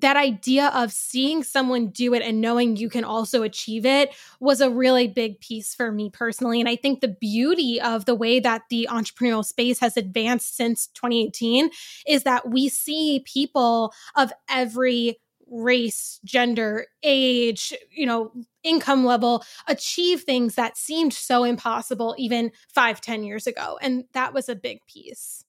that 0.00 0.16
idea 0.16 0.68
of 0.74 0.92
seeing 0.92 1.42
someone 1.42 1.88
do 1.88 2.14
it 2.14 2.22
and 2.22 2.40
knowing 2.40 2.76
you 2.76 2.88
can 2.88 3.04
also 3.04 3.42
achieve 3.42 3.84
it 3.84 4.14
was 4.40 4.60
a 4.60 4.70
really 4.70 5.08
big 5.08 5.40
piece 5.40 5.74
for 5.74 5.92
me 5.92 6.10
personally. 6.10 6.60
And 6.60 6.68
I 6.68 6.76
think 6.76 7.00
the 7.00 7.08
beauty 7.08 7.80
of 7.80 8.04
the 8.04 8.14
way 8.14 8.40
that 8.40 8.62
the 8.70 8.88
entrepreneurial 8.90 9.44
space 9.44 9.80
has 9.80 9.96
advanced 9.96 10.56
since 10.56 10.88
2018 10.88 11.70
is 12.06 12.24
that 12.24 12.48
we 12.48 12.68
see 12.68 13.24
people 13.26 13.92
of 14.16 14.32
every 14.48 15.18
race, 15.50 16.20
gender, 16.24 16.86
age, 17.02 17.74
you 17.90 18.06
know, 18.06 18.32
income 18.62 19.04
level 19.04 19.42
achieve 19.66 20.22
things 20.22 20.54
that 20.54 20.76
seemed 20.76 21.12
so 21.12 21.44
impossible 21.44 22.14
even 22.18 22.52
five, 22.68 23.00
ten 23.00 23.24
years 23.24 23.46
ago. 23.46 23.78
And 23.82 24.04
that 24.12 24.32
was 24.32 24.48
a 24.48 24.54
big 24.54 24.80
piece. 24.86 25.44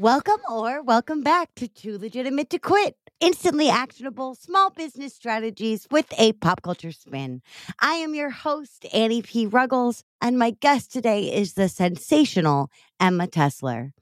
Welcome 0.00 0.38
or 0.48 0.80
welcome 0.80 1.22
back 1.22 1.56
to 1.56 1.66
Too 1.66 1.98
Legitimate 1.98 2.50
to 2.50 2.60
Quit. 2.60 2.94
Instantly 3.18 3.68
actionable 3.68 4.36
small 4.36 4.70
business 4.70 5.12
strategies 5.12 5.88
with 5.90 6.06
a 6.16 6.34
pop 6.34 6.62
culture 6.62 6.92
spin. 6.92 7.42
I 7.80 7.94
am 7.94 8.14
your 8.14 8.30
host, 8.30 8.86
Annie 8.94 9.22
P. 9.22 9.46
Ruggles, 9.46 10.04
and 10.20 10.38
my 10.38 10.50
guest 10.50 10.92
today 10.92 11.32
is 11.32 11.54
the 11.54 11.68
sensational 11.68 12.70
Emma 13.00 13.26
Tessler. 13.26 13.92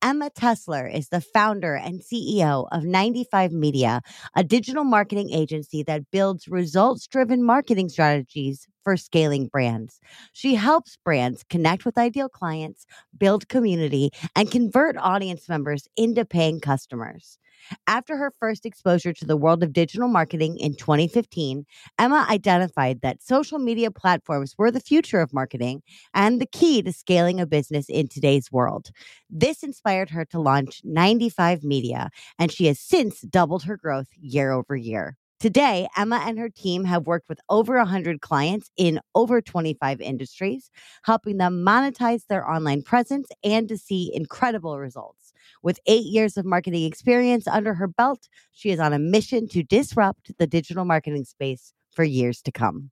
Emma 0.00 0.30
Tessler 0.30 0.92
is 0.92 1.08
the 1.08 1.20
founder 1.20 1.74
and 1.74 2.00
CEO 2.00 2.68
of 2.70 2.84
95 2.84 3.52
Media, 3.52 4.00
a 4.36 4.44
digital 4.44 4.84
marketing 4.84 5.30
agency 5.32 5.82
that 5.82 6.10
builds 6.10 6.46
results 6.46 7.06
driven 7.06 7.42
marketing 7.42 7.88
strategies 7.88 8.68
for 8.82 8.96
scaling 8.96 9.48
brands. 9.48 10.00
She 10.32 10.54
helps 10.54 10.96
brands 11.04 11.42
connect 11.48 11.84
with 11.84 11.98
ideal 11.98 12.28
clients, 12.28 12.86
build 13.16 13.48
community, 13.48 14.10
and 14.36 14.50
convert 14.50 14.96
audience 14.98 15.48
members 15.48 15.88
into 15.96 16.24
paying 16.24 16.60
customers. 16.60 17.38
After 17.86 18.16
her 18.16 18.32
first 18.38 18.66
exposure 18.66 19.12
to 19.12 19.24
the 19.24 19.36
world 19.36 19.62
of 19.62 19.72
digital 19.72 20.08
marketing 20.08 20.58
in 20.58 20.74
2015, 20.76 21.64
Emma 21.98 22.26
identified 22.30 23.00
that 23.00 23.22
social 23.22 23.58
media 23.58 23.90
platforms 23.90 24.54
were 24.58 24.70
the 24.70 24.80
future 24.80 25.20
of 25.20 25.32
marketing 25.32 25.82
and 26.12 26.40
the 26.40 26.46
key 26.46 26.82
to 26.82 26.92
scaling 26.92 27.40
a 27.40 27.46
business 27.46 27.86
in 27.88 28.08
today's 28.08 28.52
world. 28.52 28.90
This 29.30 29.62
inspired 29.62 30.10
her 30.10 30.24
to 30.26 30.40
launch 30.40 30.80
95 30.84 31.64
Media, 31.64 32.10
and 32.38 32.52
she 32.52 32.66
has 32.66 32.78
since 32.78 33.20
doubled 33.22 33.64
her 33.64 33.76
growth 33.76 34.08
year 34.20 34.52
over 34.52 34.76
year. 34.76 35.16
Today, 35.40 35.88
Emma 35.96 36.22
and 36.24 36.38
her 36.38 36.48
team 36.48 36.84
have 36.84 37.06
worked 37.06 37.28
with 37.28 37.40
over 37.48 37.76
100 37.76 38.20
clients 38.20 38.70
in 38.76 39.00
over 39.14 39.40
25 39.42 40.00
industries, 40.00 40.70
helping 41.04 41.38
them 41.38 41.64
monetize 41.64 42.26
their 42.28 42.48
online 42.48 42.82
presence 42.82 43.28
and 43.42 43.68
to 43.68 43.76
see 43.76 44.10
incredible 44.14 44.78
results. 44.78 45.23
With 45.64 45.80
eight 45.86 46.04
years 46.04 46.36
of 46.36 46.44
marketing 46.44 46.84
experience 46.84 47.48
under 47.48 47.72
her 47.72 47.88
belt, 47.88 48.28
she 48.52 48.68
is 48.68 48.78
on 48.78 48.92
a 48.92 48.98
mission 48.98 49.48
to 49.48 49.62
disrupt 49.62 50.36
the 50.36 50.46
digital 50.46 50.84
marketing 50.84 51.24
space 51.24 51.72
for 51.90 52.04
years 52.04 52.42
to 52.42 52.52
come. 52.52 52.90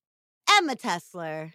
Emma 0.58 0.74
Tessler, 0.74 1.52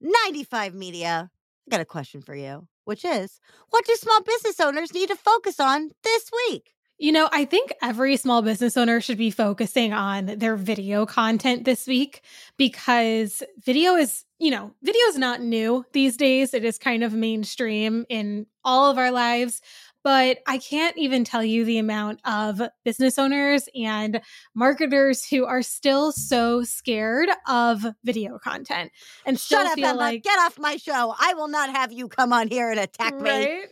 95 0.00 0.74
Media. 0.74 1.28
I 1.66 1.70
got 1.72 1.80
a 1.80 1.84
question 1.84 2.22
for 2.22 2.36
you, 2.36 2.68
which 2.84 3.04
is 3.04 3.40
what 3.70 3.84
do 3.84 3.96
small 3.96 4.22
business 4.22 4.60
owners 4.60 4.94
need 4.94 5.08
to 5.08 5.16
focus 5.16 5.58
on 5.58 5.90
this 6.04 6.30
week? 6.46 6.72
You 7.00 7.12
know, 7.12 7.28
I 7.32 7.44
think 7.44 7.72
every 7.80 8.16
small 8.16 8.42
business 8.42 8.76
owner 8.76 9.00
should 9.00 9.18
be 9.18 9.30
focusing 9.30 9.92
on 9.92 10.26
their 10.26 10.56
video 10.56 11.06
content 11.06 11.64
this 11.64 11.86
week 11.86 12.22
because 12.56 13.42
video 13.64 13.94
is, 13.94 14.24
you 14.40 14.50
know, 14.50 14.74
video 14.82 15.02
is 15.06 15.16
not 15.16 15.40
new 15.40 15.84
these 15.92 16.16
days. 16.16 16.54
It 16.54 16.64
is 16.64 16.76
kind 16.76 17.04
of 17.04 17.12
mainstream 17.12 18.04
in 18.08 18.46
all 18.64 18.90
of 18.90 18.98
our 18.98 19.12
lives. 19.12 19.60
But 20.08 20.38
I 20.46 20.56
can't 20.56 20.96
even 20.96 21.22
tell 21.22 21.44
you 21.44 21.66
the 21.66 21.76
amount 21.76 22.20
of 22.24 22.62
business 22.82 23.18
owners 23.18 23.68
and 23.74 24.22
marketers 24.54 25.28
who 25.28 25.44
are 25.44 25.60
still 25.60 26.12
so 26.12 26.62
scared 26.62 27.28
of 27.46 27.84
video 28.02 28.38
content 28.38 28.90
and 29.26 29.38
Shut 29.38 29.66
up, 29.66 29.76
Emma. 29.76 29.92
like 29.92 30.22
Get 30.22 30.38
off 30.38 30.58
my 30.58 30.76
show. 30.76 31.14
I 31.20 31.34
will 31.34 31.48
not 31.48 31.68
have 31.68 31.92
you 31.92 32.08
come 32.08 32.32
on 32.32 32.48
here 32.48 32.70
and 32.70 32.80
attack 32.80 33.20
me. 33.20 33.64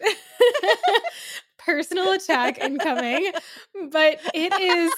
Personal 1.58 2.12
attack 2.12 2.58
incoming. 2.58 3.32
But 3.90 4.20
it 4.34 4.52
is 4.60 4.92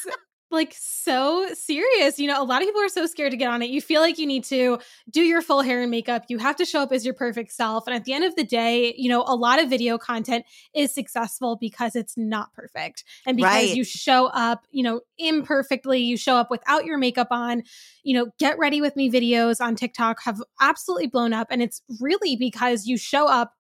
like 0.51 0.75
so 0.79 1.49
serious. 1.55 2.19
You 2.19 2.27
know, 2.27 2.43
a 2.43 2.45
lot 2.45 2.63
of 2.63 2.69
people 2.69 2.83
are 2.83 2.89
so 2.89 3.07
scared 3.07 3.31
to 3.33 3.37
get 3.37 3.49
on 3.49 3.63
it. 3.63 3.71
You 3.71 3.81
feel 3.81 4.01
like 4.01 4.19
you 4.19 4.27
need 4.27 4.45
to 4.45 4.79
do 5.11 5.23
your 5.23 5.43
full 5.43 5.63
hair 5.63 5.83
and 5.83 5.91
makeup. 5.91 6.25
You 6.29 6.39
have 6.39 6.57
to 6.57 6.65
show 6.65 6.81
up 6.81 6.93
as 6.93 7.05
your 7.05 7.15
perfect 7.15 7.53
self. 7.53 7.87
And 7.87 7.95
at 7.95 8.05
the 8.05 8.13
end 8.13 8.25
of 8.25 8.35
the 8.37 8.45
day, 8.45 8.95
you 8.97 9.09
know, 9.09 9.23
a 9.27 9.37
lot 9.37 9.63
of 9.63 9.69
video 9.69 9.99
content 9.99 10.45
is 10.75 10.93
successful 10.95 11.57
because 11.61 11.95
it's 11.95 12.17
not 12.17 12.53
perfect. 12.55 13.05
And 13.27 13.37
because 13.37 13.49
Right. 13.61 13.75
you 13.75 13.85
show 13.85 14.27
up, 14.29 14.67
you 14.71 14.83
know, 14.83 15.01
imperfectly, 15.19 16.01
you 16.01 16.17
show 16.17 16.37
up 16.37 16.51
without 16.51 16.85
your 16.85 16.99
makeup 16.99 17.29
on. 17.31 17.63
You 18.03 18.15
know, 18.19 18.31
get 18.39 18.59
ready 18.59 18.81
with 18.81 18.97
me 18.97 19.11
videos 19.11 19.61
on 19.61 19.77
TikTok 19.77 20.19
have 20.25 20.41
absolutely 20.61 21.09
blown 21.09 21.33
up. 21.33 21.49
And 21.51 21.63
it's 21.63 21.83
really 22.01 22.37
because 22.37 22.87
you 22.87 22.97
show 22.97 23.29
up 23.29 23.53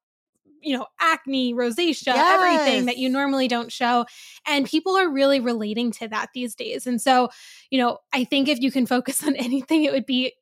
you 0.62 0.76
know, 0.76 0.86
acne, 1.00 1.54
rosacea, 1.54 2.14
everything 2.14 2.86
that 2.86 2.98
you 2.98 3.08
normally 3.08 3.48
don't 3.48 3.72
show. 3.72 4.06
And 4.46 4.66
people 4.66 4.96
are 4.96 5.10
really 5.10 5.40
relating 5.40 5.92
to 5.92 6.08
that 6.08 6.30
these 6.34 6.54
days. 6.54 6.86
And 6.86 7.00
so, 7.00 7.28
you 7.70 7.78
know, 7.78 7.98
I 8.12 8.24
think 8.24 8.48
if 8.48 8.60
you 8.60 8.70
can 8.70 8.86
focus 8.86 9.22
on 9.26 9.36
anything, 9.36 9.84
it 9.84 9.92
would 9.92 10.06
be 10.06 10.34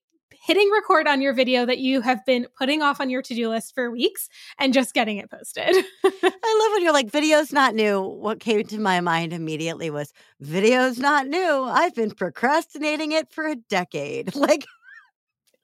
hitting 0.47 0.71
record 0.73 1.09
on 1.09 1.21
your 1.21 1.33
video 1.33 1.67
that 1.67 1.79
you 1.79 2.01
have 2.01 2.25
been 2.25 2.47
putting 2.57 2.81
off 2.81 3.01
on 3.01 3.11
your 3.11 3.21
to 3.21 3.35
do 3.35 3.49
list 3.49 3.75
for 3.75 3.91
weeks 3.91 4.29
and 4.59 4.73
just 4.73 4.95
getting 4.95 5.17
it 5.17 5.29
posted. 5.29 5.69
I 6.05 6.11
love 6.23 6.73
when 6.73 6.83
you're 6.85 6.93
like, 6.93 7.11
video's 7.11 7.53
not 7.53 7.75
new. 7.75 8.01
What 8.01 8.39
came 8.39 8.65
to 8.65 8.79
my 8.79 9.01
mind 9.01 9.33
immediately 9.33 9.91
was, 9.91 10.13
video's 10.41 10.99
not 10.99 11.27
new. 11.27 11.65
I've 11.65 11.97
been 11.97 12.13
procrastinating 12.13 13.11
it 13.11 13.33
for 13.33 13.47
a 13.47 13.57
decade. 13.57 14.35
Like, 14.47 14.67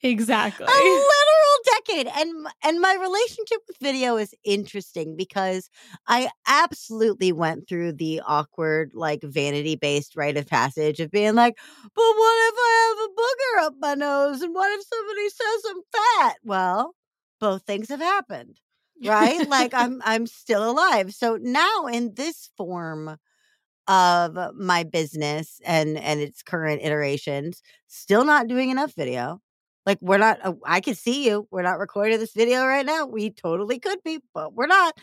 exactly. 0.02 0.66
a 0.66 0.68
literal 0.72 1.06
decade 1.86 2.06
and 2.16 2.46
and 2.64 2.80
my 2.80 2.96
relationship 3.00 3.58
with 3.68 3.76
video 3.80 4.16
is 4.16 4.34
interesting 4.44 5.16
because 5.16 5.70
i 6.06 6.28
absolutely 6.46 7.32
went 7.32 7.68
through 7.68 7.92
the 7.92 8.20
awkward 8.26 8.90
like 8.94 9.22
vanity 9.22 9.76
based 9.76 10.16
rite 10.16 10.36
of 10.36 10.46
passage 10.46 11.00
of 11.00 11.10
being 11.10 11.34
like 11.34 11.56
but 11.82 11.90
what 11.94 12.48
if 12.48 12.54
i 12.58 12.88
have 12.88 13.08
a 13.08 13.12
booger 13.20 13.66
up 13.66 13.74
my 13.80 13.94
nose? 13.94 14.42
And 14.42 14.54
what 14.54 14.72
if 14.72 14.84
somebody 14.86 15.28
says 15.28 15.70
i'm 15.70 15.82
fat? 15.92 16.36
Well 16.44 16.94
both 17.40 17.62
things 17.62 17.88
have 17.88 18.00
happened 18.00 18.58
right? 19.04 19.48
Like 19.48 19.74
i'm 19.74 20.00
i'm 20.04 20.26
still 20.26 20.70
alive. 20.70 21.14
So 21.14 21.38
now 21.40 21.86
in 21.86 22.14
this 22.14 22.50
form 22.56 23.16
of 23.88 24.38
my 24.54 24.84
business 24.84 25.60
and 25.66 25.98
and 25.98 26.20
its 26.20 26.42
current 26.42 26.82
iterations 26.82 27.62
still 27.88 28.24
not 28.24 28.46
doing 28.46 28.70
enough 28.70 28.94
video 28.94 29.40
like 29.86 29.98
we're 30.00 30.18
not 30.18 30.38
uh, 30.44 30.54
i 30.64 30.80
can 30.80 30.94
see 30.94 31.26
you 31.26 31.46
we're 31.50 31.62
not 31.62 31.78
recording 31.78 32.18
this 32.18 32.32
video 32.34 32.64
right 32.64 32.86
now 32.86 33.06
we 33.06 33.30
totally 33.30 33.78
could 33.78 33.98
be 34.04 34.18
but 34.34 34.54
we're 34.54 34.66
not. 34.66 34.94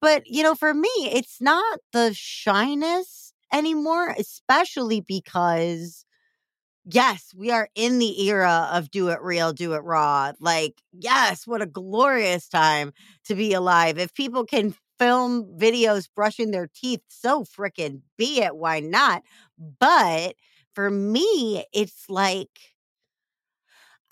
But 0.00 0.24
you 0.26 0.42
know 0.42 0.54
for 0.54 0.74
me 0.74 0.90
it's 1.12 1.40
not 1.40 1.80
the 1.92 2.12
shyness 2.14 3.32
anymore 3.52 4.10
especially 4.18 5.00
because 5.00 6.04
yes 6.84 7.32
we 7.36 7.50
are 7.50 7.68
in 7.74 7.98
the 7.98 8.28
era 8.28 8.68
of 8.72 8.90
do 8.90 9.08
it 9.08 9.20
real 9.22 9.52
do 9.52 9.72
it 9.74 9.78
raw 9.84 10.32
like 10.40 10.82
yes 10.92 11.46
what 11.46 11.62
a 11.62 11.66
glorious 11.66 12.48
time 12.48 12.92
to 13.24 13.34
be 13.34 13.52
alive. 13.54 13.98
If 13.98 14.14
people 14.14 14.44
can 14.44 14.74
film 14.98 15.44
videos 15.58 16.08
brushing 16.14 16.50
their 16.52 16.68
teeth 16.74 17.00
so 17.08 17.44
freaking 17.44 18.00
be 18.18 18.42
it 18.42 18.56
why 18.56 18.80
not? 18.80 19.22
But 19.80 20.36
for 20.74 20.90
me 20.90 21.64
it's 21.72 22.04
like 22.08 22.50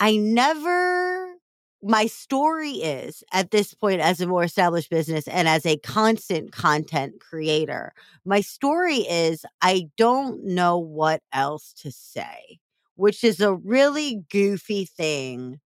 I 0.03 0.17
never, 0.17 1.37
my 1.81 2.07
story 2.07 2.73
is 2.73 3.23
at 3.33 3.53
this 3.53 3.73
point 3.73 4.01
as 4.01 4.21
a 4.21 4.27
more 4.27 4.43
established 4.43 4.91
business 4.91 5.29
and 5.29 5.47
as 5.47 5.65
a 5.65 5.77
constant 5.77 6.51
content 6.51 7.21
creator, 7.21 7.93
my 8.25 8.41
story 8.41 8.97
is 9.09 9.47
I 9.61 9.91
don't 9.97 10.45
know 10.45 10.77
what 10.77 11.23
else 11.33 11.73
to 11.83 11.93
say, 11.93 12.59
which 12.97 13.23
is 13.23 13.39
a 13.39 13.55
really 13.55 14.25
goofy 14.29 14.87
thing 14.87 15.61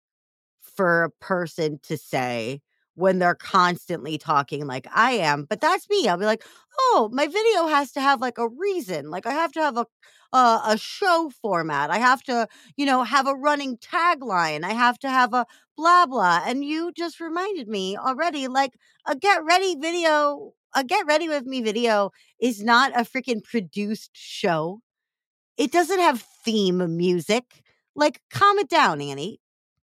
for 0.61 1.03
a 1.03 1.11
person 1.11 1.79
to 1.83 1.95
say 1.95 2.61
when 2.95 3.19
they're 3.19 3.35
constantly 3.35 4.17
talking 4.17 4.65
like 4.65 4.87
I 4.91 5.11
am. 5.11 5.45
But 5.47 5.61
that's 5.61 5.87
me. 5.91 6.07
I'll 6.07 6.17
be 6.17 6.25
like, 6.25 6.43
oh, 6.79 7.07
my 7.13 7.27
video 7.27 7.67
has 7.67 7.91
to 7.91 8.01
have 8.01 8.19
like 8.19 8.39
a 8.39 8.49
reason. 8.49 9.11
Like 9.11 9.27
I 9.27 9.33
have 9.33 9.51
to 9.51 9.61
have 9.61 9.77
a 9.77 9.85
uh, 10.33 10.61
a 10.65 10.77
show 10.77 11.31
format. 11.41 11.91
I 11.91 11.99
have 11.99 12.23
to, 12.23 12.47
you 12.75 12.85
know, 12.85 13.03
have 13.03 13.27
a 13.27 13.35
running 13.35 13.77
tagline. 13.77 14.63
I 14.65 14.73
have 14.73 14.99
to 14.99 15.09
have 15.09 15.33
a 15.33 15.45
blah 15.77 16.05
blah. 16.07 16.43
And 16.45 16.65
you 16.65 16.91
just 16.93 17.19
reminded 17.21 17.67
me 17.69 17.97
already, 17.97 18.47
like 18.47 18.73
a 19.07 19.15
get 19.15 19.43
ready 19.45 19.75
video, 19.75 20.53
a 20.75 20.83
get 20.83 21.05
ready 21.05 21.29
with 21.29 21.45
me 21.45 21.61
video 21.61 22.11
is 22.41 22.63
not 22.63 22.91
a 22.93 23.03
freaking 23.03 23.43
produced 23.43 24.11
show. 24.13 24.81
It 25.57 25.71
doesn't 25.71 25.99
have 25.99 26.21
theme 26.45 26.97
music. 26.97 27.63
Like, 27.95 28.21
calm 28.31 28.59
it 28.59 28.69
down, 28.69 29.01
Annie 29.01 29.39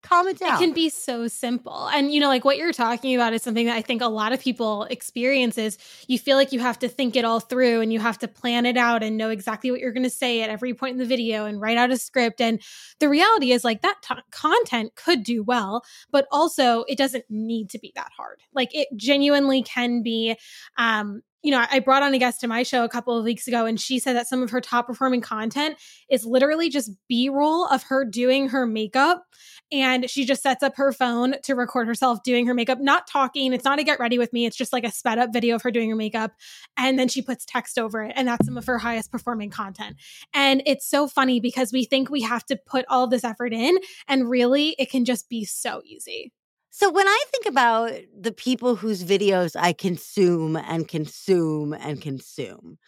calm 0.02 0.29
it 0.29 0.38
down. 0.38 0.55
It 0.55 0.58
can 0.58 0.73
be 0.73 0.88
so 0.88 1.29
simple. 1.29 1.88
And 1.88 2.12
you 2.12 2.20
know, 2.20 2.29
like 2.29 2.44
what 2.44 2.56
you're 2.56 2.73
talking 2.73 3.14
about 3.14 3.32
is 3.32 3.43
something 3.43 3.67
that 3.67 3.76
I 3.76 3.82
think 3.82 4.02
a 4.02 4.08
lot 4.08 4.32
of 4.32 4.41
people 4.41 4.85
experience 4.85 5.58
is 5.58 5.79
you 6.08 6.19
feel 6.19 6.37
like 6.37 6.52
you 6.52 6.61
have 6.61 6.79
to 6.81 6.88
think 6.88 7.17
it 7.17 7.25
all 7.25 7.41
through 7.41 7.81
and 7.81 7.93
you 7.93 8.00
have 8.00 8.19
to 8.19 8.29
plan 8.29 8.67
it 8.67 8.76
out 8.76 9.02
and 9.02 9.17
know 9.17 9.31
exactly 9.31 9.70
what 9.70 9.81
you're 9.81 9.93
going 9.93 10.05
to 10.05 10.11
say 10.11 10.43
at 10.43 10.50
every 10.50 10.75
point 10.75 10.93
in 10.93 10.99
the 10.99 11.06
video 11.06 11.47
and 11.47 11.61
write 11.61 11.76
out 11.76 11.91
a 11.91 11.97
script 11.97 12.41
and 12.41 12.62
the 12.99 13.08
reality 13.08 13.52
is 13.52 13.64
like 13.64 13.82
that 13.82 13.97
t- 14.02 14.14
content 14.31 14.94
could 14.94 15.23
do 15.23 15.43
well, 15.43 15.82
but 16.11 16.26
also 16.31 16.85
it 16.88 16.99
doesn't 16.99 17.25
need 17.29 17.70
to 17.70 17.79
be 17.79 17.93
that 17.94 18.11
hard. 18.17 18.41
Like 18.55 18.75
it 18.75 18.88
genuinely 18.97 19.62
can 19.62 20.02
be 20.02 20.37
um 20.76 21.23
you 21.43 21.51
know, 21.51 21.65
I 21.71 21.79
brought 21.81 22.03
on 22.03 22.15
a 22.15 22.19
guest 22.19 22.41
to 22.41 22.49
my 22.49 22.63
show 22.63 22.85
a 22.85 22.89
couple 22.89 23.17
of 23.17 23.25
weeks 23.25 23.49
ago, 23.49 23.67
and 23.67 23.81
she 23.81 23.99
said 23.99 24.15
that 24.15 24.27
some 24.27 24.43
of 24.43 24.51
her 24.51 24.61
top 24.61 24.87
performing 24.87 25.21
content 25.21 25.77
is 26.11 26.25
literally 26.25 26.69
just 26.69 26.91
B 27.09 27.29
roll 27.29 27.67
of 27.67 27.85
her 27.85 28.05
doing 28.05 28.49
her 28.51 28.67
makeup 28.67 29.25
and 29.73 30.11
she 30.11 30.25
just 30.25 30.43
sets 30.43 30.63
up 30.63 30.77
her 30.77 30.93
phone 30.93 31.37
to 31.45 31.55
record 31.55 31.87
herself 31.87 32.23
doing 32.23 32.47
her 32.47 32.55
makeup, 32.55 32.81
not 32.81 33.07
talking. 33.07 33.53
It's 33.53 33.65
not 33.65 33.79
a 33.79 33.85
get 33.85 34.01
ready 34.01 34.19
with 34.19 34.33
me. 34.33 34.47
It's 34.47 34.57
just 34.57 34.73
like 34.73 34.85
a 34.85 34.91
sped 34.91 35.19
up 35.19 35.33
video 35.33 35.55
of 35.55 35.63
her 35.63 35.71
doing 35.71 35.91
her 35.91 35.97
makeup. 35.97 36.33
And 36.77 36.99
then 36.99 37.09
she 37.09 37.23
puts 37.23 37.45
text 37.45 37.79
over 37.79 38.03
it. 38.03 38.13
And 38.17 38.27
that's 38.27 38.45
some 38.45 38.59
of 38.59 38.67
her 38.67 38.79
highest 38.79 39.13
performing 39.13 39.51
content. 39.51 39.97
And 40.35 40.63
it's 40.67 40.89
so 40.89 41.07
funny 41.07 41.41
because 41.41 41.73
we 41.73 41.85
think 41.85 42.11
we 42.11 42.23
have 42.23 42.45
to 42.47 42.57
put 42.67 42.85
all 42.89 43.07
this 43.07 43.25
effort 43.25 43.53
in. 43.53 43.79
And 44.09 44.29
really, 44.29 44.75
it 44.79 44.91
can 44.91 45.05
just 45.05 45.29
be 45.29 45.45
so 45.45 45.83
easy. 45.85 46.33
So 46.71 46.91
when 46.91 47.07
I 47.09 47.25
think 47.33 47.47
about 47.47 47.93
the 48.19 48.33
people 48.33 48.77
whose 48.77 49.03
videos 49.05 49.57
I 49.59 49.73
consume 49.73 50.57
and 50.57 50.87
consume 50.87 51.73
and 51.73 52.01
consume, 52.01 52.79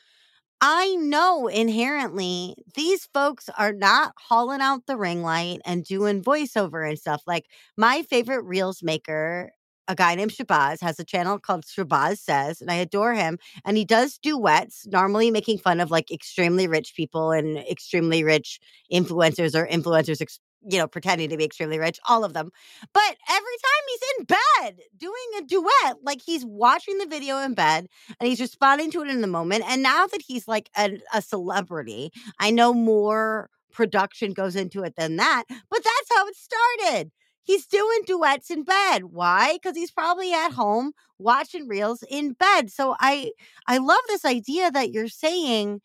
I 0.61 0.97
know 0.97 1.49
inherently 1.49 2.57
these 2.75 3.07
folks 3.15 3.49
are 3.59 3.73
not 3.73 4.15
hauling 4.29 4.61
out 4.63 4.87
the 4.87 4.97
ring 4.97 5.23
light 5.23 5.61
and 5.67 5.85
doing 5.85 6.23
voiceover 6.23 6.89
and 6.89 6.99
stuff. 6.99 7.23
Like 7.27 7.47
my 7.77 8.03
favorite 8.03 8.45
Reels 8.45 8.83
maker, 8.83 9.53
a 9.89 9.95
guy 9.97 10.15
named 10.15 10.33
Shabazz, 10.33 10.81
has 10.83 11.01
a 11.01 11.05
channel 11.05 11.39
called 11.39 11.65
Shabazz 11.65 12.19
Says, 12.19 12.61
and 12.61 12.71
I 12.71 12.77
adore 12.77 13.15
him. 13.15 13.39
And 13.65 13.77
he 13.77 13.85
does 13.85 14.19
duets, 14.19 14.87
normally 14.87 15.31
making 15.31 15.59
fun 15.59 15.81
of 15.81 15.91
like 15.91 16.11
extremely 16.11 16.69
rich 16.69 16.95
people 16.97 17.33
and 17.33 17.59
extremely 17.59 18.25
rich 18.25 18.61
influencers 18.93 19.55
or 19.55 19.67
influencers 19.67 20.21
ex- 20.23 20.41
you 20.69 20.79
know, 20.79 20.87
pretending 20.87 21.31
to 21.31 21.37
be 21.37 21.45
extremely 21.45 21.79
rich, 21.79 21.99
all 22.09 22.25
of 22.25 22.35
them. 22.35 22.51
But 22.93 23.17
every 23.31 23.57
time 23.65 23.85
he's 23.89 24.01
in 24.19 24.25
bed 24.25 24.81
doing 24.97 25.15
a 25.39 25.43
duet, 25.43 25.97
like 26.03 26.21
he's 26.25 26.45
watching 26.45 26.99
the 26.99 27.07
video 27.07 27.39
in 27.39 27.55
bed 27.55 27.87
and 28.21 28.29
he's 28.29 28.41
responding 28.41 28.91
to 28.93 29.03
it 29.03 29.09
in 29.09 29.21
the 29.21 29.27
moment. 29.27 29.65
And 29.67 29.83
now 29.83 30.07
that 30.07 30.23
he's 30.27 30.47
like 30.47 30.71
a, 30.77 31.01
a 31.13 31.23
celebrity, 31.23 32.11
I 32.39 32.51
know 32.51 32.73
more 32.73 33.51
production 33.73 34.33
goes 34.33 34.55
into 34.55 34.83
it 34.83 34.95
than 34.97 35.17
that, 35.17 35.45
but 35.49 35.83
that's 35.83 36.17
how 36.17 36.27
it 36.27 36.37
started. 36.37 37.11
He's 37.45 37.67
doing 37.67 38.03
duets 38.07 38.51
in 38.51 38.63
bed. 38.63 39.05
Why? 39.05 39.55
Because 39.55 39.77
he's 39.77 39.91
probably 39.91 40.33
at 40.33 40.53
home 40.53 40.93
watching 41.19 41.67
reels 41.67 42.05
in 42.09 42.35
bed. 42.35 42.71
So 42.71 42.95
I 43.01 43.33
I 43.67 43.79
love 43.79 43.99
this 44.07 44.25
idea 44.25 44.71
that 44.71 44.93
you're 44.93 45.09
saying 45.09 45.81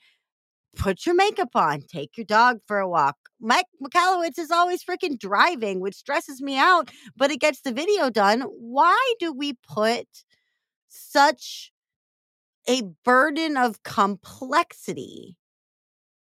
put 0.76 1.06
your 1.06 1.16
makeup 1.16 1.50
on, 1.56 1.82
take 1.82 2.18
your 2.18 2.26
dog 2.26 2.60
for 2.68 2.80
a 2.80 2.88
walk. 2.88 3.18
Mike 3.40 3.68
Michalowicz 3.82 4.40
is 4.40 4.52
always 4.52 4.84
freaking 4.84 5.20
driving, 5.20 5.80
which 5.80 5.96
stresses 5.96 6.42
me 6.42 6.58
out, 6.58 6.90
but 7.16 7.32
it 7.32 7.40
gets 7.40 7.62
the 7.62 7.72
video 7.72 8.10
done. 8.10 8.42
Why 8.42 9.14
do 9.20 9.32
we 9.32 9.54
put 9.54 10.08
such 10.90 11.72
a 12.68 12.82
burden 13.06 13.58
of 13.58 13.84
complexity 13.84 15.38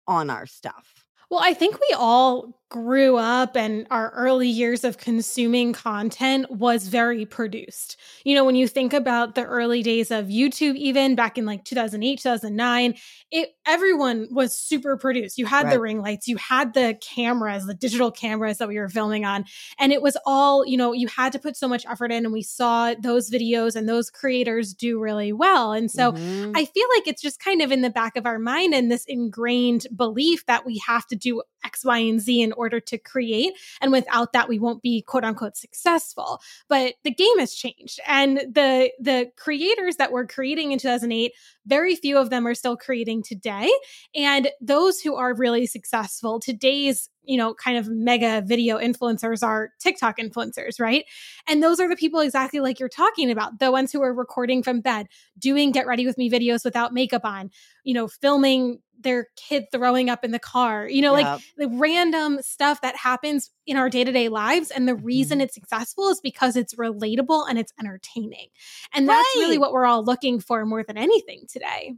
on 0.07 0.29
our 0.29 0.45
stuff? 0.45 1.05
Well, 1.29 1.41
I 1.43 1.53
think 1.53 1.75
we 1.75 1.95
all 1.97 2.61
grew 2.69 3.15
up 3.15 3.55
and 3.55 3.87
our 3.89 4.09
early 4.11 4.49
years 4.49 4.83
of 4.83 4.97
consuming 4.97 5.71
content 5.71 6.49
was 6.51 6.87
very 6.87 7.25
produced. 7.25 7.97
You 8.25 8.35
know, 8.35 8.43
when 8.43 8.55
you 8.55 8.67
think 8.67 8.91
about 8.91 9.35
the 9.35 9.43
early 9.45 9.81
days 9.83 10.11
of 10.11 10.25
YouTube, 10.25 10.75
even 10.75 11.15
back 11.15 11.37
in 11.37 11.45
like 11.45 11.63
2008, 11.63 12.19
2009, 12.19 12.95
it 13.31 13.49
everyone 13.65 14.27
was 14.31 14.57
super 14.57 14.97
produced. 14.97 15.37
You 15.37 15.45
had 15.45 15.65
right. 15.65 15.73
the 15.73 15.79
ring 15.79 16.01
lights, 16.01 16.27
you 16.27 16.35
had 16.37 16.73
the 16.73 16.97
cameras, 17.01 17.65
the 17.65 17.73
digital 17.73 18.11
cameras 18.11 18.57
that 18.57 18.67
we 18.67 18.77
were 18.77 18.89
filming 18.89 19.23
on, 19.23 19.45
and 19.79 19.93
it 19.93 20.01
was 20.01 20.17
all, 20.25 20.65
you 20.65 20.77
know, 20.77 20.91
you 20.91 21.07
had 21.07 21.31
to 21.33 21.39
put 21.39 21.55
so 21.55 21.67
much 21.69 21.85
effort 21.85 22.11
in 22.11 22.25
and 22.25 22.33
we 22.33 22.43
saw 22.43 22.93
those 22.99 23.29
videos 23.29 23.75
and 23.75 23.87
those 23.87 24.09
creators 24.09 24.73
do 24.73 24.99
really 24.99 25.31
well. 25.31 25.71
And 25.71 25.89
so 25.89 26.11
mm-hmm. 26.11 26.51
I 26.55 26.65
feel 26.65 26.87
like 26.95 27.07
it's 27.07 27.21
just 27.21 27.39
kind 27.39 27.61
of 27.61 27.71
in 27.71 27.81
the 27.81 27.89
back 27.89 28.17
of 28.17 28.25
our 28.25 28.39
mind 28.39 28.73
and 28.73 28.91
this 28.91 29.05
ingrained 29.07 29.87
belief 29.95 30.45
that 30.47 30.65
we 30.65 30.81
have 30.85 31.05
to 31.07 31.15
do 31.15 31.41
X, 31.67 31.83
Y, 31.83 31.97
and 31.97 32.21
Z 32.21 32.41
in 32.41 32.53
order 32.53 32.79
to 32.79 32.97
create. 32.97 33.53
And 33.81 33.91
without 33.91 34.33
that, 34.33 34.47
we 34.47 34.57
won't 34.57 34.81
be 34.81 35.01
quote 35.01 35.25
unquote 35.25 35.57
successful. 35.57 36.39
But 36.69 36.95
the 37.03 37.13
game 37.13 37.39
has 37.39 37.53
changed. 37.53 37.99
And 38.07 38.37
the 38.37 38.91
the 38.99 39.31
creators 39.35 39.97
that 39.97 40.11
were 40.11 40.25
creating 40.25 40.71
in 40.71 40.79
2008, 40.79 41.33
very 41.65 41.95
few 41.95 42.17
of 42.17 42.29
them 42.29 42.47
are 42.47 42.55
still 42.55 42.77
creating 42.77 43.23
today. 43.23 43.69
And 44.15 44.49
those 44.61 45.01
who 45.01 45.15
are 45.15 45.33
really 45.33 45.65
successful, 45.65 46.39
today's 46.39 47.09
you 47.27 47.37
know, 47.37 47.53
kind 47.53 47.77
of 47.77 47.89
mega 47.89 48.41
video 48.45 48.79
influencers 48.79 49.43
are 49.43 49.71
TikTok 49.79 50.17
influencers, 50.17 50.79
right? 50.79 51.03
And 51.47 51.61
those 51.61 51.79
are 51.79 51.89
the 51.89 51.95
people 51.95 52.21
exactly 52.21 52.61
like 52.61 52.79
you're 52.79 52.89
talking 52.89 53.29
about, 53.29 53.59
the 53.59 53.71
ones 53.71 53.91
who 53.91 54.01
are 54.01 54.13
recording 54.13 54.63
from 54.63 54.79
bed, 54.79 55.07
doing 55.37 55.71
get 55.71 55.85
ready 55.85 56.05
with 56.05 56.17
me 56.17 56.31
videos 56.31 56.63
without 56.63 56.93
makeup 56.93 57.25
on, 57.25 57.51
you 57.83 57.93
know, 57.93 58.07
filming 58.07 58.79
their 58.99 59.27
kid 59.35 59.65
throwing 59.71 60.09
up 60.09 60.23
in 60.23 60.31
the 60.31 60.39
car, 60.39 60.87
you 60.87 61.01
know, 61.01 61.13
like 61.13 61.41
the 61.57 61.69
random 61.69 62.39
stuff 62.41 62.81
that 62.81 62.95
happens 62.95 63.51
in 63.65 63.77
our 63.77 63.89
day 63.89 64.03
to 64.03 64.11
day 64.11 64.29
lives. 64.29 64.71
And 64.71 64.87
the 64.87 64.95
reason 64.95 65.37
mm-hmm. 65.37 65.45
it's 65.45 65.53
successful 65.53 66.09
is 66.09 66.19
because 66.21 66.55
it's 66.55 66.75
relatable 66.75 67.47
and 67.49 67.57
it's 67.57 67.73
entertaining. 67.79 68.47
And 68.93 69.07
that's 69.07 69.27
right. 69.35 69.41
really 69.41 69.57
what 69.57 69.71
we're 69.71 69.85
all 69.85 70.03
looking 70.03 70.39
for 70.39 70.65
more 70.65 70.83
than 70.83 70.97
anything 70.97 71.43
today. 71.47 71.93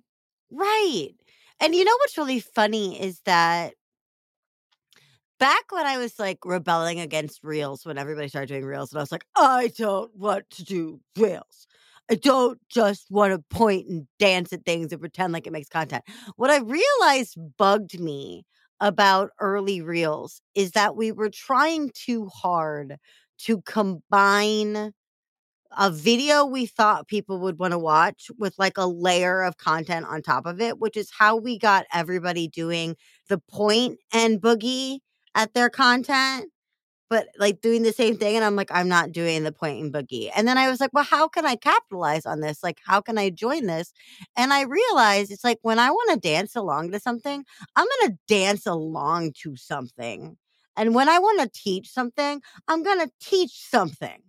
Right. 0.51 1.11
And 1.59 1.75
you 1.75 1.83
know 1.83 1.95
what's 1.99 2.17
really 2.17 2.39
funny 2.39 3.01
is 3.01 3.21
that 3.25 3.73
back 5.39 5.71
when 5.71 5.85
I 5.85 5.97
was 5.97 6.19
like 6.19 6.39
rebelling 6.45 6.99
against 6.99 7.43
reels, 7.43 7.85
when 7.85 7.97
everybody 7.97 8.27
started 8.27 8.47
doing 8.47 8.65
reels, 8.65 8.91
and 8.91 8.99
I 8.99 9.03
was 9.03 9.11
like, 9.11 9.25
I 9.35 9.71
don't 9.77 10.15
want 10.15 10.49
to 10.51 10.63
do 10.63 10.99
reels. 11.17 11.67
I 12.09 12.15
don't 12.15 12.59
just 12.69 13.09
want 13.11 13.33
to 13.33 13.55
point 13.55 13.87
and 13.87 14.07
dance 14.17 14.51
at 14.51 14.65
things 14.65 14.91
and 14.91 14.99
pretend 14.99 15.33
like 15.33 15.45
it 15.47 15.53
makes 15.53 15.69
content. 15.69 16.03
What 16.37 16.49
I 16.49 16.57
realized 16.57 17.37
bugged 17.57 17.99
me 17.99 18.45
about 18.79 19.31
early 19.39 19.81
reels 19.81 20.41
is 20.55 20.71
that 20.71 20.95
we 20.95 21.11
were 21.11 21.29
trying 21.29 21.91
too 21.93 22.27
hard 22.27 22.95
to 23.39 23.61
combine 23.61 24.93
a 25.77 25.91
video 25.91 26.45
we 26.45 26.65
thought 26.65 27.07
people 27.07 27.39
would 27.39 27.59
want 27.59 27.71
to 27.73 27.79
watch 27.79 28.31
with 28.39 28.55
like 28.57 28.77
a 28.77 28.87
layer 28.87 29.41
of 29.43 29.57
content 29.57 30.05
on 30.07 30.21
top 30.21 30.45
of 30.45 30.61
it, 30.61 30.79
which 30.79 30.97
is 30.97 31.11
how 31.17 31.35
we 31.37 31.59
got 31.59 31.85
everybody 31.93 32.47
doing 32.47 32.95
the 33.29 33.37
point 33.49 33.99
and 34.13 34.41
boogie 34.41 34.99
at 35.35 35.53
their 35.53 35.69
content 35.69 36.51
but 37.09 37.27
like 37.37 37.61
doing 37.61 37.83
the 37.83 37.91
same 37.91 38.17
thing. 38.17 38.35
And 38.35 38.45
I'm 38.45 38.55
like, 38.55 38.71
I'm 38.71 38.87
not 38.87 39.11
doing 39.11 39.43
the 39.43 39.51
point 39.51 39.81
and 39.81 39.93
boogie. 39.93 40.29
And 40.35 40.47
then 40.47 40.57
I 40.57 40.69
was 40.69 40.79
like, 40.79 40.91
well, 40.93 41.03
how 41.03 41.27
can 41.27 41.45
I 41.45 41.55
capitalize 41.55 42.25
on 42.25 42.41
this? 42.41 42.63
Like, 42.63 42.79
how 42.85 43.01
can 43.01 43.17
I 43.17 43.29
join 43.29 43.65
this? 43.65 43.93
And 44.37 44.53
I 44.53 44.61
realized 44.63 45.31
it's 45.31 45.43
like 45.43 45.59
when 45.61 45.79
I 45.79 45.89
want 45.91 46.11
to 46.11 46.29
dance 46.29 46.55
along 46.55 46.91
to 46.91 46.99
something, 46.99 47.43
I'm 47.75 47.87
going 48.01 48.11
to 48.11 48.17
dance 48.27 48.65
along 48.65 49.33
to 49.43 49.55
something. 49.55 50.37
And 50.77 50.95
when 50.95 51.09
I 51.09 51.19
want 51.19 51.41
to 51.41 51.49
teach 51.61 51.89
something, 51.89 52.41
I'm 52.67 52.83
going 52.83 52.99
to 52.99 53.11
teach 53.19 53.67
something. 53.69 54.21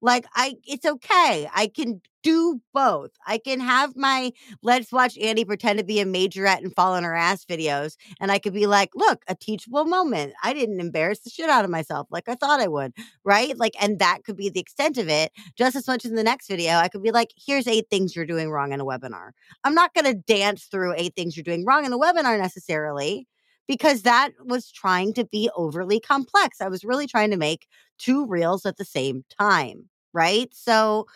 Like 0.00 0.26
I 0.34 0.54
it's 0.64 0.86
okay. 0.86 1.48
I 1.54 1.68
can 1.74 2.00
do 2.22 2.60
both. 2.74 3.10
I 3.26 3.38
can 3.38 3.60
have 3.60 3.96
my 3.96 4.32
let's 4.62 4.92
watch 4.92 5.16
Annie 5.18 5.44
pretend 5.44 5.78
to 5.78 5.84
be 5.84 6.00
a 6.00 6.04
majorette 6.04 6.58
and 6.58 6.74
fall 6.74 6.94
on 6.94 7.04
her 7.04 7.14
ass 7.14 7.44
videos. 7.44 7.96
And 8.20 8.30
I 8.30 8.38
could 8.38 8.52
be 8.52 8.66
like, 8.66 8.90
look, 8.94 9.22
a 9.28 9.34
teachable 9.34 9.84
moment. 9.84 10.34
I 10.42 10.52
didn't 10.52 10.80
embarrass 10.80 11.20
the 11.20 11.30
shit 11.30 11.48
out 11.50 11.64
of 11.64 11.70
myself 11.70 12.08
like 12.10 12.28
I 12.28 12.34
thought 12.34 12.60
I 12.60 12.68
would. 12.68 12.92
Right. 13.24 13.56
Like, 13.56 13.74
and 13.80 13.98
that 13.98 14.24
could 14.24 14.36
be 14.36 14.50
the 14.50 14.60
extent 14.60 14.98
of 14.98 15.08
it. 15.08 15.32
Just 15.56 15.76
as 15.76 15.86
much 15.86 16.04
as 16.04 16.10
in 16.10 16.16
the 16.16 16.24
next 16.24 16.48
video, 16.48 16.74
I 16.74 16.88
could 16.88 17.02
be 17.02 17.12
like, 17.12 17.30
here's 17.36 17.66
eight 17.66 17.86
things 17.90 18.14
you're 18.14 18.26
doing 18.26 18.50
wrong 18.50 18.72
in 18.72 18.80
a 18.80 18.84
webinar. 18.84 19.30
I'm 19.64 19.74
not 19.74 19.94
going 19.94 20.04
to 20.06 20.14
dance 20.14 20.64
through 20.64 20.94
eight 20.96 21.14
things 21.16 21.36
you're 21.36 21.44
doing 21.44 21.64
wrong 21.64 21.84
in 21.84 21.90
the 21.90 21.98
webinar 21.98 22.38
necessarily 22.38 23.26
because 23.68 24.02
that 24.02 24.32
was 24.44 24.72
trying 24.72 25.14
to 25.14 25.24
be 25.24 25.50
overly 25.56 26.00
complex. 26.00 26.60
I 26.60 26.68
was 26.68 26.84
really 26.84 27.06
trying 27.06 27.30
to 27.30 27.36
make 27.36 27.66
two 27.98 28.26
reels 28.26 28.66
at 28.66 28.78
the 28.78 28.84
same 28.84 29.24
time. 29.38 29.88
right? 30.14 30.48
So, 30.54 31.06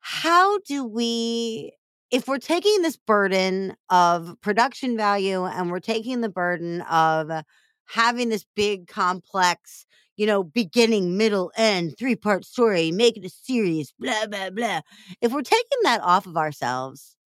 how 0.00 0.58
do 0.60 0.84
we 0.84 1.72
if 2.10 2.28
we're 2.28 2.38
taking 2.38 2.82
this 2.82 2.96
burden 2.96 3.74
of 3.90 4.36
production 4.40 4.96
value 4.96 5.44
and 5.44 5.70
we're 5.70 5.80
taking 5.80 6.20
the 6.20 6.28
burden 6.28 6.82
of 6.82 7.30
having 7.86 8.28
this 8.28 8.44
big 8.54 8.86
complex 8.86 9.86
you 10.16 10.26
know 10.26 10.42
beginning 10.42 11.16
middle 11.16 11.52
end 11.56 11.94
three 11.98 12.16
part 12.16 12.44
story 12.44 12.90
make 12.92 13.16
it 13.16 13.24
a 13.24 13.28
series 13.30 13.92
blah 13.98 14.26
blah 14.26 14.50
blah 14.50 14.80
if 15.20 15.32
we're 15.32 15.42
taking 15.42 15.78
that 15.82 16.00
off 16.02 16.26
of 16.26 16.36
ourselves 16.36 17.16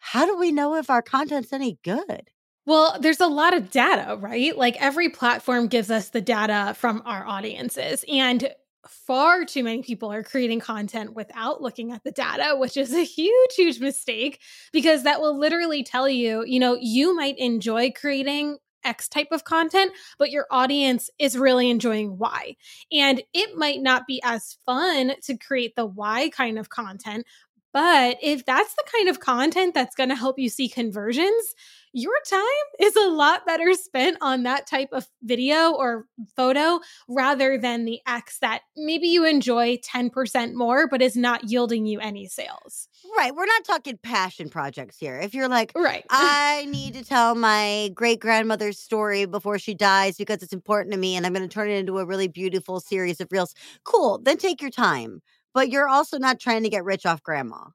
how 0.00 0.26
do 0.26 0.36
we 0.36 0.50
know 0.52 0.74
if 0.74 0.90
our 0.90 1.02
content's 1.02 1.52
any 1.52 1.78
good 1.84 2.30
well, 2.68 2.98
there's 3.00 3.20
a 3.20 3.26
lot 3.26 3.56
of 3.56 3.70
data, 3.70 4.18
right? 4.20 4.54
Like 4.54 4.76
every 4.78 5.08
platform 5.08 5.68
gives 5.68 5.90
us 5.90 6.10
the 6.10 6.20
data 6.20 6.74
from 6.76 7.02
our 7.06 7.26
audiences. 7.26 8.04
And 8.12 8.54
far 8.86 9.46
too 9.46 9.64
many 9.64 9.82
people 9.82 10.12
are 10.12 10.22
creating 10.22 10.60
content 10.60 11.14
without 11.14 11.62
looking 11.62 11.92
at 11.92 12.04
the 12.04 12.10
data, 12.10 12.56
which 12.58 12.76
is 12.76 12.92
a 12.92 13.04
huge, 13.04 13.54
huge 13.56 13.80
mistake 13.80 14.42
because 14.70 15.04
that 15.04 15.22
will 15.22 15.38
literally 15.38 15.82
tell 15.82 16.10
you, 16.10 16.44
you 16.44 16.60
know, 16.60 16.76
you 16.78 17.16
might 17.16 17.38
enjoy 17.38 17.90
creating 17.90 18.58
X 18.84 19.08
type 19.08 19.28
of 19.32 19.44
content, 19.44 19.92
but 20.18 20.30
your 20.30 20.46
audience 20.50 21.08
is 21.18 21.38
really 21.38 21.70
enjoying 21.70 22.18
Y. 22.18 22.54
And 22.92 23.22
it 23.32 23.56
might 23.56 23.80
not 23.80 24.06
be 24.06 24.20
as 24.22 24.58
fun 24.66 25.14
to 25.22 25.38
create 25.38 25.74
the 25.74 25.86
Y 25.86 26.28
kind 26.30 26.58
of 26.58 26.68
content. 26.68 27.26
But 27.72 28.16
if 28.22 28.44
that's 28.44 28.74
the 28.74 28.84
kind 28.92 29.08
of 29.08 29.20
content 29.20 29.74
that's 29.74 29.94
going 29.94 30.08
to 30.08 30.14
help 30.14 30.38
you 30.38 30.48
see 30.48 30.68
conversions, 30.68 31.54
your 31.92 32.14
time 32.28 32.42
is 32.80 32.94
a 32.96 33.08
lot 33.08 33.46
better 33.46 33.72
spent 33.74 34.18
on 34.20 34.42
that 34.42 34.66
type 34.66 34.90
of 34.92 35.08
video 35.22 35.72
or 35.72 36.06
photo 36.36 36.80
rather 37.08 37.58
than 37.58 37.84
the 37.84 38.00
X 38.06 38.38
that 38.40 38.62
maybe 38.76 39.08
you 39.08 39.24
enjoy 39.24 39.78
10% 39.78 40.54
more, 40.54 40.86
but 40.88 41.02
is 41.02 41.16
not 41.16 41.50
yielding 41.50 41.86
you 41.86 41.98
any 42.00 42.26
sales. 42.26 42.88
Right. 43.16 43.34
We're 43.34 43.46
not 43.46 43.64
talking 43.64 43.98
passion 44.02 44.48
projects 44.48 44.98
here. 44.98 45.18
If 45.18 45.34
you're 45.34 45.48
like, 45.48 45.72
right. 45.74 46.04
I 46.10 46.66
need 46.70 46.94
to 46.94 47.04
tell 47.04 47.34
my 47.34 47.90
great 47.94 48.20
grandmother's 48.20 48.78
story 48.78 49.24
before 49.24 49.58
she 49.58 49.74
dies 49.74 50.16
because 50.16 50.42
it's 50.42 50.52
important 50.52 50.92
to 50.92 50.98
me 50.98 51.16
and 51.16 51.26
I'm 51.26 51.32
going 51.32 51.48
to 51.48 51.52
turn 51.52 51.70
it 51.70 51.78
into 51.78 51.98
a 51.98 52.04
really 52.04 52.28
beautiful 52.28 52.80
series 52.80 53.20
of 53.20 53.28
reels, 53.30 53.54
cool. 53.84 54.20
Then 54.22 54.36
take 54.36 54.60
your 54.60 54.70
time. 54.70 55.20
But 55.54 55.70
you're 55.70 55.88
also 55.88 56.18
not 56.18 56.40
trying 56.40 56.62
to 56.62 56.68
get 56.68 56.84
rich 56.84 57.06
off 57.06 57.22
grandma. 57.22 57.66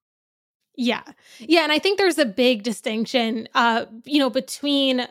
Yeah. 0.76 1.04
Yeah. 1.40 1.62
And 1.62 1.72
I 1.72 1.80
think 1.80 1.98
there's 1.98 2.18
a 2.18 2.26
big 2.26 2.64
distinction, 2.64 3.48
uh, 3.54 3.86
you 4.06 4.20
know, 4.20 4.30
between 4.30 5.08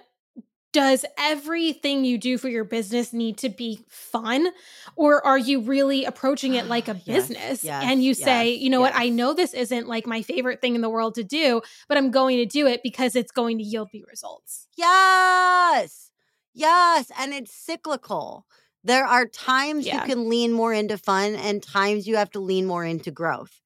does 0.73 1.04
everything 1.19 2.04
you 2.04 2.16
do 2.16 2.38
for 2.38 2.49
your 2.49 2.64
business 2.64 3.12
need 3.12 3.37
to 3.38 3.49
be 3.49 3.85
fun 3.88 4.49
or 4.97 5.25
are 5.25 5.38
you 5.38 5.61
really 5.61 6.04
approaching 6.04 6.54
it 6.54 6.66
like 6.66 6.88
a 6.88 6.95
business 7.07 7.62
yes, 7.62 7.64
yes, 7.64 7.85
and 7.85 8.02
you 8.02 8.14
say 8.14 8.52
yes, 8.52 8.61
you 8.61 8.71
know 8.71 8.81
what 8.81 8.95
i 8.95 9.09
know 9.09 9.35
this 9.35 9.54
isn't 9.54 9.87
like 9.87 10.07
my 10.07 10.23
favorite 10.23 10.61
thing 10.61 10.75
in 10.75 10.81
the 10.81 10.88
world 10.88 11.14
to 11.14 11.23
do 11.23 11.61
but 11.88 11.99
i'm 11.99 12.11
going 12.11 12.38
to 12.38 12.47
do 12.47 12.66
it 12.66 12.81
because 12.83 13.14
it's 13.14 13.31
going 13.31 13.59
to 13.59 13.64
yield 13.64 13.88
me 13.92 14.02
results 14.09 14.66
yes 14.76 16.11
yes 16.54 17.11
and 17.19 17.33
it's 17.33 17.54
cyclical 17.54 18.47
there 18.85 19.07
are 19.07 19.27
times 19.27 19.87
Yeah. 19.87 19.95
you 19.95 20.01
can 20.01 20.29
lean 20.29 20.53
more 20.53 20.73
into 20.73 20.99
fun 20.99 21.35
and 21.37 21.62
times 21.62 22.07
you 22.07 22.17
have 22.17 22.31
to 22.33 22.41
lean 22.41 22.67
more 22.67 22.85
into 22.85 23.11
growth 23.11 23.61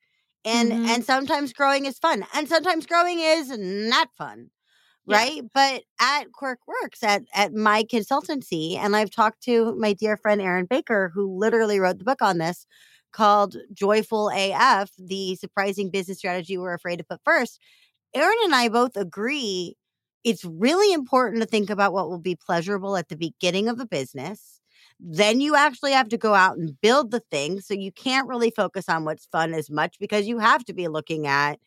and 0.45 0.73
Mhm. 0.73 0.87
and 0.89 1.05
sometimes 1.05 1.53
growing 1.53 1.87
is 1.87 1.99
fun 1.99 2.27
and 2.35 2.49
sometimes 2.49 2.87
growing 2.87 3.19
is 3.21 3.51
not 3.59 4.09
fun 4.17 4.51
Yeah. 5.07 5.17
right 5.17 5.43
but 5.55 5.85
at 6.01 6.33
quirk 6.33 6.61
works 6.67 7.03
at 7.03 7.23
at 7.35 7.53
my 7.55 7.85
consultancy 7.85 8.77
and 8.77 8.97
i've 8.97 9.11
talked 9.11 9.43
to 9.43 9.75
my 9.77 9.93
dear 9.93 10.17
friend 10.17 10.41
aaron 10.41 10.67
baker 10.67 11.11
who 11.15 11.39
literally 11.39 11.81
wrote 11.81 11.99
the 11.99 12.05
book 12.05 12.23
on 12.23 12.39
this 12.39 12.67
called 13.13 13.57
joyful 13.73 14.31
af 14.31 14.91
the 14.99 15.37
surprising 15.37 15.91
business 15.91 16.19
strategy 16.19 16.59
we're 16.59 16.75
afraid 16.75 16.97
to 16.99 17.05
put 17.05 17.21
first 17.25 17.61
aaron 18.15 18.37
and 18.45 18.55
i 18.55 18.69
both 18.69 18.97
agree 18.97 19.77
it's 20.25 20.45
really 20.45 20.93
important 20.93 21.43
to 21.43 21.49
think 21.49 21.71
about 21.71 21.93
what 21.93 22.09
will 22.11 22.19
be 22.21 22.37
pleasurable 22.37 22.97
at 22.97 23.09
the 23.09 23.17
beginning 23.17 23.69
of 23.69 23.81
a 23.81 23.87
business 23.87 24.56
then 24.99 25.41
you 25.41 25.55
actually 25.55 25.93
have 25.93 26.09
to 26.09 26.17
go 26.19 26.35
out 26.35 26.57
and 26.57 26.81
build 26.81 27.11
the 27.11 27.21
thing 27.21 27.61
so 27.61 27.75
you 27.75 27.93
can't 27.93 28.29
really 28.29 28.50
focus 28.50 28.88
on 28.88 29.05
what's 29.05 29.26
fun 29.26 29.53
as 29.55 29.71
much 29.71 29.99
because 30.00 30.26
you 30.26 30.38
have 30.38 30.65
to 30.65 30.73
be 30.73 30.88
looking 30.88 31.26
at 31.26 31.59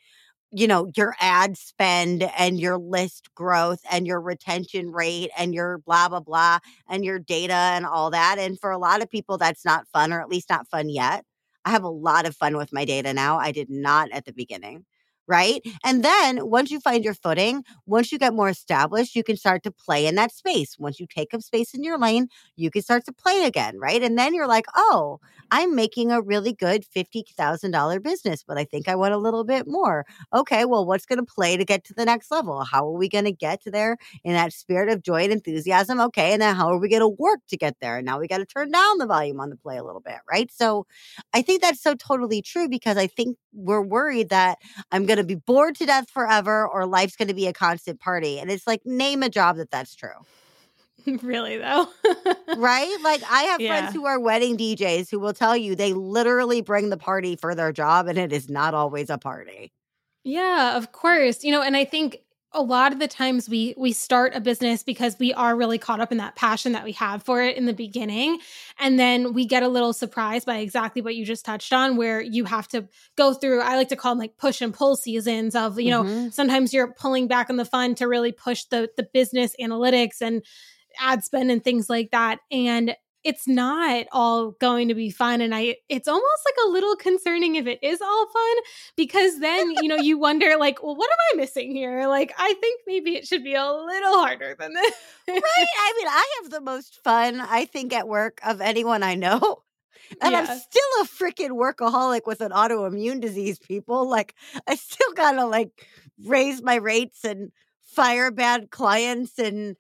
you 0.52 0.68
know 0.68 0.90
your 0.96 1.16
ad 1.20 1.58
spend 1.58 2.24
and 2.38 2.60
your 2.60 2.78
list 2.78 3.34
growth 3.36 3.82
and 3.92 4.08
your 4.08 4.20
retention 4.22 4.92
rate 4.92 5.30
and 5.38 5.54
your 5.54 5.80
blah 5.80 6.10
blah 6.10 6.20
blah 6.20 6.60
and 6.90 7.06
your 7.06 7.20
data 7.20 7.54
and 7.54 7.86
all 7.86 8.10
that 8.12 8.38
and 8.40 8.60
for 8.60 8.72
a 8.72 8.78
lot 8.78 9.02
of 9.02 9.10
people 9.10 9.38
that's 9.38 9.66
not 9.66 9.88
fun 9.94 10.12
or 10.12 10.22
at 10.22 10.30
least 10.30 10.50
not 10.50 10.68
fun 10.68 10.90
yet. 10.90 11.24
I 11.66 11.72
have 11.72 11.84
a 11.84 11.90
lot 11.90 12.26
of 12.28 12.36
fun 12.36 12.58
with 12.58 12.74
my 12.74 12.86
data 12.86 13.14
now 13.14 13.38
i 13.38 13.52
did 13.52 13.70
not 13.70 14.10
at 14.12 14.26
the 14.26 14.34
beginning 14.34 14.86
right 15.30 15.62
and 15.84 16.04
then 16.04 16.50
once 16.50 16.72
you 16.72 16.80
find 16.80 17.04
your 17.06 17.14
footing 17.14 17.64
once 17.86 18.12
you 18.12 18.18
get 18.18 18.34
more 18.34 18.50
established 18.50 19.16
you 19.16 19.24
can 19.24 19.38
start 19.38 19.64
to 19.64 19.72
play 19.72 20.06
in 20.08 20.16
that 20.16 20.32
space 20.34 20.76
once 20.80 21.00
you 21.00 21.06
take 21.08 21.34
up 21.34 21.42
space 21.42 21.74
in 21.74 21.84
your 21.84 21.98
lane 22.00 22.28
you 22.56 22.72
can 22.72 22.82
start 22.82 23.06
to 23.06 23.14
play 23.14 23.44
again 23.46 23.78
right 23.80 24.04
and 24.04 24.18
then 24.18 24.34
you're 24.34 24.48
like 24.48 24.66
oh 24.76 25.20
i'm 25.52 25.76
making 25.76 26.12
a 26.12 26.22
really 26.22 26.54
good 26.54 26.84
$50000 26.84 28.04
business 28.04 28.44
but 28.48 28.58
i 28.58 28.64
think 28.66 28.88
i 28.88 28.96
want 28.96 29.14
a 29.14 29.18
little 29.18 29.44
bit 29.44 29.68
more 29.68 30.06
okay, 30.34 30.66
well, 30.66 30.86
what's 30.86 31.06
going 31.06 31.20
to 31.20 31.26
play 31.26 31.58
to 31.58 31.66
get 31.66 31.84
to 31.86 31.94
the 31.94 32.06
next 32.06 32.32
level? 32.32 32.64
How 32.64 32.86
are 32.88 32.98
we 32.98 33.10
going 33.10 33.26
to 33.26 33.32
get 33.32 33.62
to 33.64 33.72
there 33.72 33.98
in 34.24 34.34
that 34.34 34.54
spirit 34.54 34.90
of 34.90 35.04
joy 35.04 35.24
and 35.24 35.32
enthusiasm? 35.34 36.00
Okay, 36.00 36.34
and 36.34 36.42
then 36.42 36.56
how 36.56 36.70
are 36.70 36.80
we 36.80 36.90
going 36.90 37.02
to 37.02 37.08
work 37.08 37.40
to 37.50 37.58
get 37.58 37.76
there? 37.82 37.98
And 37.98 38.06
now 38.06 38.20
we 38.20 38.28
got 38.28 38.38
to 38.40 38.46
turn 38.46 38.72
down 38.72 38.98
the 38.98 39.06
volume 39.08 39.40
on 39.40 39.50
the 39.50 39.56
play 39.58 39.78
a 39.78 39.84
little 39.84 40.02
bit, 40.02 40.18
right? 40.32 40.52
So 40.52 40.86
I 41.34 41.42
think 41.42 41.62
that's 41.62 41.82
so 41.82 41.96
totally 41.96 42.42
true 42.42 42.68
because 42.70 42.98
I 42.98 43.08
think 43.08 43.38
we're 43.54 43.82
worried 43.82 44.30
that 44.30 44.58
I'm 44.92 45.06
going 45.06 45.18
to 45.18 45.19
be 45.28 45.36
bored 45.36 45.76
to 45.76 45.86
death 45.86 46.10
forever 46.10 46.68
or 46.68 46.86
life's 46.86 47.16
going 47.16 47.28
to 47.28 47.34
be 47.34 47.48
a 47.48 47.54
constant 47.54 48.00
party. 48.00 48.40
And 48.40 48.50
it's 48.52 48.68
like, 48.68 48.82
name 48.86 49.24
a 49.24 49.30
job 49.30 49.58
that 49.58 49.72
that's 49.72 49.96
true. 49.96 50.26
really 51.24 51.58
though 51.58 51.88
right? 52.52 52.98
Like 53.02 53.22
I 53.30 53.44
have 53.44 53.62
Yeah. 53.62 53.70
friends 53.82 53.94
who 53.94 54.06
are 54.06 54.20
wedding 54.20 54.58
DJs 54.58 55.10
who 55.10 55.20
will 55.20 55.34
tell 55.34 55.56
you 55.56 55.76
they 55.76 55.94
literally 55.94 56.62
bring 56.62 56.90
the 56.90 56.98
party 56.98 57.36
for 57.36 57.56
their 57.56 57.72
job 57.72 58.08
and 58.08 58.18
it 58.18 58.34
is 58.34 58.50
not 58.50 58.74
always 58.74 59.10
a 59.10 59.18
party. 59.18 59.72
Yeah, 60.24 60.76
of 60.78 60.92
course. 60.92 61.44
You 61.44 61.52
know, 61.52 61.62
and 61.62 61.76
I 61.78 61.86
think 61.86 62.20
a 62.54 62.62
lot 62.64 62.92
of 62.92 63.00
the 63.00 63.08
times 63.08 63.48
we 63.48 63.76
we 63.78 63.92
start 63.92 64.34
a 64.36 64.42
business 64.42 64.82
because 64.82 65.18
we 65.20 65.34
are 65.34 65.56
really 65.56 65.78
caught 65.78 66.00
up 66.00 66.12
in 66.12 66.18
that 66.18 66.36
passion 66.36 66.72
that 66.72 66.84
we 66.84 66.94
have 66.94 67.22
for 67.22 67.44
it 67.44 67.56
in 67.56 67.66
the 67.68 67.74
beginning 67.74 68.40
and 68.80 68.98
then 68.98 69.34
we 69.34 69.46
get 69.46 69.62
a 69.62 69.68
little 69.68 69.94
surprised 69.94 70.48
by 70.48 70.58
exactly 70.58 71.02
what 71.02 71.16
you 71.16 71.24
just 71.26 71.46
touched 71.46 71.72
on 71.72 71.96
where 71.96 72.20
you 72.20 72.46
have 72.46 72.68
to 72.68 72.88
go 73.16 73.34
through 73.34 73.62
I 73.62 73.76
like 73.76 73.90
to 73.90 73.96
call 73.96 74.14
them 74.14 74.20
like 74.20 74.38
push 74.38 74.62
and 74.62 74.74
pull 74.74 74.96
seasons 74.96 75.56
of 75.56 75.80
you 75.80 75.92
know 75.92 76.04
Mhm. 76.04 76.34
sometimes 76.34 76.74
you're 76.74 76.92
pulling 76.94 77.28
back 77.28 77.50
on 77.52 77.58
the 77.58 77.66
fun 77.66 77.94
to 77.96 78.08
really 78.08 78.32
push 78.32 78.64
the 78.66 78.90
the 78.98 79.04
business 79.14 79.56
analytics 79.62 80.22
and 80.22 80.44
ad 81.00 81.24
spend 81.24 81.52
and 81.52 81.64
things 81.64 81.88
like 81.90 82.10
that 82.12 82.40
and 82.52 82.96
it's 83.24 83.48
not 83.48 84.06
all 84.12 84.52
going 84.60 84.88
to 84.88 84.94
be 84.94 85.10
fun 85.10 85.42
and 85.42 85.54
i 85.54 85.76
it's 85.90 86.08
almost 86.08 86.42
like 86.46 86.56
a 86.66 86.72
little 86.72 86.96
concerning 86.96 87.56
if 87.56 87.68
it 87.68 87.80
is 87.82 88.02
all 88.02 88.28
fun 88.32 88.56
because 88.96 89.40
then 89.40 89.72
you 89.82 89.88
know 89.88 89.98
you 89.98 90.18
wonder 90.18 90.56
like 90.58 90.82
well 90.82 90.96
what 90.96 91.10
am 91.12 91.18
i 91.34 91.42
missing 91.42 91.72
here 91.76 92.08
like 92.08 92.34
i 92.38 92.54
think 92.62 92.82
maybe 92.88 93.16
it 93.16 93.28
should 93.28 93.44
be 93.44 93.56
a 93.56 93.72
little 93.72 94.14
harder 94.20 94.56
than 94.58 94.74
this 94.74 94.94
right? 95.34 95.68
I 95.80 95.94
mean, 95.98 96.08
I 96.08 96.40
have 96.42 96.52
the 96.52 96.62
most 96.62 97.04
fun, 97.04 97.42
I 97.42 97.66
think, 97.66 97.94
at 97.94 98.08
work 98.08 98.40
of 98.46 98.62
anyone 98.62 99.04
I 99.04 99.16
know. 99.16 99.64
And 100.24 100.36
I'm 100.36 100.46
still 100.48 101.02
a 101.02 101.06
freaking 101.06 101.52
workaholic 101.52 102.22
with 102.26 102.42
an 102.42 102.50
autoimmune 102.50 103.22
disease, 103.22 103.60
people. 103.60 104.10
Like, 104.10 104.34
I 104.68 104.74
still 104.74 105.14
gotta 105.14 105.46
like 105.46 105.70
raise 106.26 106.64
my 106.64 106.76
rates 106.76 107.24
and 107.24 107.52
fire 107.84 108.32
bad 108.32 108.72
clients 108.72 109.38
and 109.38 109.76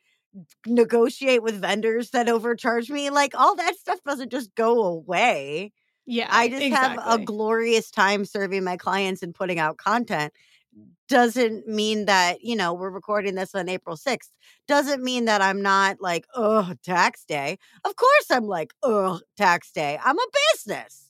negotiate 0.65 1.43
with 1.43 1.61
vendors 1.61 2.11
that 2.11 2.29
overcharge 2.29 2.89
me. 2.89 3.09
Like, 3.09 3.33
all 3.37 3.55
that 3.55 3.75
stuff 3.77 3.99
doesn't 4.05 4.31
just 4.31 4.53
go 4.55 4.83
away. 4.83 5.71
yeah 6.05 6.27
I 6.29 6.47
just 6.49 6.67
have 6.67 6.99
a 7.05 7.17
glorious 7.19 7.91
time 7.91 8.25
serving 8.25 8.63
my 8.63 8.77
clients 8.77 9.21
and 9.23 9.33
putting 9.33 9.59
out 9.59 9.77
content. 9.77 10.33
Doesn't 11.07 11.67
mean 11.67 12.05
that, 12.05 12.43
you 12.43 12.55
know, 12.55 12.73
we're 12.73 12.91
recording 12.91 13.33
this 13.35 13.55
on 13.55 13.67
April 13.67 13.97
6th. 13.97 14.29
Doesn't 14.67 15.03
mean 15.03 15.25
that 15.25 15.41
I'm 15.41 15.61
not 15.61 15.97
like, 15.99 16.25
oh, 16.35 16.73
tax 16.83 17.25
day. 17.25 17.57
Of 17.83 17.95
course 17.95 18.25
I'm 18.29 18.45
like, 18.45 18.73
oh, 18.83 19.19
tax 19.35 19.71
day. 19.71 19.99
I'm 20.03 20.19
a 20.19 20.27
business. 20.53 21.08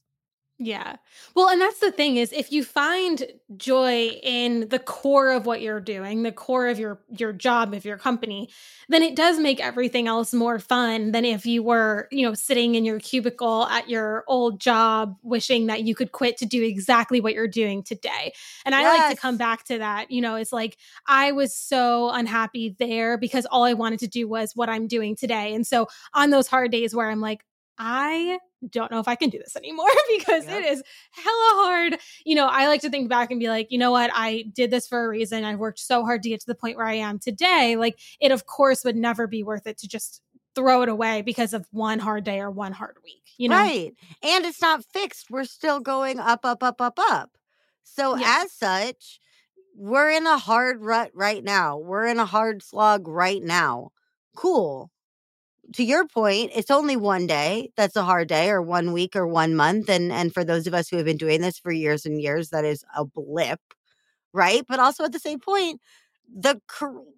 Yeah. 0.61 0.97
Well, 1.35 1.47
and 1.47 1.61
that's 1.61 1.79
the 1.79 1.89
thing 1.89 2.17
is 2.17 2.33
if 2.33 2.51
you 2.51 2.65
find 2.65 3.25
joy 3.55 4.09
in 4.21 4.67
the 4.67 4.77
core 4.79 5.29
of 5.31 5.45
what 5.45 5.61
you're 5.61 5.79
doing, 5.79 6.23
the 6.23 6.33
core 6.33 6.67
of 6.67 6.77
your 6.77 6.99
your 7.17 7.31
job 7.31 7.73
of 7.73 7.85
your 7.85 7.97
company, 7.97 8.49
then 8.89 9.01
it 9.01 9.15
does 9.15 9.39
make 9.39 9.61
everything 9.61 10.09
else 10.09 10.33
more 10.33 10.59
fun 10.59 11.13
than 11.13 11.23
if 11.23 11.45
you 11.45 11.63
were, 11.63 12.09
you 12.11 12.27
know, 12.27 12.33
sitting 12.33 12.75
in 12.75 12.83
your 12.83 12.99
cubicle 12.99 13.67
at 13.67 13.87
your 13.89 14.25
old 14.27 14.59
job 14.59 15.15
wishing 15.23 15.67
that 15.67 15.83
you 15.83 15.95
could 15.95 16.11
quit 16.11 16.35
to 16.39 16.45
do 16.45 16.61
exactly 16.61 17.21
what 17.21 17.33
you're 17.33 17.47
doing 17.47 17.81
today. 17.81 18.33
And 18.65 18.75
I 18.75 18.83
like 18.83 19.05
to 19.05 19.15
come 19.15 19.37
back 19.37 19.63
to 19.65 19.77
that, 19.77 20.11
you 20.11 20.19
know, 20.19 20.35
it's 20.35 20.51
like 20.51 20.77
I 21.07 21.31
was 21.31 21.55
so 21.55 22.09
unhappy 22.09 22.75
there 22.79 23.17
because 23.17 23.45
all 23.45 23.63
I 23.63 23.73
wanted 23.75 23.99
to 23.99 24.07
do 24.07 24.27
was 24.27 24.57
what 24.57 24.67
I'm 24.67 24.87
doing 24.87 25.15
today. 25.15 25.53
And 25.55 25.65
so 25.65 25.87
on 26.13 26.31
those 26.31 26.47
hard 26.47 26.71
days 26.71 26.93
where 26.93 27.09
I'm 27.09 27.21
like 27.21 27.45
I 27.77 28.39
don't 28.67 28.91
know 28.91 28.99
if 28.99 29.07
I 29.07 29.15
can 29.15 29.29
do 29.29 29.37
this 29.37 29.55
anymore 29.55 29.89
because 30.17 30.45
yep. 30.45 30.59
it 30.59 30.65
is 30.65 30.83
hella 31.11 31.63
hard. 31.63 31.97
You 32.25 32.35
know, 32.35 32.47
I 32.47 32.67
like 32.67 32.81
to 32.81 32.89
think 32.89 33.09
back 33.09 33.31
and 33.31 33.39
be 33.39 33.49
like, 33.49 33.71
you 33.71 33.77
know 33.77 33.91
what? 33.91 34.11
I 34.13 34.45
did 34.53 34.71
this 34.71 34.87
for 34.87 35.05
a 35.05 35.09
reason. 35.09 35.45
I 35.45 35.55
worked 35.55 35.79
so 35.79 36.03
hard 36.03 36.23
to 36.23 36.29
get 36.29 36.41
to 36.41 36.47
the 36.47 36.55
point 36.55 36.77
where 36.77 36.87
I 36.87 36.95
am 36.95 37.19
today. 37.19 37.75
Like, 37.75 37.99
it, 38.19 38.31
of 38.31 38.45
course, 38.45 38.83
would 38.83 38.95
never 38.95 39.27
be 39.27 39.43
worth 39.43 39.67
it 39.67 39.77
to 39.79 39.87
just 39.87 40.21
throw 40.55 40.81
it 40.81 40.89
away 40.89 41.21
because 41.21 41.53
of 41.53 41.67
one 41.71 41.99
hard 41.99 42.23
day 42.23 42.39
or 42.39 42.51
one 42.51 42.73
hard 42.73 42.97
week, 43.03 43.23
you 43.37 43.49
know? 43.49 43.55
Right. 43.55 43.93
And 44.23 44.45
it's 44.45 44.61
not 44.61 44.83
fixed. 44.91 45.29
We're 45.29 45.45
still 45.45 45.79
going 45.79 46.19
up, 46.19 46.45
up, 46.45 46.63
up, 46.63 46.81
up, 46.81 46.99
up. 46.99 47.31
So, 47.83 48.15
yeah. 48.15 48.43
as 48.43 48.51
such, 48.51 49.19
we're 49.75 50.11
in 50.11 50.27
a 50.27 50.37
hard 50.37 50.81
rut 50.81 51.11
right 51.13 51.43
now. 51.43 51.77
We're 51.77 52.07
in 52.07 52.19
a 52.19 52.25
hard 52.25 52.61
slog 52.61 53.07
right 53.07 53.41
now. 53.41 53.91
Cool 54.35 54.91
to 55.73 55.83
your 55.83 56.07
point, 56.07 56.51
it's 56.55 56.71
only 56.71 56.95
one 56.97 57.27
day 57.27 57.71
that's 57.77 57.95
a 57.95 58.03
hard 58.03 58.27
day, 58.27 58.49
or 58.49 58.61
one 58.61 58.93
week, 58.93 59.15
or 59.15 59.27
one 59.27 59.55
month, 59.55 59.89
and 59.89 60.11
and 60.11 60.33
for 60.33 60.43
those 60.43 60.67
of 60.67 60.73
us 60.73 60.89
who 60.89 60.97
have 60.97 61.05
been 61.05 61.17
doing 61.17 61.41
this 61.41 61.59
for 61.59 61.71
years 61.71 62.05
and 62.05 62.21
years, 62.21 62.49
that 62.49 62.65
is 62.65 62.83
a 62.95 63.05
blip, 63.05 63.59
right? 64.33 64.63
But 64.67 64.79
also 64.79 65.03
at 65.05 65.11
the 65.13 65.19
same 65.19 65.39
point, 65.39 65.81
the 66.33 66.61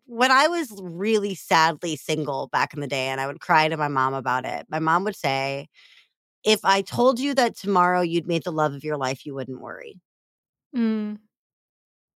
when 0.07 0.31
I 0.31 0.47
was 0.47 0.71
really 0.83 1.35
sadly 1.35 1.95
single 1.97 2.49
back 2.51 2.73
in 2.73 2.81
the 2.81 2.87
day, 2.87 3.07
and 3.09 3.21
I 3.21 3.27
would 3.27 3.41
cry 3.41 3.67
to 3.69 3.77
my 3.77 3.89
mom 3.89 4.13
about 4.15 4.45
it, 4.45 4.67
my 4.69 4.79
mom 4.79 5.03
would 5.05 5.15
say, 5.17 5.67
"If 6.45 6.61
I 6.65 6.81
told 6.83 7.19
you 7.19 7.33
that 7.35 7.57
tomorrow 7.57 8.01
you'd 8.01 8.27
meet 8.27 8.43
the 8.45 8.51
love 8.53 8.73
of 8.73 8.83
your 8.85 8.97
life, 8.97 9.25
you 9.25 9.35
wouldn't 9.35 9.61
worry." 9.61 9.99
Mm. 10.75 11.19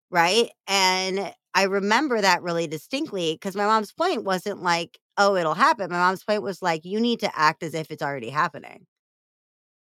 Right, 0.10 0.50
and 0.68 1.34
I 1.54 1.64
remember 1.64 2.22
that 2.22 2.44
really 2.44 2.68
distinctly 2.68 3.34
because 3.34 3.56
my 3.56 3.66
mom's 3.66 3.92
point 3.92 4.24
wasn't 4.24 4.62
like, 4.62 5.00
oh, 5.18 5.36
it'll 5.36 5.54
happen. 5.54 5.90
My 5.90 5.98
mom's 5.98 6.24
point 6.24 6.44
was 6.44 6.62
like, 6.62 6.86
you 6.86 7.00
need 7.00 7.20
to 7.22 7.38
act 7.38 7.64
as 7.64 7.74
if 7.74 7.92
it's 7.92 8.04
already 8.04 8.30
happening. 8.30 8.86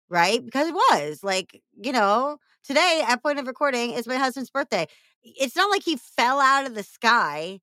Right? 0.09 0.45
Because 0.45 0.69
it 0.69 0.75
was 0.75 1.23
like, 1.23 1.63
you 1.81 1.93
know, 1.93 2.39
today 2.65 3.03
at 3.07 3.23
point 3.23 3.39
of 3.39 3.47
recording 3.47 3.93
is 3.93 4.07
my 4.07 4.17
husband's 4.17 4.51
birthday. 4.51 4.87
It's 5.23 5.57
not 5.57 5.71
like 5.71 5.83
he 5.83 5.97
fell 5.97 6.41
out 6.41 6.67
of 6.67 6.75
the 6.75 6.83
sky 6.83 7.61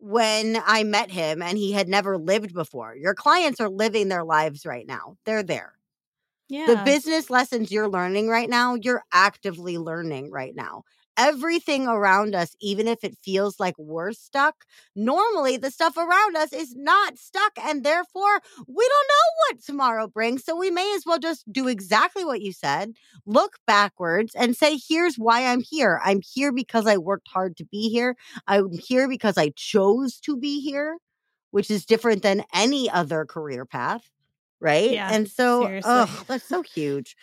when 0.00 0.60
I 0.66 0.84
met 0.84 1.10
him 1.10 1.40
and 1.42 1.56
he 1.56 1.72
had 1.72 1.88
never 1.88 2.18
lived 2.18 2.52
before. 2.52 2.96
Your 2.96 3.14
clients 3.14 3.60
are 3.60 3.68
living 3.68 4.08
their 4.08 4.24
lives 4.24 4.66
right 4.66 4.86
now. 4.86 5.16
They're 5.24 5.42
there. 5.42 5.74
Yeah. 6.48 6.66
The 6.66 6.76
business 6.84 7.30
lessons 7.30 7.72
you're 7.72 7.88
learning 7.88 8.28
right 8.28 8.50
now, 8.50 8.74
you're 8.74 9.04
actively 9.12 9.78
learning 9.78 10.30
right 10.30 10.54
now 10.54 10.84
everything 11.16 11.86
around 11.86 12.34
us, 12.34 12.56
even 12.60 12.88
if 12.88 13.04
it 13.04 13.16
feels 13.22 13.60
like 13.60 13.74
we're 13.78 14.12
stuck, 14.12 14.64
normally 14.94 15.56
the 15.56 15.70
stuff 15.70 15.96
around 15.96 16.36
us 16.36 16.52
is 16.52 16.74
not 16.74 17.18
stuck. 17.18 17.52
And 17.62 17.84
therefore, 17.84 18.40
we 18.66 18.88
don't 18.88 19.08
know 19.08 19.48
what 19.48 19.62
tomorrow 19.62 20.06
brings. 20.06 20.44
So 20.44 20.56
we 20.56 20.70
may 20.70 20.94
as 20.94 21.04
well 21.06 21.18
just 21.18 21.50
do 21.52 21.68
exactly 21.68 22.24
what 22.24 22.42
you 22.42 22.52
said 22.52 22.94
look 23.26 23.58
backwards 23.66 24.34
and 24.34 24.56
say, 24.56 24.78
here's 24.88 25.16
why 25.16 25.46
I'm 25.46 25.60
here. 25.60 26.00
I'm 26.04 26.20
here 26.22 26.52
because 26.52 26.86
I 26.86 26.96
worked 26.96 27.28
hard 27.28 27.56
to 27.58 27.64
be 27.64 27.88
here. 27.88 28.16
I'm 28.46 28.72
here 28.72 29.08
because 29.08 29.38
I 29.38 29.50
chose 29.56 30.18
to 30.20 30.36
be 30.36 30.60
here, 30.60 30.98
which 31.50 31.70
is 31.70 31.86
different 31.86 32.22
than 32.22 32.44
any 32.54 32.90
other 32.90 33.24
career 33.24 33.64
path. 33.64 34.08
Right. 34.60 34.92
Yeah, 34.92 35.10
and 35.12 35.28
so, 35.28 35.80
oh, 35.84 36.24
that's 36.26 36.44
so 36.44 36.62
huge 36.62 37.16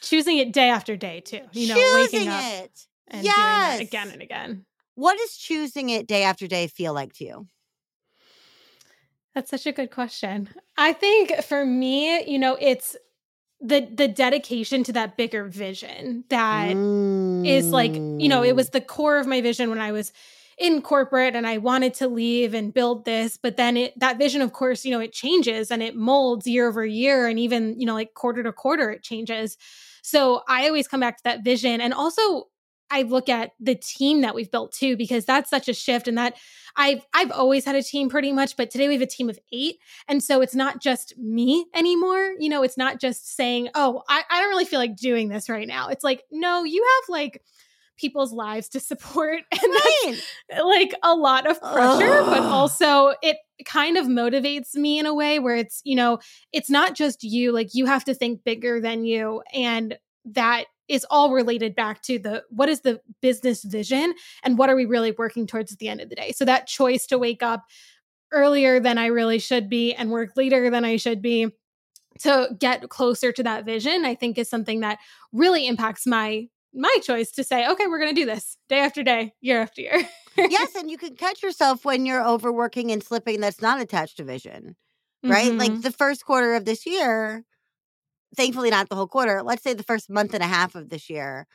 choosing 0.00 0.38
it 0.38 0.52
day 0.52 0.68
after 0.68 0.96
day 0.96 1.20
too. 1.20 1.40
You 1.52 1.68
know, 1.68 1.74
choosing 1.74 1.94
waking 1.94 2.28
up. 2.28 2.42
it 2.44 2.86
and 3.08 3.24
yes. 3.24 3.34
doing 3.34 3.78
that 3.78 3.80
again 3.82 4.10
and 4.10 4.22
again. 4.22 4.66
What 4.94 5.18
does 5.18 5.36
choosing 5.36 5.90
it 5.90 6.06
day 6.06 6.22
after 6.22 6.46
day 6.46 6.66
feel 6.66 6.94
like 6.94 7.12
to 7.14 7.24
you? 7.24 7.46
That's 9.34 9.50
such 9.50 9.66
a 9.66 9.72
good 9.72 9.90
question. 9.90 10.48
I 10.78 10.94
think 10.94 11.42
for 11.42 11.66
me, 11.66 12.24
you 12.24 12.38
know, 12.38 12.56
it's 12.58 12.96
the 13.60 13.86
the 13.92 14.08
dedication 14.08 14.82
to 14.84 14.92
that 14.92 15.16
bigger 15.16 15.44
vision 15.44 16.24
that 16.30 16.74
mm. 16.74 17.46
is 17.46 17.70
like, 17.70 17.94
you 17.94 18.28
know, 18.28 18.42
it 18.42 18.56
was 18.56 18.70
the 18.70 18.80
core 18.80 19.18
of 19.18 19.26
my 19.26 19.42
vision 19.42 19.68
when 19.68 19.78
I 19.78 19.92
was 19.92 20.12
in 20.58 20.80
corporate 20.80 21.36
and 21.36 21.46
I 21.46 21.58
wanted 21.58 21.92
to 21.94 22.08
leave 22.08 22.54
and 22.54 22.72
build 22.72 23.04
this, 23.04 23.36
but 23.36 23.58
then 23.58 23.76
it 23.76 23.98
that 23.98 24.16
vision 24.16 24.40
of 24.40 24.54
course, 24.54 24.86
you 24.86 24.90
know, 24.90 25.00
it 25.00 25.12
changes 25.12 25.70
and 25.70 25.82
it 25.82 25.94
molds 25.94 26.46
year 26.46 26.68
over 26.68 26.84
year 26.84 27.26
and 27.26 27.38
even, 27.38 27.78
you 27.78 27.84
know, 27.84 27.94
like 27.94 28.14
quarter 28.14 28.42
to 28.42 28.52
quarter 28.52 28.90
it 28.90 29.02
changes. 29.02 29.58
So 30.02 30.42
I 30.48 30.66
always 30.66 30.88
come 30.88 31.00
back 31.00 31.18
to 31.18 31.24
that 31.24 31.44
vision 31.44 31.80
and 31.80 31.92
also 31.92 32.48
I 32.90 33.02
look 33.02 33.28
at 33.28 33.52
the 33.60 33.74
team 33.74 34.20
that 34.20 34.34
we've 34.34 34.50
built 34.50 34.72
too, 34.72 34.96
because 34.96 35.24
that's 35.24 35.50
such 35.50 35.68
a 35.68 35.74
shift. 35.74 36.08
And 36.08 36.18
that 36.18 36.36
I've 36.76 37.06
I've 37.14 37.30
always 37.30 37.64
had 37.64 37.74
a 37.74 37.82
team 37.82 38.08
pretty 38.08 38.32
much, 38.32 38.56
but 38.56 38.70
today 38.70 38.88
we 38.88 38.94
have 38.94 39.02
a 39.02 39.06
team 39.06 39.28
of 39.28 39.38
eight. 39.52 39.78
And 40.08 40.22
so 40.22 40.40
it's 40.40 40.54
not 40.54 40.80
just 40.80 41.16
me 41.18 41.66
anymore. 41.74 42.32
You 42.38 42.48
know, 42.48 42.62
it's 42.62 42.76
not 42.76 43.00
just 43.00 43.34
saying, 43.34 43.70
oh, 43.74 44.02
I, 44.08 44.22
I 44.30 44.40
don't 44.40 44.50
really 44.50 44.64
feel 44.64 44.78
like 44.78 44.96
doing 44.96 45.28
this 45.28 45.48
right 45.48 45.66
now. 45.66 45.88
It's 45.88 46.04
like, 46.04 46.22
no, 46.30 46.64
you 46.64 46.84
have 46.84 47.08
like 47.08 47.42
people's 47.96 48.32
lives 48.32 48.68
to 48.70 48.80
support. 48.80 49.40
And 49.52 49.72
right. 49.72 50.20
that's 50.48 50.62
like 50.62 50.94
a 51.02 51.14
lot 51.14 51.46
of 51.46 51.60
pressure, 51.60 52.20
Ugh. 52.20 52.26
but 52.26 52.42
also 52.42 53.14
it 53.22 53.36
kind 53.64 53.96
of 53.96 54.06
motivates 54.06 54.74
me 54.74 54.98
in 54.98 55.06
a 55.06 55.14
way 55.14 55.38
where 55.38 55.56
it's, 55.56 55.80
you 55.84 55.96
know, 55.96 56.18
it's 56.52 56.70
not 56.70 56.94
just 56.94 57.22
you, 57.22 57.52
like 57.52 57.74
you 57.74 57.86
have 57.86 58.04
to 58.04 58.14
think 58.14 58.44
bigger 58.44 58.80
than 58.80 59.04
you. 59.04 59.42
And 59.52 59.96
that 60.26 60.66
is 60.88 61.06
all 61.10 61.32
related 61.32 61.74
back 61.74 62.02
to 62.02 62.18
the 62.18 62.44
what 62.50 62.68
is 62.68 62.80
the 62.80 63.00
business 63.20 63.64
vision 63.64 64.14
and 64.42 64.58
what 64.58 64.70
are 64.70 64.76
we 64.76 64.84
really 64.84 65.12
working 65.12 65.46
towards 65.46 65.72
at 65.72 65.78
the 65.78 65.88
end 65.88 66.00
of 66.00 66.08
the 66.08 66.16
day. 66.16 66.32
So 66.32 66.44
that 66.44 66.66
choice 66.66 67.06
to 67.06 67.18
wake 67.18 67.42
up 67.42 67.64
earlier 68.32 68.80
than 68.80 68.98
I 68.98 69.06
really 69.06 69.38
should 69.38 69.68
be 69.68 69.94
and 69.94 70.10
work 70.10 70.30
later 70.36 70.70
than 70.70 70.84
I 70.84 70.96
should 70.96 71.22
be 71.22 71.48
to 72.20 72.56
get 72.58 72.88
closer 72.88 73.32
to 73.32 73.42
that 73.42 73.64
vision, 73.64 74.04
I 74.04 74.14
think 74.14 74.38
is 74.38 74.48
something 74.48 74.80
that 74.80 74.98
really 75.32 75.66
impacts 75.66 76.06
my 76.06 76.48
my 76.74 76.94
choice 77.02 77.30
to 77.32 77.44
say, 77.44 77.66
okay, 77.66 77.86
we're 77.86 77.98
going 77.98 78.14
to 78.14 78.20
do 78.20 78.26
this 78.26 78.58
day 78.68 78.80
after 78.80 79.02
day, 79.02 79.32
year 79.40 79.60
after 79.60 79.80
year. 79.80 80.06
yes, 80.36 80.74
and 80.76 80.90
you 80.90 80.98
can 80.98 81.16
catch 81.16 81.42
yourself 81.42 81.84
when 81.84 82.04
you're 82.04 82.26
overworking 82.26 82.92
and 82.92 83.02
slipping 83.02 83.40
that's 83.40 83.62
not 83.62 83.80
attached 83.80 84.18
to 84.18 84.24
vision. 84.24 84.76
Right? 85.24 85.48
Mm-hmm. 85.48 85.58
Like 85.58 85.80
the 85.80 85.90
first 85.90 86.24
quarter 86.24 86.54
of 86.54 86.66
this 86.66 86.86
year, 86.86 87.44
thankfully 88.36 88.70
not 88.70 88.88
the 88.88 88.96
whole 88.96 89.06
quarter. 89.06 89.42
Let's 89.42 89.62
say 89.62 89.74
the 89.74 89.82
first 89.82 90.10
month 90.10 90.34
and 90.34 90.42
a 90.42 90.46
half 90.46 90.74
of 90.74 90.88
this 90.88 91.08
year, 91.10 91.46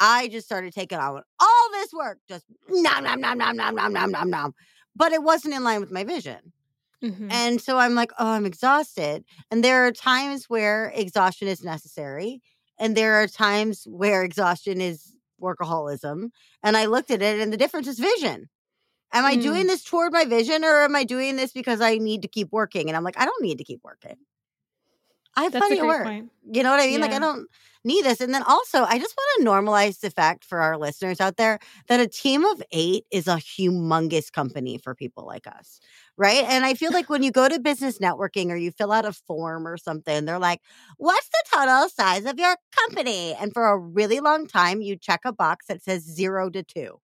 I 0.00 0.28
just 0.28 0.46
started 0.46 0.74
taking 0.74 0.98
on 0.98 1.22
all 1.40 1.70
this 1.72 1.92
work, 1.92 2.18
just 2.28 2.44
nom 2.68 3.04
nom 3.04 3.20
nom 3.20 3.38
nom 3.38 3.56
nom 3.56 3.74
nom 3.74 3.92
nom 3.92 4.10
nom 4.10 4.30
nom. 4.30 4.54
But 4.94 5.12
it 5.12 5.22
wasn't 5.22 5.54
in 5.54 5.64
line 5.64 5.80
with 5.80 5.90
my 5.90 6.04
vision. 6.04 6.52
Mm-hmm. 7.02 7.30
And 7.30 7.60
so 7.60 7.78
I'm 7.78 7.94
like, 7.94 8.10
oh, 8.18 8.28
I'm 8.28 8.46
exhausted. 8.46 9.24
And 9.50 9.62
there 9.62 9.86
are 9.86 9.92
times 9.92 10.46
where 10.48 10.92
exhaustion 10.94 11.48
is 11.48 11.62
necessary. 11.62 12.42
And 12.78 12.96
there 12.96 13.14
are 13.14 13.26
times 13.26 13.86
where 13.88 14.22
exhaustion 14.22 14.80
is 14.80 15.16
workaholism. 15.40 16.30
And 16.62 16.76
I 16.76 16.86
looked 16.86 17.10
at 17.10 17.22
it, 17.22 17.40
and 17.40 17.52
the 17.52 17.58
difference 17.58 17.86
is 17.86 17.98
vision. 17.98 18.48
Am 19.12 19.24
I 19.24 19.36
doing 19.36 19.64
mm. 19.64 19.68
this 19.68 19.84
toward 19.84 20.12
my 20.12 20.24
vision 20.24 20.64
or 20.64 20.82
am 20.82 20.96
I 20.96 21.04
doing 21.04 21.36
this 21.36 21.52
because 21.52 21.80
I 21.80 21.96
need 21.96 22.22
to 22.22 22.28
keep 22.28 22.48
working? 22.50 22.88
And 22.88 22.96
I'm 22.96 23.04
like, 23.04 23.18
I 23.18 23.24
don't 23.24 23.42
need 23.42 23.58
to 23.58 23.64
keep 23.64 23.80
working. 23.82 24.16
I 25.36 25.44
have 25.44 25.52
That's 25.52 25.66
plenty 25.66 25.80
of 25.80 25.86
work. 25.86 26.04
Point. 26.04 26.30
You 26.50 26.62
know 26.62 26.70
what 26.70 26.80
I 26.80 26.86
mean? 26.86 26.94
Yeah. 26.94 27.06
Like 27.06 27.12
I 27.12 27.18
don't 27.18 27.46
need 27.84 28.04
this. 28.04 28.20
And 28.20 28.34
then 28.34 28.42
also, 28.42 28.82
I 28.82 28.98
just 28.98 29.16
want 29.16 29.40
to 29.40 29.48
normalize 29.48 30.00
the 30.00 30.10
fact 30.10 30.44
for 30.44 30.58
our 30.58 30.76
listeners 30.76 31.20
out 31.20 31.36
there 31.36 31.58
that 31.88 32.00
a 32.00 32.08
team 32.08 32.44
of 32.44 32.62
eight 32.72 33.04
is 33.10 33.28
a 33.28 33.36
humongous 33.36 34.30
company 34.32 34.78
for 34.78 34.94
people 34.94 35.24
like 35.24 35.46
us. 35.46 35.78
Right. 36.16 36.44
And 36.44 36.64
I 36.64 36.74
feel 36.74 36.90
like 36.92 37.08
when 37.08 37.22
you 37.22 37.30
go 37.30 37.48
to 37.48 37.60
business 37.60 37.98
networking 37.98 38.50
or 38.50 38.56
you 38.56 38.72
fill 38.72 38.92
out 38.92 39.04
a 39.04 39.12
form 39.12 39.68
or 39.68 39.76
something, 39.76 40.24
they're 40.24 40.38
like, 40.38 40.62
what's 40.96 41.28
the 41.28 41.44
total 41.54 41.88
size 41.88 42.24
of 42.24 42.38
your 42.38 42.56
company? 42.74 43.34
And 43.34 43.52
for 43.52 43.66
a 43.66 43.78
really 43.78 44.20
long 44.20 44.46
time, 44.46 44.80
you 44.80 44.96
check 44.96 45.20
a 45.24 45.32
box 45.32 45.66
that 45.66 45.82
says 45.82 46.02
zero 46.02 46.50
to 46.50 46.62
2 46.62 47.00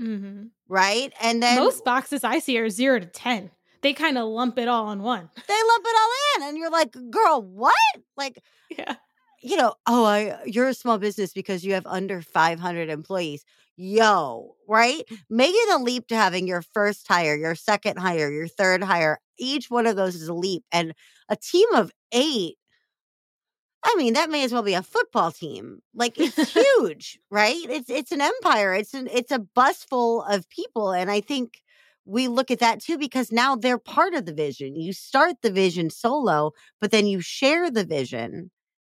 mm-hmm. 0.00 0.44
Right. 0.66 1.12
And 1.20 1.42
then 1.42 1.58
most 1.58 1.84
boxes 1.84 2.24
I 2.24 2.38
see 2.38 2.58
are 2.58 2.70
zero 2.70 2.98
to 2.98 3.06
10 3.06 3.50
they 3.84 3.92
kind 3.92 4.16
of 4.16 4.26
lump 4.26 4.58
it 4.58 4.66
all 4.66 4.90
in 4.90 5.02
one. 5.02 5.28
They 5.46 5.54
lump 5.54 5.84
it 5.86 5.96
all 6.00 6.10
in, 6.36 6.48
and 6.48 6.58
you're 6.58 6.70
like, 6.70 6.96
girl, 7.10 7.42
what? 7.42 7.74
Like, 8.16 8.42
yeah. 8.70 8.96
You 9.42 9.58
know, 9.58 9.74
oh, 9.86 10.04
I, 10.04 10.30
uh, 10.30 10.38
you're 10.46 10.68
a 10.68 10.74
small 10.74 10.96
business 10.96 11.34
because 11.34 11.64
you 11.64 11.74
have 11.74 11.86
under 11.86 12.22
500 12.22 12.88
employees. 12.88 13.44
Yo, 13.76 14.54
right? 14.66 15.02
Making 15.28 15.66
a 15.70 15.82
leap 15.82 16.06
to 16.08 16.16
having 16.16 16.46
your 16.46 16.62
first 16.62 17.06
hire, 17.06 17.36
your 17.36 17.54
second 17.54 17.98
hire, 17.98 18.30
your 18.30 18.48
third 18.48 18.82
hire, 18.82 19.20
each 19.38 19.68
one 19.68 19.86
of 19.86 19.96
those 19.96 20.14
is 20.14 20.28
a 20.28 20.34
leap. 20.34 20.64
And 20.72 20.94
a 21.28 21.36
team 21.36 21.68
of 21.74 21.92
eight 22.10 22.56
I 23.86 23.96
mean, 23.96 24.14
that 24.14 24.30
may 24.30 24.44
as 24.44 24.52
well 24.52 24.62
be 24.62 24.72
a 24.72 24.82
football 24.82 25.30
team. 25.30 25.80
Like 25.94 26.18
it's 26.18 26.52
huge, 26.54 27.18
right? 27.30 27.66
It's 27.68 27.90
it's 27.90 28.12
an 28.12 28.22
empire. 28.22 28.74
It's 28.74 28.94
an 28.94 29.08
it's 29.12 29.30
a 29.30 29.38
bus 29.38 29.84
full 29.84 30.22
of 30.22 30.48
people, 30.48 30.92
and 30.92 31.10
I 31.10 31.20
think 31.20 31.60
we 32.06 32.28
look 32.28 32.50
at 32.50 32.58
that 32.60 32.80
too 32.80 32.98
because 32.98 33.32
now 33.32 33.56
they're 33.56 33.78
part 33.78 34.14
of 34.14 34.26
the 34.26 34.34
vision. 34.34 34.76
You 34.76 34.92
start 34.92 35.36
the 35.42 35.50
vision 35.50 35.90
solo, 35.90 36.52
but 36.80 36.90
then 36.90 37.06
you 37.06 37.20
share 37.20 37.70
the 37.70 37.84
vision. 37.84 38.50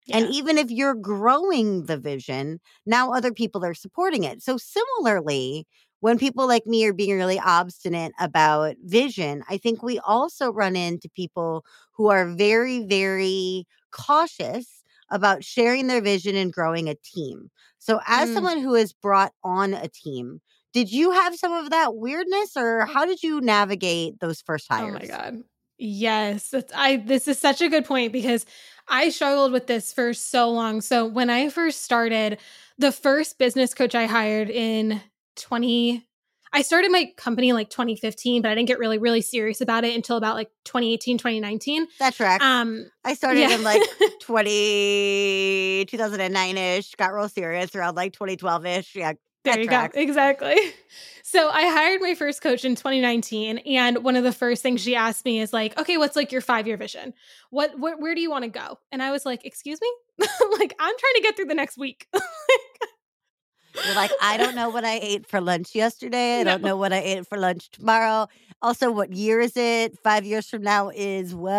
Yeah. 0.06 0.18
And 0.18 0.28
even 0.28 0.58
if 0.58 0.72
you're 0.72 0.96
growing 0.96 1.86
the 1.86 1.98
vision, 1.98 2.60
now 2.86 3.12
other 3.14 3.34
people 3.34 3.66
are 3.66 3.74
supporting 3.74 4.24
it. 4.24 4.42
So, 4.44 4.58
similarly, 4.58 5.68
when 6.00 6.18
people 6.20 6.48
like 6.48 6.68
me 6.68 6.86
are 6.86 6.94
being 6.94 7.18
really 7.18 7.40
obstinate 7.40 8.14
about 8.20 8.76
vision, 8.84 9.44
I 9.50 9.58
think 9.58 9.82
we 9.82 10.00
also 10.00 10.52
run 10.52 10.76
into 10.76 11.10
people 11.10 11.66
who 11.94 12.10
are 12.10 12.28
very, 12.36 12.86
very 12.86 13.66
cautious 13.92 14.84
about 15.12 15.44
sharing 15.44 15.88
their 15.88 16.02
vision 16.02 16.36
and 16.36 16.54
growing 16.54 16.88
a 16.90 16.96
team. 16.96 17.50
So, 17.80 18.00
as 18.08 18.30
Mm. 18.30 18.34
someone 18.34 18.60
who 18.60 18.74
has 18.76 18.94
brought 18.94 19.34
on 19.44 19.74
a 19.74 19.88
team, 19.88 20.42
did 20.76 20.92
you 20.92 21.12
have 21.12 21.34
some 21.38 21.54
of 21.54 21.70
that 21.70 21.96
weirdness 21.96 22.58
or 22.58 22.86
how 22.86 23.06
did 23.06 23.24
you 23.24 23.40
navigate 23.40 24.20
those 24.20 24.42
first 24.42 24.68
hires? 24.70 24.94
Oh 24.94 25.00
my 25.00 25.06
god. 25.08 25.42
Yes, 25.78 26.54
I 26.76 26.98
this 26.98 27.30
is 27.30 27.40
such 27.40 27.62
a 27.62 27.70
good 27.70 27.86
point 27.86 28.12
because 28.12 28.46
I 28.90 29.08
struggled 29.08 29.54
with 29.54 29.68
this 29.68 29.94
for 29.94 30.14
so 30.14 30.52
long. 30.52 30.82
So 30.82 31.06
when 31.06 31.30
I 31.30 31.48
first 31.48 31.84
started, 31.84 32.40
the 32.78 32.92
first 32.92 33.38
business 33.38 33.74
coach 33.74 33.96
I 33.96 34.06
hired 34.06 34.50
in 34.50 35.02
20 35.38 36.06
I 36.52 36.62
started 36.62 36.90
my 36.90 37.12
company 37.18 37.52
like 37.52 37.70
2015, 37.70 38.42
but 38.42 38.50
I 38.52 38.56
didn't 38.56 38.68
get 38.68 38.78
really 38.78 38.98
really 38.98 39.22
serious 39.22 39.62
about 39.62 39.86
it 39.86 39.96
until 39.96 40.18
about 40.18 40.36
like 40.36 40.50
2018, 40.66 41.18
2019. 41.18 41.88
That 42.00 42.16
tracks. 42.16 42.44
Um 42.44 42.92
I 43.06 43.14
started 43.14 43.40
yeah. 43.40 43.56
in 43.56 43.64
like 43.64 43.82
20, 44.22 45.86
2009-ish, 45.86 46.96
got 46.96 47.14
real 47.14 47.30
serious 47.30 47.74
around 47.76 47.96
like 47.96 48.12
2012-ish. 48.12 48.94
Yeah, 48.98 49.14
There 49.46 49.54
that 49.56 49.62
you 49.62 49.68
tracks. 49.68 49.96
go. 49.96 50.02
Exactly. 50.02 50.58
So 51.28 51.50
I 51.50 51.64
hired 51.64 52.02
my 52.02 52.14
first 52.14 52.42
coach 52.44 52.64
in 52.64 52.76
2019, 52.76 53.58
and 53.58 54.04
one 54.04 54.16
of 54.16 54.24
the 54.24 54.32
first 54.32 54.62
things 54.62 54.80
she 54.82 54.96
asked 54.96 55.26
me 55.26 55.40
is 55.42 55.52
like, 55.52 55.78
"Okay, 55.78 55.98
what's 55.98 56.16
like 56.16 56.32
your 56.32 56.40
five 56.40 56.68
year 56.68 56.78
vision? 56.78 57.14
What, 57.50 57.72
wh- 57.72 58.00
where 58.00 58.14
do 58.14 58.22
you 58.22 58.30
want 58.30 58.44
to 58.44 58.50
go?" 58.50 58.78
And 58.92 59.02
I 59.02 59.10
was 59.12 59.26
like, 59.26 59.44
"Excuse 59.44 59.80
me, 59.82 59.92
like 60.20 60.76
I'm 60.80 60.94
trying 60.98 61.14
to 61.16 61.22
get 61.24 61.36
through 61.36 61.46
the 61.46 61.56
next 61.56 61.78
week." 61.80 62.08
You're 63.84 63.96
like, 63.96 64.12
I 64.22 64.38
don't 64.38 64.56
know 64.56 64.70
what 64.70 64.86
I 64.86 65.00
ate 65.02 65.28
for 65.28 65.42
lunch 65.42 65.76
yesterday. 65.76 66.40
I 66.40 66.44
don't 66.44 66.62
No. 66.62 66.70
know 66.70 66.78
what 66.78 66.94
I 66.94 67.00
ate 67.00 67.28
for 67.28 67.38
lunch 67.38 67.70
tomorrow. 67.72 68.28
Also, 68.62 68.90
what 68.92 69.12
year 69.14 69.40
is 69.42 69.56
it? 69.58 70.00
Five 70.00 70.26
years 70.26 70.50
from 70.50 70.62
now 70.64 70.90
is 70.90 71.36
what? 71.36 71.54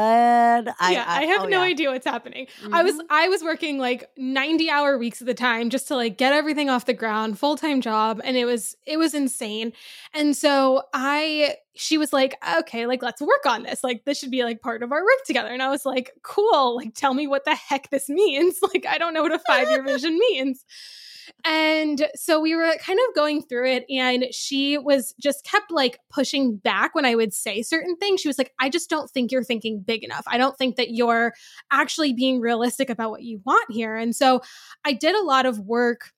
I, 0.80 0.92
yeah, 0.92 1.04
I, 1.06 1.24
have 1.26 1.42
oh, 1.42 1.46
no 1.46 1.58
yeah. 1.62 1.70
idea 1.70 1.90
what's 1.90 2.06
happening. 2.06 2.46
I 2.72 2.82
was 2.82 2.94
Mhm. 2.94 3.00
I 3.10 3.28
was 3.28 3.42
working 3.42 3.78
like 3.78 4.08
90 4.16 4.70
hour 4.70 4.98
weeks 4.98 5.20
at 5.20 5.26
the 5.26 5.34
time 5.34 5.70
just 5.70 5.86
to 5.88 5.94
like 5.96 6.16
get 6.16 6.32
everything 6.32 6.70
off 6.70 6.86
the 6.86 6.94
ground, 6.94 7.38
full-time 7.38 7.80
job, 7.80 8.20
and 8.24 8.36
it 8.36 8.44
was 8.46 8.76
it 8.86 8.96
was 8.96 9.14
insane. 9.14 9.72
And 10.14 10.36
so 10.36 10.82
I 10.94 11.56
she 11.74 11.98
was 11.98 12.12
like, 12.12 12.36
"Okay, 12.60 12.86
like 12.86 13.02
let's 13.02 13.20
work 13.20 13.44
on 13.46 13.62
this. 13.64 13.84
Like 13.84 14.04
this 14.06 14.18
should 14.18 14.30
be 14.30 14.42
like 14.42 14.60
part 14.62 14.82
of 14.82 14.90
our 14.90 15.02
work 15.04 15.24
together." 15.26 15.50
And 15.50 15.62
I 15.62 15.68
was 15.68 15.84
like, 15.84 16.12
"Cool. 16.22 16.76
Like 16.76 16.94
tell 16.94 17.14
me 17.14 17.26
what 17.26 17.44
the 17.44 17.54
heck 17.54 17.90
this 17.90 18.08
means. 18.08 18.58
Like 18.62 18.86
I 18.88 18.98
don't 18.98 19.14
know 19.14 19.22
what 19.22 19.32
a 19.32 19.40
5-year 19.48 19.82
vision 19.86 20.18
means." 20.18 20.64
And 21.44 22.08
so 22.14 22.40
we 22.40 22.54
were 22.54 22.74
kind 22.78 22.98
of 23.08 23.14
going 23.14 23.42
through 23.42 23.70
it, 23.70 23.84
and 23.90 24.26
she 24.32 24.78
was 24.78 25.14
just 25.20 25.44
kept 25.44 25.70
like 25.70 25.98
pushing 26.10 26.56
back 26.56 26.94
when 26.94 27.04
I 27.04 27.14
would 27.14 27.34
say 27.34 27.62
certain 27.62 27.96
things. 27.96 28.20
She 28.20 28.28
was 28.28 28.38
like, 28.38 28.52
I 28.58 28.68
just 28.68 28.90
don't 28.90 29.10
think 29.10 29.32
you're 29.32 29.44
thinking 29.44 29.80
big 29.80 30.04
enough. 30.04 30.24
I 30.26 30.38
don't 30.38 30.56
think 30.56 30.76
that 30.76 30.90
you're 30.90 31.34
actually 31.70 32.12
being 32.12 32.40
realistic 32.40 32.90
about 32.90 33.10
what 33.10 33.22
you 33.22 33.40
want 33.44 33.70
here. 33.70 33.96
And 33.96 34.14
so 34.14 34.42
I 34.84 34.92
did 34.92 35.14
a 35.14 35.24
lot 35.24 35.46
of 35.46 35.58
work 35.60 36.12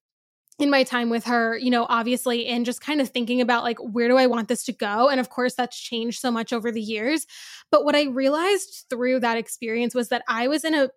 in 0.58 0.70
my 0.70 0.82
time 0.82 1.08
with 1.08 1.24
her, 1.24 1.56
you 1.56 1.70
know, 1.70 1.86
obviously, 1.88 2.46
and 2.46 2.66
just 2.66 2.80
kind 2.80 3.00
of 3.00 3.08
thinking 3.08 3.40
about 3.40 3.62
like, 3.62 3.78
where 3.78 4.08
do 4.08 4.16
I 4.16 4.26
want 4.26 4.48
this 4.48 4.64
to 4.64 4.72
go? 4.72 5.08
And 5.08 5.20
of 5.20 5.30
course, 5.30 5.54
that's 5.54 5.78
changed 5.78 6.20
so 6.20 6.32
much 6.32 6.52
over 6.52 6.72
the 6.72 6.80
years. 6.80 7.26
But 7.70 7.84
what 7.84 7.94
I 7.94 8.06
realized 8.06 8.86
through 8.90 9.20
that 9.20 9.38
experience 9.38 9.94
was 9.94 10.08
that 10.08 10.24
I 10.26 10.48
was 10.48 10.64
in 10.64 10.74
a 10.74 10.90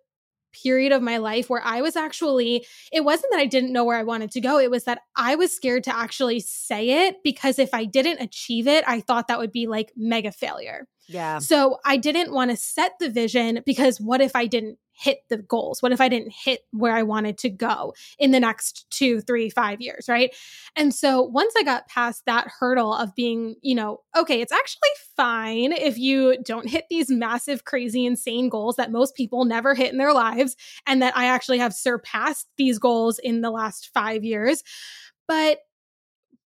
period 0.52 0.92
of 0.92 1.02
my 1.02 1.18
life 1.18 1.48
where 1.48 1.62
I 1.64 1.80
was 1.80 1.96
actually, 1.96 2.66
it 2.92 3.04
wasn't 3.04 3.32
that 3.32 3.40
I 3.40 3.46
didn't 3.46 3.72
know 3.72 3.84
where 3.84 3.98
I 3.98 4.02
wanted 4.02 4.30
to 4.32 4.40
go. 4.40 4.58
It 4.58 4.70
was 4.70 4.84
that 4.84 5.00
I 5.16 5.34
was 5.34 5.54
scared 5.54 5.84
to 5.84 5.96
actually 5.96 6.40
say 6.40 7.06
it 7.06 7.16
because 7.22 7.58
if 7.58 7.74
I 7.74 7.84
didn't 7.84 8.20
achieve 8.20 8.66
it, 8.66 8.84
I 8.86 9.00
thought 9.00 9.28
that 9.28 9.38
would 9.38 9.52
be 9.52 9.66
like 9.66 9.92
mega 9.96 10.32
failure. 10.32 10.86
Yeah. 11.08 11.38
So 11.38 11.78
I 11.84 11.96
didn't 11.96 12.32
want 12.32 12.50
to 12.50 12.56
set 12.56 12.92
the 12.98 13.10
vision 13.10 13.60
because 13.66 14.00
what 14.00 14.20
if 14.20 14.36
I 14.36 14.46
didn't 14.46 14.78
hit 15.02 15.20
the 15.28 15.38
goals? 15.38 15.82
What 15.82 15.92
if 15.92 16.00
I 16.00 16.08
didn't 16.08 16.32
hit 16.32 16.60
where 16.70 16.94
I 16.94 17.02
wanted 17.02 17.38
to 17.38 17.50
go 17.50 17.94
in 18.18 18.30
the 18.30 18.40
next 18.40 18.86
two, 18.90 19.20
three, 19.20 19.50
five 19.50 19.80
years? 19.80 20.06
Right. 20.08 20.34
And 20.76 20.94
so 20.94 21.22
once 21.22 21.54
I 21.58 21.62
got 21.62 21.88
past 21.88 22.22
that 22.26 22.48
hurdle 22.58 22.94
of 22.94 23.14
being, 23.14 23.56
you 23.62 23.74
know, 23.74 24.00
okay, 24.16 24.40
it's 24.40 24.52
actually 24.52 24.90
fine 25.16 25.72
if 25.72 25.98
you 25.98 26.38
don't 26.44 26.68
hit 26.68 26.84
these 26.88 27.10
massive, 27.10 27.64
crazy, 27.64 28.06
insane 28.06 28.48
goals 28.48 28.76
that 28.76 28.92
most 28.92 29.14
people 29.14 29.44
never 29.44 29.74
hit 29.74 29.92
in 29.92 29.98
their 29.98 30.12
lives, 30.12 30.56
and 30.86 31.02
that 31.02 31.16
I 31.16 31.26
actually 31.26 31.58
have 31.58 31.74
surpassed 31.74 32.48
these 32.56 32.78
goals 32.78 33.18
in 33.18 33.40
the 33.40 33.50
last 33.50 33.90
five 33.92 34.24
years. 34.24 34.62
But 35.26 35.58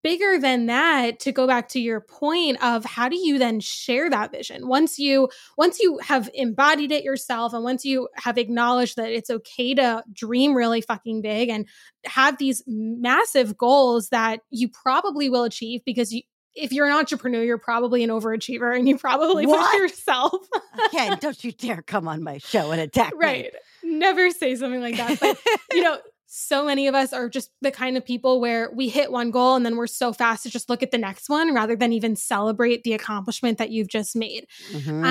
bigger 0.07 0.39
than 0.39 0.67
that 0.67 1.19
to 1.19 1.33
go 1.33 1.49
back 1.49 1.69
to 1.69 1.81
your 1.81 2.01
point 2.01 2.63
of 2.63 2.85
how 2.85 3.09
do 3.09 3.17
you 3.17 3.41
then 3.41 3.59
share 3.59 4.09
that 4.09 4.31
vision 4.31 4.69
once 4.69 5.01
you 5.01 5.29
once 5.59 5.81
you 5.81 5.99
have 5.99 6.31
embodied 6.33 6.93
it 6.93 7.03
yourself 7.03 7.53
and 7.53 7.65
once 7.65 7.85
you 7.85 8.09
have 8.15 8.39
acknowledged 8.39 8.95
that 8.95 9.11
it's 9.11 9.31
okay 9.31 9.75
to 9.75 10.05
dream 10.13 10.55
really 10.55 10.81
fucking 10.81 11.23
big 11.23 11.49
and 11.49 11.67
have 12.05 12.39
these 12.39 12.63
massive 12.69 13.57
goals 13.59 14.11
that 14.11 14.39
you 14.51 14.69
probably 14.69 15.29
will 15.29 15.43
achieve 15.43 15.81
because 15.85 16.13
you 16.13 16.23
if 16.55 16.73
you're 16.73 16.87
an 16.87 16.93
entrepreneur 16.93 17.43
you're 17.43 17.59
probably 17.59 18.05
an 18.05 18.11
overachiever 18.11 18.79
and 18.79 18.89
you 18.89 18.97
probably 18.97 19.45
What? 19.45 19.73
push 19.73 19.81
yourself 19.81 20.47
Ken, 20.93 21.19
don't 21.21 21.43
you 21.43 21.51
dare 21.51 21.83
come 21.83 22.07
on 22.07 22.23
my 22.23 22.39
show 22.39 22.71
and 22.71 22.81
attack 22.81 23.13
me. 23.15 23.19
right 23.27 23.55
never 23.83 24.31
say 24.31 24.55
something 24.55 24.81
like 24.81 24.99
that 24.99 25.19
but 25.19 25.37
you 25.73 25.83
know 25.83 25.99
so 26.29 26.65
many 26.65 26.89
of 26.89 26.95
us 26.95 27.13
are 27.13 27.29
just 27.29 27.51
the 27.63 27.71
kind 27.71 27.97
of 27.97 28.05
people 28.05 28.41
where 28.41 28.71
we 28.75 28.89
hit 28.89 29.13
one 29.13 29.31
goal 29.31 29.55
and 29.55 29.65
then 29.65 29.77
we're 29.77 29.87
so 29.87 30.13
fast 30.13 30.43
to 30.43 30.51
just 30.51 30.69
look 30.69 30.83
at 30.83 30.91
the 30.91 30.99
next 30.99 31.29
one 31.29 31.55
rather 31.55 31.77
than 31.77 31.93
even 31.93 32.17
celebrate 32.17 32.83
the 32.83 32.93
accomplishment 32.95 33.59
that 33.59 33.71
you've 33.71 33.89
just 33.89 34.17
made. 34.17 34.47
Mhm. 34.73 35.05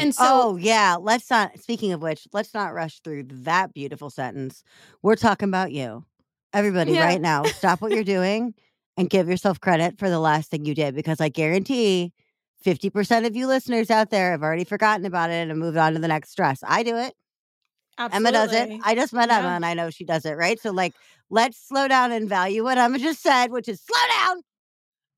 and 0.00 0.14
so- 0.14 0.24
oh 0.24 0.56
yeah, 0.56 0.96
let's 1.00 1.30
not. 1.30 1.58
Speaking 1.60 1.92
of 1.92 2.02
which, 2.02 2.26
let's 2.32 2.52
not 2.52 2.74
rush 2.74 3.00
through 3.00 3.24
that 3.30 3.72
beautiful 3.74 4.10
sentence. 4.10 4.62
We're 5.02 5.16
talking 5.16 5.48
about 5.48 5.72
you, 5.72 6.04
everybody, 6.52 6.92
Yeah. 6.92 7.04
right 7.04 7.20
now. 7.20 7.44
Stop 7.44 7.80
what 7.80 7.92
you're 7.92 8.04
doing 8.04 8.54
and 8.96 9.08
give 9.08 9.28
yourself 9.28 9.60
credit 9.60 9.98
for 9.98 10.10
the 10.10 10.18
last 10.18 10.50
thing 10.50 10.64
you 10.64 10.74
did, 10.74 10.94
because 10.94 11.20
I 11.20 11.28
guarantee. 11.28 12.12
50% 12.64 13.26
of 13.26 13.36
you 13.36 13.46
listeners 13.46 13.90
out 13.90 14.10
there 14.10 14.32
have 14.32 14.42
already 14.42 14.64
forgotten 14.64 15.06
about 15.06 15.30
it 15.30 15.48
and 15.48 15.58
moved 15.60 15.76
on 15.76 15.92
to 15.92 15.98
the 16.00 16.08
next 16.08 16.30
stress. 16.30 16.60
I 16.66 16.82
do 16.82 16.96
it. 16.96 17.14
Emma 17.98 18.32
does 18.32 18.52
it. 18.52 18.80
I 18.84 18.94
just 18.94 19.12
met 19.12 19.30
Emma 19.30 19.48
and 19.48 19.64
I 19.64 19.74
know 19.74 19.90
she 19.90 20.04
does 20.04 20.24
it, 20.24 20.32
right? 20.32 20.60
So, 20.60 20.70
like, 20.70 20.94
let's 21.30 21.56
slow 21.58 21.88
down 21.88 22.12
and 22.12 22.28
value 22.28 22.64
what 22.64 22.78
Emma 22.78 22.98
just 22.98 23.22
said, 23.22 23.50
which 23.50 23.68
is 23.68 23.80
slow 23.80 24.16
down 24.20 24.42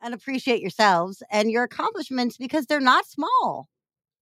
and 0.00 0.14
appreciate 0.14 0.60
yourselves 0.60 1.22
and 1.30 1.50
your 1.50 1.64
accomplishments 1.64 2.36
because 2.36 2.66
they're 2.66 2.80
not 2.80 3.06
small. 3.06 3.68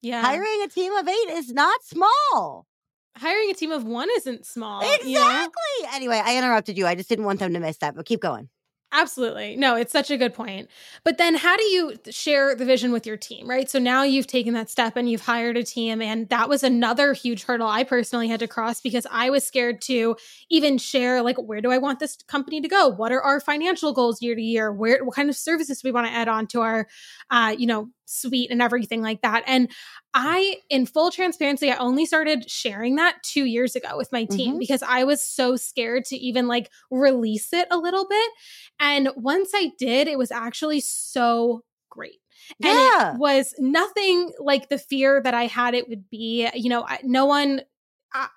yeah. 0.03 0.23
Hiring 0.23 0.63
a 0.65 0.69
team 0.69 0.93
of 0.93 1.07
eight 1.07 1.31
is 1.31 1.53
not 1.53 1.83
small. 1.85 2.67
Hiring 3.17 3.51
a 3.51 3.55
team 3.55 3.73
of 3.73 3.85
one 3.85 4.09
isn't 4.17 4.45
small. 4.47 4.81
exactly. 4.83 5.11
you 5.11 5.19
know? 5.19 5.49
Anyway, 5.95 6.21
I 6.23 6.37
interrupted 6.37 6.77
you. 6.77 6.87
I 6.87 6.95
just 6.95 7.09
didn't 7.09 7.25
want 7.25 7.41
them 7.41 7.55
to 7.55 7.61
miss 7.61 7.79
that, 7.79 7.95
but 7.95 8.07
keep 8.07 8.21
going. 8.21 8.49
Absolutely. 8.93 9.57
No, 9.57 9.75
it's 9.75 9.93
such 9.93 10.11
a 10.11 10.17
good 10.17 10.33
point. 10.33 10.69
But 11.05 11.19
then 11.19 11.35
how 11.35 11.57
do 11.57 11.65
you 11.65 11.95
share 12.09 12.55
the 12.55 12.65
vision 12.65 12.93
with 12.93 13.05
your 13.07 13.17
team, 13.17 13.49
right? 13.49 13.69
So 13.69 13.79
now 13.79 14.05
you've 14.05 14.29
taken 14.29 14.55
that 14.55 14.71
step 14.71 14.97
and 14.97 15.11
you've 15.11 15.23
hired 15.23 15.57
a 15.57 15.65
team. 15.65 16.01
And 16.01 16.29
that 16.29 16.49
was 16.49 16.63
another 16.63 17.13
huge 17.13 17.45
hurdle 17.45 17.67
I 17.67 17.83
personally 17.83 18.29
had 18.29 18.41
to 18.41 18.47
cross 18.49 18.81
because 18.81 19.07
I 19.11 19.29
was 19.29 19.45
scared 19.45 19.83
to 19.83 20.17
even 20.51 20.79
share, 20.79 21.21
like, 21.21 21.37
where 21.37 21.61
do 21.61 21.71
I 21.73 21.79
want 21.79 21.99
this 21.99 22.17
company 22.29 22.61
to 22.61 22.69
go? 22.69 22.89
What 22.89 23.13
are 23.13 23.21
our 23.21 23.41
financial 23.41 23.93
goals 23.93 24.23
year 24.23 24.35
to 24.37 24.43
year? 24.43 24.73
Where, 24.73 25.05
what 25.05 25.17
kind 25.17 25.29
of 25.29 25.37
services 25.37 25.81
do 25.83 25.89
we 25.89 25.93
want 25.93 26.07
to 26.07 26.13
add 26.13 26.29
on 26.29 26.47
to 26.49 26.61
our, 26.61 26.87
uh, 27.31 27.55
you 27.59 27.67
know, 27.67 27.89
suite 28.07 28.51
and 28.51 28.63
everything 28.63 29.03
like 29.03 29.21
that? 29.23 29.45
And 29.47 29.71
I, 30.15 30.57
in 30.71 30.87
full 30.87 31.11
transparency, 31.11 31.71
I 31.71 31.77
only 31.77 32.07
started 32.07 32.51
sharing 32.51 32.97
that 32.97 33.23
two 33.23 33.45
years 33.45 33.77
ago 33.77 33.97
with 33.97 34.11
my 34.13 34.25
team 34.25 34.55
Mhm. 34.55 34.59
because 34.59 34.83
I 34.83 35.05
was 35.05 35.23
so 35.23 35.57
scared 35.57 36.05
to 36.07 36.17
even 36.17 36.47
like 36.49 36.71
release 36.91 37.53
it 37.53 37.69
a 37.71 37.77
little 37.77 38.07
bit. 38.09 38.31
And 38.81 39.11
once 39.17 39.51
I 39.55 39.73
did, 39.79 40.09
it 40.09 40.17
was 40.19 40.31
actually 40.31 40.81
so 40.81 41.65
great. 41.91 42.21
And 42.63 42.73
Yeah. 42.73 43.13
it 43.15 43.19
was 43.19 43.55
nothing 43.59 44.33
like 44.39 44.69
the 44.69 44.79
fear 44.79 45.21
that 45.23 45.35
I 45.35 45.47
had 45.47 45.75
it 45.75 45.89
would 45.89 46.09
be. 46.09 46.49
You 46.55 46.71
know, 46.71 46.85
I, 46.87 47.01
no 47.03 47.27
one. 47.27 47.63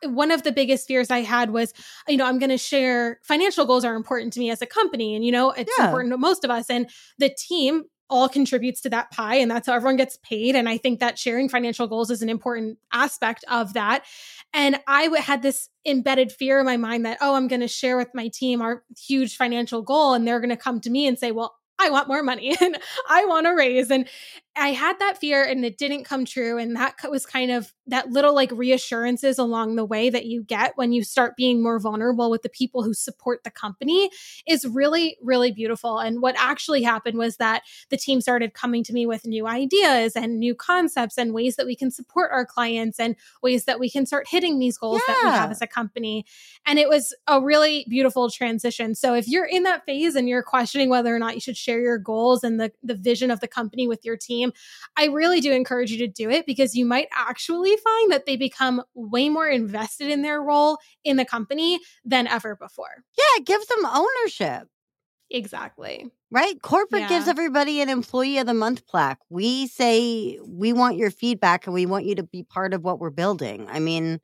One 0.03 0.32
of 0.32 0.43
the 0.43 0.51
biggest 0.51 0.88
fears 0.88 1.10
I 1.10 1.19
had 1.21 1.51
was, 1.51 1.73
you 2.08 2.17
know, 2.17 2.25
I'm 2.25 2.38
going 2.38 2.49
to 2.49 2.58
share 2.58 3.19
financial 3.23 3.65
goals 3.65 3.86
are 3.86 3.95
important 3.95 4.34
to 4.34 4.39
me 4.41 4.49
as 4.49 4.62
a 4.62 4.65
company. 4.65 5.15
And, 5.15 5.23
you 5.23 5.32
know, 5.32 5.51
it's 5.51 5.71
Yeah. 5.77 5.86
important 5.86 6.12
to 6.12 6.17
most 6.17 6.43
of 6.43 6.49
us. 6.51 6.69
And 6.69 6.89
the 7.17 7.29
team 7.29 7.84
all 8.10 8.28
contributes 8.28 8.82
to 8.82 8.89
that 8.89 9.12
pie 9.12 9.36
and 9.36 9.50
that's 9.50 9.67
how 9.67 9.74
everyone 9.74 9.98
gets 9.98 10.17
paid. 10.17 10.56
And 10.56 10.67
I 10.67 10.78
think 10.78 11.00
that 11.00 11.19
sharing 11.19 11.50
financial 11.50 11.88
goals 11.88 12.10
is 12.10 12.22
an 12.22 12.30
important 12.30 12.78
aspect 12.91 13.45
of 13.50 13.74
that. 13.74 14.06
And 14.54 14.80
I 14.88 15.10
had 15.19 15.41
this 15.41 15.69
embedded 15.86 16.32
fear 16.32 16.60
in 16.60 16.65
my 16.65 16.78
mind 16.78 17.06
that, 17.06 17.19
oh, 17.22 17.36
I'm 17.36 17.48
going 17.48 17.62
to 17.62 17.67
share 17.67 17.98
with 17.98 18.10
my 18.13 18.28
team 18.28 18.62
our 18.62 18.84
huge 18.98 19.38
financial 19.38 19.82
goal 19.82 20.13
and 20.13 20.28
they're 20.28 20.39
going 20.39 20.50
to 20.50 20.58
come 20.58 20.82
to 20.82 20.89
me 20.89 21.08
and 21.08 21.19
say, 21.19 21.32
well, 21.32 21.56
I 21.80 21.89
want 21.89 22.08
more 22.08 22.24
money 22.24 22.56
and 22.62 22.78
I 23.10 23.26
want 23.26 23.45
to 23.45 23.52
raise. 23.52 23.89
And 23.89 24.08
I 24.55 24.69
had 24.69 24.99
that 24.99 25.17
fear 25.17 25.43
and 25.43 25.63
it 25.63 25.77
didn't 25.77 26.03
come 26.03 26.25
true. 26.25 26.57
And 26.57 26.75
that 26.75 26.95
was 27.09 27.25
kind 27.25 27.51
of 27.51 27.73
that 27.88 28.09
little 28.09 28.35
like 28.35 28.51
reassurances 28.51 29.39
along 29.39 29.75
the 29.75 29.85
way 29.85 30.09
that 30.09 30.25
you 30.25 30.43
get 30.43 30.73
when 30.75 30.91
you 30.91 31.03
start 31.03 31.38
being 31.38 31.63
more 31.63 31.79
vulnerable 31.79 32.29
with 32.29 32.41
the 32.41 32.49
people 32.49 32.83
who 32.83 32.93
support 32.93 33.43
the 33.43 33.51
company 33.51 34.09
is 34.47 34.67
really, 34.67 35.17
really 35.21 35.51
beautiful. 35.51 35.99
And 35.99 36.21
what 36.21 36.35
actually 36.38 36.83
happened 36.83 37.17
was 37.17 37.38
that 37.38 37.63
the 37.89 37.97
team 37.97 38.21
started 38.21 38.53
coming 38.53 38.83
to 38.83 38.93
me 38.93 39.05
with 39.05 39.25
new 39.25 39.47
ideas 39.47 40.15
and 40.15 40.39
new 40.39 40.55
concepts 40.55 41.17
and 41.17 41.33
ways 41.33 41.55
that 41.55 41.65
we 41.65 41.75
can 41.75 41.89
support 41.89 42.31
our 42.31 42.45
clients 42.45 42.99
and 42.99 43.15
ways 43.41 43.65
that 43.65 43.79
we 43.79 43.89
can 43.89 44.05
start 44.05 44.27
hitting 44.29 44.59
these 44.59 44.77
goals 44.77 45.01
yeah. 45.07 45.13
that 45.13 45.23
we 45.23 45.29
have 45.29 45.51
as 45.51 45.62
a 45.62 45.67
company. 45.67 46.25
And 46.65 46.79
it 46.79 46.89
was 46.89 47.15
a 47.27 47.41
really 47.41 47.85
beautiful 47.89 48.29
transition. 48.29 48.93
So 48.93 49.13
if 49.13 49.27
you're 49.27 49.45
in 49.45 49.63
that 49.63 49.85
phase 49.85 50.15
and 50.15 50.27
you're 50.27 50.43
questioning 50.43 50.89
whether 50.89 51.15
or 51.15 51.19
not 51.19 51.35
you 51.35 51.41
should 51.41 51.57
share 51.57 51.79
your 51.79 51.97
goals 51.97 52.43
and 52.43 52.59
the, 52.59 52.71
the 52.83 52.95
vision 52.95 53.31
of 53.31 53.39
the 53.39 53.47
company 53.47 53.88
with 53.88 54.03
your 54.03 54.17
team, 54.17 54.38
I 54.97 55.06
really 55.06 55.41
do 55.41 55.52
encourage 55.52 55.91
you 55.91 55.97
to 55.99 56.08
do 56.08 56.30
it 56.30 56.45
because 56.45 56.75
you 56.75 56.86
might 56.86 57.08
actually 57.12 57.75
find 57.78 58.12
that 58.12 58.25
they 58.25 58.36
become 58.36 58.84
way 58.93 59.30
more 59.30 59.47
invested 59.47 60.10
in 60.10 60.21
their 60.21 60.41
role 60.41 60.78
in 61.04 61.17
the 61.17 61.25
company 61.25 61.80
than 62.04 62.28
ever 62.28 62.56
before. 62.56 63.04
Yeah, 63.17 63.41
it 63.41 63.45
gives 63.45 63.67
them 63.67 63.86
ownership. 63.86 64.67
Exactly. 65.32 66.10
Right? 66.32 66.62
Corporate 66.62 67.04
yeah. 67.04 67.10
gives 67.10 67.28
everybody 67.28 67.82
an 67.82 67.89
employee 67.89 68.39
of 68.39 68.47
the 68.47 68.54
month 68.54 68.86
plaque. 68.88 69.19
We 69.30 69.67
say 69.67 70.39
we 70.45 70.73
want 70.73 70.97
your 70.97 71.12
feedback 71.12 71.65
and 71.65 71.73
we 71.73 71.86
want 71.86 72.06
you 72.06 72.15
to 72.15 72.23
be 72.23 72.43
part 72.43 72.73
of 72.73 72.84
what 72.84 72.99
we're 72.99 73.10
building. 73.10 73.67
I 73.69 73.80
mean, 73.80 74.19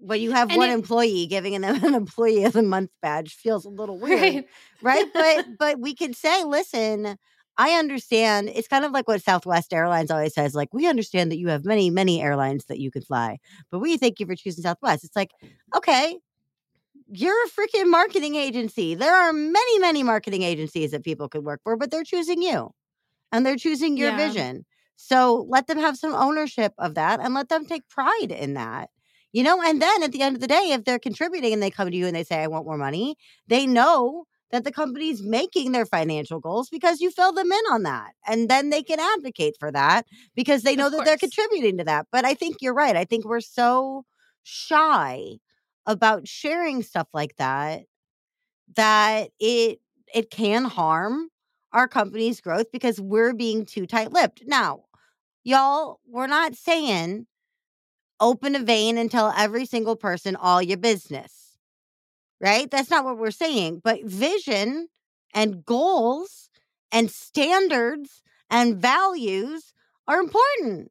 but 0.00 0.20
you 0.20 0.32
have 0.32 0.50
and 0.50 0.58
one 0.58 0.70
it, 0.70 0.74
employee 0.74 1.26
giving 1.26 1.60
them 1.60 1.76
an 1.84 1.94
employee 1.94 2.44
of 2.44 2.52
the 2.52 2.62
month 2.62 2.90
badge 3.02 3.34
feels 3.34 3.64
a 3.64 3.70
little 3.70 3.98
weird. 4.00 4.44
Right. 4.82 5.06
right? 5.12 5.12
but 5.12 5.46
but 5.58 5.80
we 5.80 5.94
could 5.94 6.16
say, 6.16 6.44
listen, 6.44 7.16
I 7.58 7.72
understand. 7.72 8.50
It's 8.54 8.68
kind 8.68 8.84
of 8.84 8.92
like 8.92 9.08
what 9.08 9.22
Southwest 9.22 9.72
Airlines 9.72 10.10
always 10.12 10.32
says 10.32 10.54
like, 10.54 10.72
we 10.72 10.86
understand 10.86 11.32
that 11.32 11.38
you 11.38 11.48
have 11.48 11.64
many, 11.64 11.90
many 11.90 12.22
airlines 12.22 12.66
that 12.66 12.78
you 12.78 12.90
can 12.90 13.02
fly, 13.02 13.38
but 13.70 13.80
we 13.80 13.96
thank 13.96 14.20
you 14.20 14.26
for 14.26 14.36
choosing 14.36 14.62
Southwest. 14.62 15.04
It's 15.04 15.16
like, 15.16 15.32
okay, 15.76 16.16
you're 17.10 17.44
a 17.44 17.48
freaking 17.48 17.90
marketing 17.90 18.36
agency. 18.36 18.94
There 18.94 19.14
are 19.14 19.32
many, 19.32 19.78
many 19.80 20.02
marketing 20.02 20.42
agencies 20.42 20.92
that 20.92 21.04
people 21.04 21.28
could 21.28 21.44
work 21.44 21.60
for, 21.64 21.76
but 21.76 21.90
they're 21.90 22.04
choosing 22.04 22.42
you 22.42 22.70
and 23.32 23.44
they're 23.44 23.56
choosing 23.56 23.96
your 23.96 24.10
yeah. 24.10 24.28
vision. 24.28 24.64
So 24.96 25.46
let 25.48 25.66
them 25.66 25.78
have 25.78 25.96
some 25.96 26.14
ownership 26.14 26.74
of 26.78 26.94
that 26.94 27.20
and 27.20 27.34
let 27.34 27.48
them 27.48 27.66
take 27.66 27.88
pride 27.88 28.30
in 28.30 28.54
that. 28.54 28.90
You 29.32 29.42
know, 29.42 29.62
and 29.62 29.80
then 29.82 30.02
at 30.02 30.12
the 30.12 30.22
end 30.22 30.36
of 30.36 30.40
the 30.40 30.48
day, 30.48 30.70
if 30.72 30.84
they're 30.84 30.98
contributing 30.98 31.52
and 31.52 31.62
they 31.62 31.70
come 31.70 31.90
to 31.90 31.96
you 31.96 32.06
and 32.06 32.16
they 32.16 32.24
say, 32.24 32.42
I 32.42 32.46
want 32.46 32.66
more 32.66 32.78
money, 32.78 33.16
they 33.46 33.66
know 33.66 34.24
that 34.50 34.64
the 34.64 34.72
company's 34.72 35.22
making 35.22 35.72
their 35.72 35.86
financial 35.86 36.40
goals 36.40 36.68
because 36.70 37.00
you 37.00 37.10
fill 37.10 37.32
them 37.32 37.52
in 37.52 37.62
on 37.70 37.82
that. 37.82 38.12
And 38.26 38.48
then 38.48 38.70
they 38.70 38.82
can 38.82 38.98
advocate 39.00 39.56
for 39.58 39.70
that 39.72 40.06
because 40.34 40.62
they 40.62 40.76
know 40.76 40.86
of 40.86 40.92
that 40.92 40.98
course. 40.98 41.08
they're 41.08 41.16
contributing 41.18 41.78
to 41.78 41.84
that. 41.84 42.06
But 42.10 42.24
I 42.24 42.34
think 42.34 42.56
you're 42.60 42.74
right. 42.74 42.96
I 42.96 43.04
think 43.04 43.24
we're 43.24 43.40
so 43.40 44.04
shy 44.42 45.34
about 45.86 46.26
sharing 46.26 46.82
stuff 46.82 47.08
like 47.12 47.36
that 47.36 47.82
that 48.76 49.30
it 49.38 49.80
it 50.14 50.30
can 50.30 50.64
harm 50.64 51.28
our 51.72 51.86
company's 51.86 52.40
growth 52.40 52.72
because 52.72 52.98
we're 53.00 53.34
being 53.34 53.66
too 53.66 53.86
tight-lipped. 53.86 54.42
Now, 54.46 54.84
y'all, 55.44 56.00
we're 56.06 56.26
not 56.26 56.54
saying 56.54 57.26
open 58.20 58.56
a 58.56 58.60
vein 58.60 58.96
and 58.96 59.10
tell 59.10 59.32
every 59.36 59.66
single 59.66 59.96
person 59.96 60.34
all 60.34 60.62
your 60.62 60.78
business 60.78 61.47
right? 62.40 62.70
That's 62.70 62.90
not 62.90 63.04
what 63.04 63.18
we're 63.18 63.30
saying. 63.30 63.80
But 63.82 64.04
vision 64.04 64.88
and 65.34 65.64
goals 65.64 66.50
and 66.92 67.10
standards 67.10 68.22
and 68.50 68.76
values 68.76 69.72
are 70.06 70.20
important. 70.20 70.90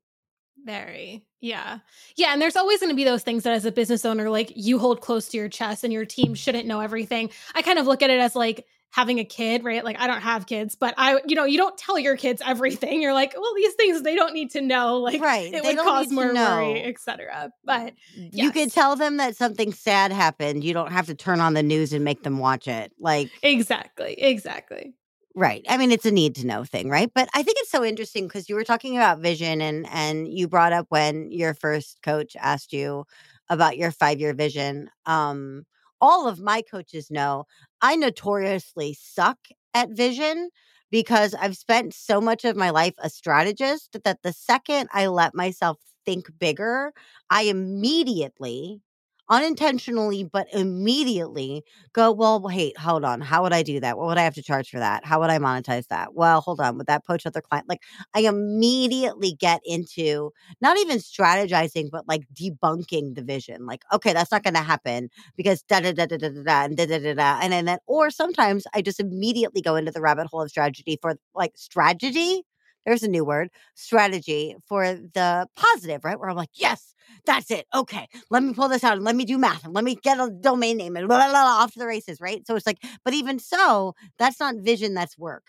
Very. 0.64 1.24
Yeah. 1.40 1.80
Yeah. 2.16 2.34
And 2.34 2.42
there's 2.42 2.56
always 2.56 2.80
going 2.80 2.92
to 2.92 2.96
be 2.96 3.04
those 3.04 3.24
things 3.24 3.44
that 3.44 3.54
as 3.54 3.66
a 3.66 3.72
business 3.72 4.06
owner, 4.06 4.30
like 4.30 4.54
you 4.56 4.80
hold 4.80 5.02
close 5.02 5.30
to 5.30 5.38
your 5.38 5.50
chest 5.50 5.84
and 5.84 5.94
your 5.94 6.06
team 6.06 6.34
shouldn't 6.34 6.68
know 6.68 6.80
everything. 6.80 7.30
I 7.56 7.62
kind 7.62 7.80
of 7.80 7.86
look 7.86 8.02
at 8.02 8.10
it 8.10 8.20
as 8.20 8.36
like, 8.36 8.66
having 8.92 9.20
a 9.20 9.26
kid, 9.26 9.64
right? 9.64 9.84
Like 9.84 10.00
I 10.00 10.08
don't 10.08 10.22
have 10.22 10.46
kids, 10.46 10.76
but 10.76 10.94
I, 10.98 11.20
you 11.28 11.36
know, 11.36 11.46
you 11.46 11.58
don't 11.58 11.78
tell 11.78 12.00
your 12.00 12.18
kids 12.18 12.42
everything. 12.46 13.02
You're 13.02 13.14
like, 13.14 13.34
well, 13.38 13.54
these 13.56 13.74
things 13.74 14.02
they 14.02 14.16
don't 14.16 14.34
need 14.34 14.52
to 14.52 14.62
know. 14.62 14.98
Like, 15.08 15.22
right? 15.22 15.54
It 15.54 15.64
they 15.64 15.76
would 15.76 15.86
cause 15.86 16.12
more 16.12 16.34
worry, 16.34 16.84
etc. 16.84 17.50
But 17.64 17.94
yes. 18.14 18.32
you 18.34 18.52
could 18.52 18.74
tell 18.74 18.98
them 18.98 19.18
that 19.18 19.38
something 19.38 19.72
sad 19.72 20.12
happened. 20.12 20.66
You 20.66 20.74
don't 20.74 20.92
have 20.92 21.06
to 21.06 21.16
turn 21.16 21.40
on 21.40 21.54
the 21.54 21.64
news 21.64 21.94
and 21.94 22.04
make 22.04 22.24
them 22.24 22.40
watch 22.40 22.68
it. 22.68 22.92
Like 23.00 23.30
exactly, 23.42 24.14
exactly. 24.14 24.96
Right. 25.34 25.64
I 25.70 25.78
mean, 25.78 25.92
it's 25.92 26.06
a 26.06 26.12
need 26.12 26.36
to 26.38 26.48
know 26.48 26.66
thing, 26.66 26.90
right? 26.90 27.12
But 27.14 27.30
I 27.34 27.44
think 27.44 27.58
it's 27.60 27.70
so 27.70 27.86
interesting 27.86 28.28
because 28.28 28.50
you 28.50 28.56
were 28.56 28.64
talking 28.66 28.98
about 28.98 29.20
vision 29.20 29.62
and 29.62 29.88
and 29.92 30.28
you 30.28 30.48
brought 30.48 30.74
up 30.74 30.88
when 30.90 31.32
your 31.32 31.54
first 31.54 32.02
coach 32.02 32.36
asked 32.38 32.74
you 32.74 33.06
about 33.48 33.78
your 33.78 33.92
five 33.92 34.20
year 34.20 34.34
vision. 34.34 34.90
Um, 35.06 35.66
all 36.02 36.28
of 36.28 36.40
my 36.40 36.62
coaches 36.62 37.12
know 37.12 37.46
I 37.82 37.96
notoriously 37.96 38.94
suck 39.00 39.38
at 39.74 39.90
vision 39.90 40.50
because 40.92 41.34
I've 41.34 41.58
spent 41.58 41.94
so 41.94 42.22
much 42.22 42.46
of 42.46 42.56
my 42.56 42.70
life 42.70 42.94
a 43.00 43.10
strategist 43.10 43.98
that 44.04 44.22
the 44.24 44.34
second 44.34 44.90
I 44.94 45.08
let 45.08 45.36
myself 45.36 45.78
think 46.06 46.28
bigger, 46.40 46.94
I 47.30 47.44
immediately 47.44 48.82
unintentionally 49.30 50.24
but 50.24 50.48
immediately 50.54 51.64
go 51.94 52.12
well 52.12 52.42
wait 52.42 52.78
hold 52.78 53.04
on 53.04 53.20
how 53.22 53.44
would 53.44 53.54
i 53.54 53.62
do 53.64 53.80
that? 53.80 53.98
What 53.98 54.08
would 54.08 54.18
i 54.18 54.24
have 54.24 54.36
to 54.36 54.42
charge 54.44 54.70
for 54.70 54.80
that? 54.80 55.06
How 55.06 55.20
would 55.20 55.30
i 55.30 55.38
monetize 55.38 55.88
that? 55.88 56.14
Well 56.14 56.42
hold 56.42 56.60
on 56.62 56.78
would 56.78 56.88
that 56.88 57.06
poach 57.06 57.26
other 57.26 57.42
client? 57.42 57.68
Like 57.70 57.82
i 58.14 58.22
immediately 58.22 59.34
get 59.34 59.62
into 59.66 60.32
not 60.62 60.78
even 60.78 60.98
strategizing 61.00 61.90
but 61.92 62.08
like 62.08 62.24
debunking 62.34 63.16
the 63.16 63.24
vision 63.24 63.66
like 63.66 63.84
okay 63.94 64.14
that's 64.14 64.32
not 64.32 64.44
going 64.44 64.54
to 64.54 64.62
happen 64.62 65.10
because 65.36 65.62
da 65.64 65.80
da 65.80 65.92
da 65.92 66.06
da 66.06 66.18
da 66.18 66.30
da 66.30 66.64
and 66.66 66.78
da 66.78 66.86
da 66.86 67.00
da 67.00 67.14
da 67.14 67.40
and 67.42 67.52
then 67.68 67.78
or 67.88 68.10
sometimes 68.10 68.66
i 68.74 68.82
just 68.82 69.00
immediately 69.00 69.62
go 69.62 69.76
into 69.76 69.92
the 69.92 70.02
rabbit 70.02 70.28
hole 70.28 70.42
of 70.42 70.50
strategy 70.50 70.98
for 71.02 71.16
like 71.36 71.52
strategy 71.58 72.44
there's 72.86 73.04
a 73.04 73.08
new 73.10 73.26
word 73.26 73.50
strategy 73.76 74.56
for 74.66 74.86
the 74.94 75.46
positive, 75.58 76.06
right? 76.06 76.18
Where 76.18 76.30
I'm 76.30 76.38
like, 76.38 76.52
yes, 76.54 76.96
that's 77.28 77.52
it. 77.52 77.68
Okay, 77.76 78.08
let 78.32 78.44
me 78.44 78.54
pull 78.54 78.70
this 78.70 78.84
out 78.84 78.96
and 78.98 79.06
let 79.06 79.16
me 79.16 79.26
do 79.26 79.38
math 79.38 79.64
and 79.66 79.74
let 79.76 79.84
me 79.84 79.96
get 79.96 80.20
a 80.20 80.32
domain 80.32 80.78
name 80.78 80.98
and 80.98 81.08
blah, 81.08 81.18
blah, 81.18 81.30
blah, 81.30 81.40
off 81.64 81.74
to 81.74 81.80
the 81.80 81.88
races, 81.88 82.20
right? 82.22 82.46
So 82.48 82.56
it's 82.56 82.68
like, 82.68 82.80
but 83.06 83.14
even 83.14 83.40
so, 83.40 83.96
that's 84.20 84.40
not 84.40 84.56
vision, 84.58 84.96
that's 84.96 85.18
work. 85.20 85.46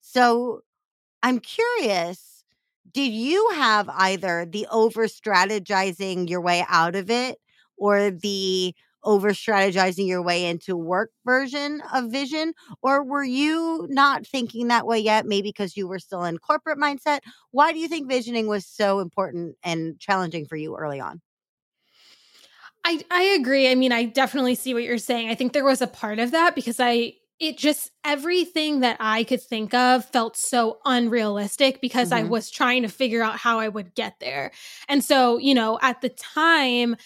So 0.00 0.62
I'm 1.22 1.40
curious, 1.40 2.44
did 2.92 3.12
you 3.12 3.50
have 3.54 3.88
either 3.90 4.46
the 4.50 4.66
over 4.70 5.06
strategizing 5.06 6.28
your 6.28 6.40
way 6.40 6.64
out 6.68 6.96
of 6.96 7.10
it 7.10 7.38
or 7.76 8.10
the 8.10 8.74
over 9.04 9.30
strategizing 9.30 10.06
your 10.06 10.22
way 10.22 10.44
into 10.44 10.76
work 10.76 11.10
version 11.24 11.82
of 11.92 12.10
vision 12.10 12.52
or 12.82 13.04
were 13.04 13.24
you 13.24 13.86
not 13.90 14.26
thinking 14.26 14.68
that 14.68 14.86
way 14.86 14.98
yet 14.98 15.26
maybe 15.26 15.48
because 15.48 15.76
you 15.76 15.86
were 15.86 15.98
still 15.98 16.24
in 16.24 16.38
corporate 16.38 16.78
mindset 16.78 17.20
why 17.50 17.72
do 17.72 17.78
you 17.78 17.88
think 17.88 18.08
visioning 18.08 18.46
was 18.48 18.66
so 18.66 19.00
important 19.00 19.56
and 19.62 19.98
challenging 19.98 20.44
for 20.46 20.56
you 20.56 20.76
early 20.76 21.00
on 21.00 21.20
I, 22.84 23.04
I 23.10 23.22
agree. 23.38 23.70
I 23.70 23.74
mean, 23.74 23.92
I 23.92 24.04
definitely 24.04 24.54
see 24.54 24.72
what 24.72 24.82
you're 24.82 24.96
saying. 24.96 25.28
I 25.28 25.34
think 25.34 25.52
there 25.52 25.64
was 25.64 25.82
a 25.82 25.86
part 25.86 26.18
of 26.18 26.30
that 26.30 26.54
because 26.54 26.80
I 26.80 27.14
it 27.40 27.56
just 27.56 27.90
everything 28.04 28.80
that 28.80 28.96
I 28.98 29.22
could 29.24 29.42
think 29.42 29.72
of 29.72 30.04
felt 30.04 30.36
so 30.36 30.78
unrealistic 30.84 31.80
because 31.80 32.10
mm-hmm. 32.10 32.26
I 32.26 32.28
was 32.28 32.50
trying 32.50 32.82
to 32.82 32.88
figure 32.88 33.22
out 33.22 33.36
how 33.36 33.60
I 33.60 33.68
would 33.68 33.94
get 33.94 34.18
there. 34.20 34.50
And 34.88 35.04
so, 35.04 35.38
you 35.38 35.54
know, 35.54 35.78
at 35.80 36.00
the 36.00 36.08
time, 36.08 36.96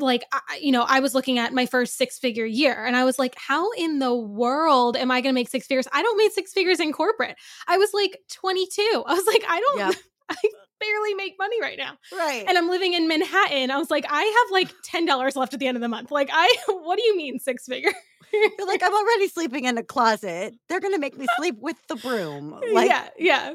like 0.00 0.24
I, 0.32 0.58
you 0.60 0.72
know 0.72 0.84
i 0.88 1.00
was 1.00 1.14
looking 1.14 1.38
at 1.38 1.52
my 1.52 1.66
first 1.66 1.96
six 1.96 2.18
figure 2.18 2.44
year 2.44 2.84
and 2.84 2.96
i 2.96 3.04
was 3.04 3.18
like 3.18 3.34
how 3.36 3.70
in 3.72 3.98
the 3.98 4.14
world 4.14 4.96
am 4.96 5.10
i 5.10 5.20
going 5.20 5.32
to 5.32 5.38
make 5.38 5.48
six 5.48 5.66
figures? 5.66 5.86
I 5.92 6.02
don't 6.02 6.16
make 6.16 6.32
six 6.32 6.52
figures 6.52 6.80
in 6.80 6.92
corporate. 6.92 7.36
I 7.66 7.76
was 7.76 7.92
like 7.92 8.20
22 8.30 8.82
i 9.06 9.14
was 9.14 9.26
like 9.26 9.44
i 9.48 9.60
don't 9.60 9.78
yeah. 9.78 9.92
i 10.30 10.36
barely 10.80 11.14
make 11.14 11.34
money 11.40 11.60
right 11.60 11.76
now. 11.76 11.98
Right. 12.12 12.44
And 12.46 12.56
i'm 12.56 12.68
living 12.68 12.94
in 12.94 13.08
manhattan. 13.08 13.70
I 13.70 13.78
was 13.78 13.90
like 13.90 14.06
i 14.08 14.22
have 14.22 14.52
like 14.52 14.72
$10 14.82 15.36
left 15.36 15.54
at 15.54 15.60
the 15.60 15.66
end 15.66 15.76
of 15.76 15.80
the 15.80 15.88
month. 15.88 16.10
Like 16.10 16.30
i 16.32 16.56
what 16.68 16.96
do 16.96 17.04
you 17.04 17.16
mean 17.16 17.38
six 17.38 17.66
figure? 17.66 17.92
You're 18.32 18.66
like 18.66 18.82
i'm 18.82 18.94
already 18.94 19.28
sleeping 19.28 19.64
in 19.64 19.78
a 19.78 19.82
closet. 19.82 20.54
They're 20.68 20.80
going 20.80 20.94
to 20.94 21.00
make 21.00 21.16
me 21.16 21.26
sleep 21.36 21.56
with 21.60 21.76
the 21.88 21.96
broom. 21.96 22.60
Like 22.72 22.88
yeah 22.88 23.08
yeah. 23.18 23.54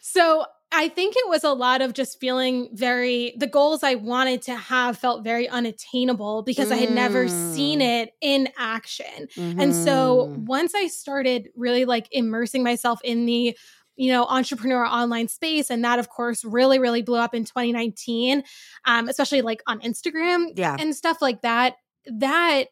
So 0.00 0.44
I 0.74 0.88
think 0.88 1.14
it 1.16 1.28
was 1.28 1.44
a 1.44 1.52
lot 1.52 1.80
of 1.82 1.92
just 1.92 2.18
feeling 2.18 2.68
very, 2.72 3.34
the 3.38 3.46
goals 3.46 3.82
I 3.82 3.94
wanted 3.94 4.42
to 4.42 4.56
have 4.56 4.98
felt 4.98 5.22
very 5.22 5.48
unattainable 5.48 6.42
because 6.42 6.70
mm. 6.70 6.72
I 6.72 6.76
had 6.76 6.90
never 6.90 7.28
seen 7.28 7.80
mm. 7.80 8.02
it 8.02 8.10
in 8.20 8.48
action. 8.58 9.28
Mm-hmm. 9.36 9.60
And 9.60 9.74
so 9.74 10.26
mm-hmm. 10.26 10.44
once 10.46 10.74
I 10.74 10.88
started 10.88 11.48
really 11.54 11.84
like 11.84 12.08
immersing 12.10 12.64
myself 12.64 13.00
in 13.04 13.24
the, 13.24 13.56
you 13.96 14.10
know, 14.10 14.24
entrepreneur 14.24 14.84
online 14.84 15.28
space. 15.28 15.70
And 15.70 15.84
that, 15.84 16.00
of 16.00 16.08
course, 16.08 16.44
really, 16.44 16.80
really 16.80 17.02
blew 17.02 17.18
up 17.18 17.34
in 17.34 17.44
2019, 17.44 18.42
um, 18.84 19.08
especially 19.08 19.42
like 19.42 19.62
on 19.68 19.80
Instagram 19.80 20.52
yeah. 20.56 20.76
and 20.78 20.94
stuff 20.94 21.22
like 21.22 21.42
that. 21.42 21.76
That 22.06 22.64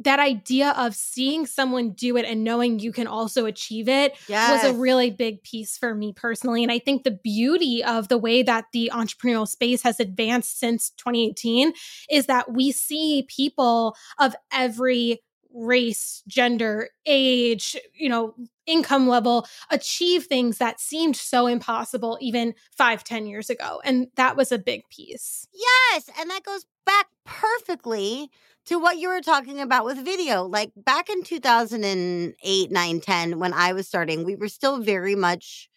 that 0.00 0.18
idea 0.20 0.70
of 0.76 0.94
seeing 0.94 1.46
someone 1.46 1.90
do 1.90 2.16
it 2.16 2.24
and 2.24 2.44
knowing 2.44 2.78
you 2.78 2.92
can 2.92 3.06
also 3.06 3.46
achieve 3.46 3.88
it 3.88 4.16
yes. 4.28 4.62
was 4.62 4.72
a 4.72 4.78
really 4.78 5.10
big 5.10 5.42
piece 5.42 5.76
for 5.76 5.94
me 5.94 6.12
personally. 6.12 6.62
And 6.62 6.70
I 6.70 6.78
think 6.78 7.02
the 7.02 7.18
beauty 7.22 7.82
of 7.82 8.08
the 8.08 8.18
way 8.18 8.42
that 8.42 8.66
the 8.72 8.90
entrepreneurial 8.94 9.48
space 9.48 9.82
has 9.82 9.98
advanced 9.98 10.60
since 10.60 10.90
2018 10.90 11.72
is 12.10 12.26
that 12.26 12.52
we 12.52 12.70
see 12.70 13.26
people 13.28 13.96
of 14.18 14.36
every 14.52 15.20
race, 15.52 16.22
gender, 16.28 16.90
age, 17.06 17.76
you 17.94 18.08
know, 18.08 18.34
income 18.68 19.08
level 19.08 19.46
achieve 19.70 20.24
things 20.26 20.58
that 20.58 20.78
seemed 20.78 21.16
so 21.16 21.46
impossible 21.46 22.18
even 22.20 22.54
five, 22.76 23.02
ten 23.02 23.26
years 23.26 23.50
ago. 23.50 23.80
And 23.84 24.08
that 24.16 24.36
was 24.36 24.52
a 24.52 24.58
big 24.58 24.82
piece. 24.90 25.48
Yes. 25.52 26.10
And 26.20 26.30
that 26.30 26.44
goes 26.44 26.66
back 26.86 27.06
perfectly 27.24 28.30
to 28.66 28.78
what 28.78 28.98
you 28.98 29.08
were 29.08 29.22
talking 29.22 29.60
about 29.60 29.86
with 29.86 30.04
video. 30.04 30.44
Like 30.44 30.72
back 30.76 31.08
in 31.08 31.22
2008, 31.22 32.70
9, 32.70 33.00
10, 33.00 33.38
when 33.38 33.52
I 33.54 33.72
was 33.72 33.88
starting, 33.88 34.24
we 34.24 34.36
were 34.36 34.48
still 34.48 34.78
very 34.78 35.14
much 35.14 35.70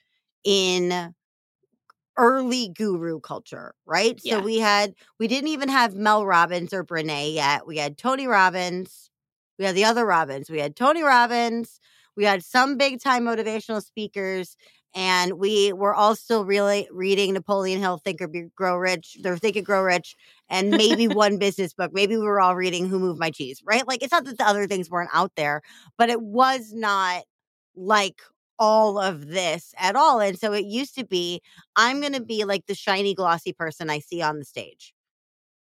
in 0.44 1.14
early 2.18 2.68
guru 2.68 3.20
culture, 3.22 3.74
right? 3.86 4.20
Yeah. 4.24 4.38
So 4.38 4.42
we 4.42 4.60
had, 4.60 4.94
we 5.20 5.28
didn't 5.30 5.48
even 5.50 5.70
have 5.70 5.96
Mel 5.96 6.26
Robbins 6.26 6.74
or 6.74 6.84
Brene 6.84 7.34
yet. 7.34 7.66
We 7.66 7.78
had 7.78 7.98
Tony 7.98 8.28
Robbins. 8.28 9.10
We 9.58 9.66
had 9.66 9.76
the 9.76 9.86
other 9.86 10.06
Robbins. 10.06 10.50
We 10.50 10.60
had 10.60 10.76
Tony 10.76 11.02
Robbins. 11.02 11.80
We 12.16 12.26
had 12.26 12.44
some 12.44 12.78
big 12.78 13.02
time 13.02 13.26
motivational 13.26 13.84
speakers. 13.84 14.56
And 14.94 15.40
we 15.40 15.72
were 15.72 15.96
all 15.96 16.18
still 16.18 16.44
really 16.44 16.88
reading 16.92 17.34
Napoleon 17.34 17.80
Hill, 17.80 17.98
Think 17.98 18.22
or 18.22 18.28
Be, 18.28 18.48
Grow 18.56 18.76
Rich, 18.76 19.20
or 19.24 19.38
Think 19.38 19.56
and 19.56 19.66
Grow 19.66 19.82
Rich, 19.82 20.16
and 20.50 20.76
maybe 20.76 21.08
one 21.08 21.38
business 21.38 21.74
book. 21.74 21.92
Maybe 21.94 22.18
we 22.18 22.24
were 22.24 22.42
all 22.42 22.58
reading 22.58 22.88
Who 22.90 23.00
Moved 23.00 23.18
My 23.20 23.32
Cheese, 23.32 23.62
right? 23.66 23.88
Like 23.88 24.04
it's 24.04 24.12
not 24.12 24.26
that 24.26 24.38
the 24.38 24.46
other 24.46 24.68
things 24.68 24.90
weren't 24.90 25.10
out 25.14 25.32
there, 25.38 25.62
but 25.98 26.10
it 26.10 26.22
was 26.22 26.74
not 26.74 27.24
like 27.74 28.22
all 28.60 29.00
of 29.00 29.28
this 29.28 29.74
at 29.80 29.96
all. 29.96 30.20
And 30.20 30.38
so 30.38 30.54
it 30.54 30.66
used 30.66 30.96
to 30.96 31.06
be, 31.06 31.42
I'm 31.76 32.00
going 32.00 32.14
to 32.14 32.24
be 32.24 32.44
like 32.44 32.66
the 32.68 32.76
shiny, 32.76 33.16
glossy 33.16 33.54
person 33.54 33.90
I 33.90 34.00
see 34.00 34.22
on 34.22 34.38
the 34.40 34.46
stage. 34.46 34.94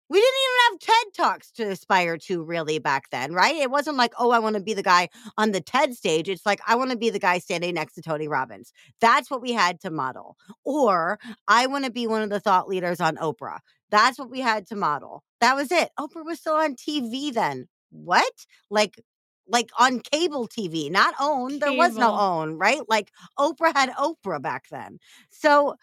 We 0.08 0.20
didn't 0.20 0.34
even 0.44 0.56
have 0.70 0.80
TED 0.80 1.14
Talks 1.14 1.50
to 1.52 1.64
aspire 1.64 2.16
to 2.18 2.42
really 2.42 2.78
back 2.78 3.10
then, 3.10 3.32
right? 3.32 3.56
It 3.56 3.70
wasn't 3.70 3.96
like, 3.96 4.12
oh, 4.18 4.30
I 4.30 4.38
want 4.38 4.54
to 4.56 4.62
be 4.62 4.74
the 4.74 4.82
guy 4.82 5.08
on 5.36 5.52
the 5.52 5.60
TED 5.60 5.94
stage. 5.94 6.28
It's 6.28 6.46
like, 6.46 6.60
I 6.66 6.76
want 6.76 6.92
to 6.92 6.96
be 6.96 7.10
the 7.10 7.18
guy 7.18 7.38
standing 7.38 7.74
next 7.74 7.94
to 7.94 8.02
Tony 8.02 8.28
Robbins. 8.28 8.72
That's 9.00 9.30
what 9.30 9.42
we 9.42 9.52
had 9.52 9.80
to 9.80 9.90
model. 9.90 10.36
Or 10.64 11.18
I 11.48 11.66
want 11.66 11.84
to 11.86 11.90
be 11.90 12.06
one 12.06 12.22
of 12.22 12.30
the 12.30 12.40
thought 12.40 12.68
leaders 12.68 13.00
on 13.00 13.16
Oprah. 13.16 13.58
That's 13.90 14.18
what 14.18 14.30
we 14.30 14.40
had 14.40 14.66
to 14.68 14.76
model. 14.76 15.22
That 15.40 15.56
was 15.56 15.72
it. 15.72 15.90
Oprah 15.98 16.24
was 16.24 16.38
still 16.38 16.54
on 16.54 16.74
TV 16.74 17.32
then. 17.32 17.68
What? 17.90 18.32
Like, 18.70 19.00
like 19.48 19.70
on 19.78 20.00
cable 20.00 20.48
TV, 20.48 20.90
not 20.90 21.14
OWN. 21.20 21.58
There 21.60 21.72
was 21.72 21.94
no 21.96 22.10
Cable. 22.10 22.20
own, 22.20 22.58
right? 22.58 22.80
Like 22.88 23.10
Oprah 23.38 23.74
had 23.74 23.90
Oprah 23.90 24.42
back 24.42 24.64
then. 24.70 24.98
So 25.30 25.76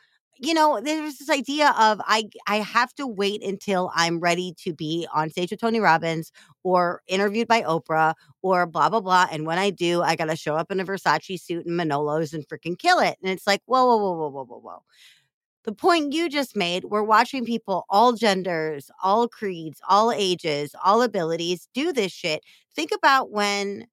you 0.45 0.53
know, 0.53 0.79
there's 0.83 1.17
this 1.17 1.29
idea 1.29 1.73
of 1.79 2.01
I 2.05 2.29
I 2.47 2.57
have 2.57 2.93
to 2.95 3.07
wait 3.07 3.43
until 3.43 3.91
I'm 3.95 4.19
ready 4.19 4.53
to 4.63 4.73
be 4.73 5.07
on 5.13 5.29
stage 5.29 5.51
with 5.51 5.59
Tony 5.61 5.79
Robbins 5.79 6.31
or 6.63 7.01
interviewed 7.07 7.47
by 7.47 7.61
Oprah 7.63 8.13
or 8.41 8.65
blah 8.65 8.89
blah 8.89 9.01
blah. 9.01 9.27
And 9.31 9.45
when 9.45 9.57
I 9.59 9.69
do, 9.69 10.01
I 10.01 10.15
gotta 10.15 10.35
show 10.35 10.55
up 10.55 10.71
in 10.71 10.79
a 10.79 10.85
Versace 10.85 11.39
suit 11.41 11.65
and 11.65 11.79
Manolos 11.79 12.33
and 12.33 12.47
freaking 12.47 12.77
kill 12.77 12.99
it. 12.99 13.17
And 13.23 13.31
it's 13.31 13.47
like, 13.47 13.61
whoa, 13.65 13.85
whoa, 13.85 13.97
whoa, 13.97 14.13
whoa, 14.17 14.29
whoa, 14.29 14.43
whoa, 14.45 14.59
whoa. 14.59 14.83
The 15.63 15.73
point 15.73 16.13
you 16.13 16.29
just 16.29 16.55
made, 16.57 16.85
we're 16.85 17.03
watching 17.03 17.45
people, 17.45 17.85
all 17.89 18.13
genders, 18.13 18.91
all 19.01 19.29
creeds, 19.29 19.79
all 19.87 20.11
ages, 20.11 20.75
all 20.83 21.01
abilities 21.01 21.69
do 21.73 21.93
this 21.93 22.11
shit. 22.11 22.43
Think 22.75 22.91
about 22.93 23.31
when 23.31 23.87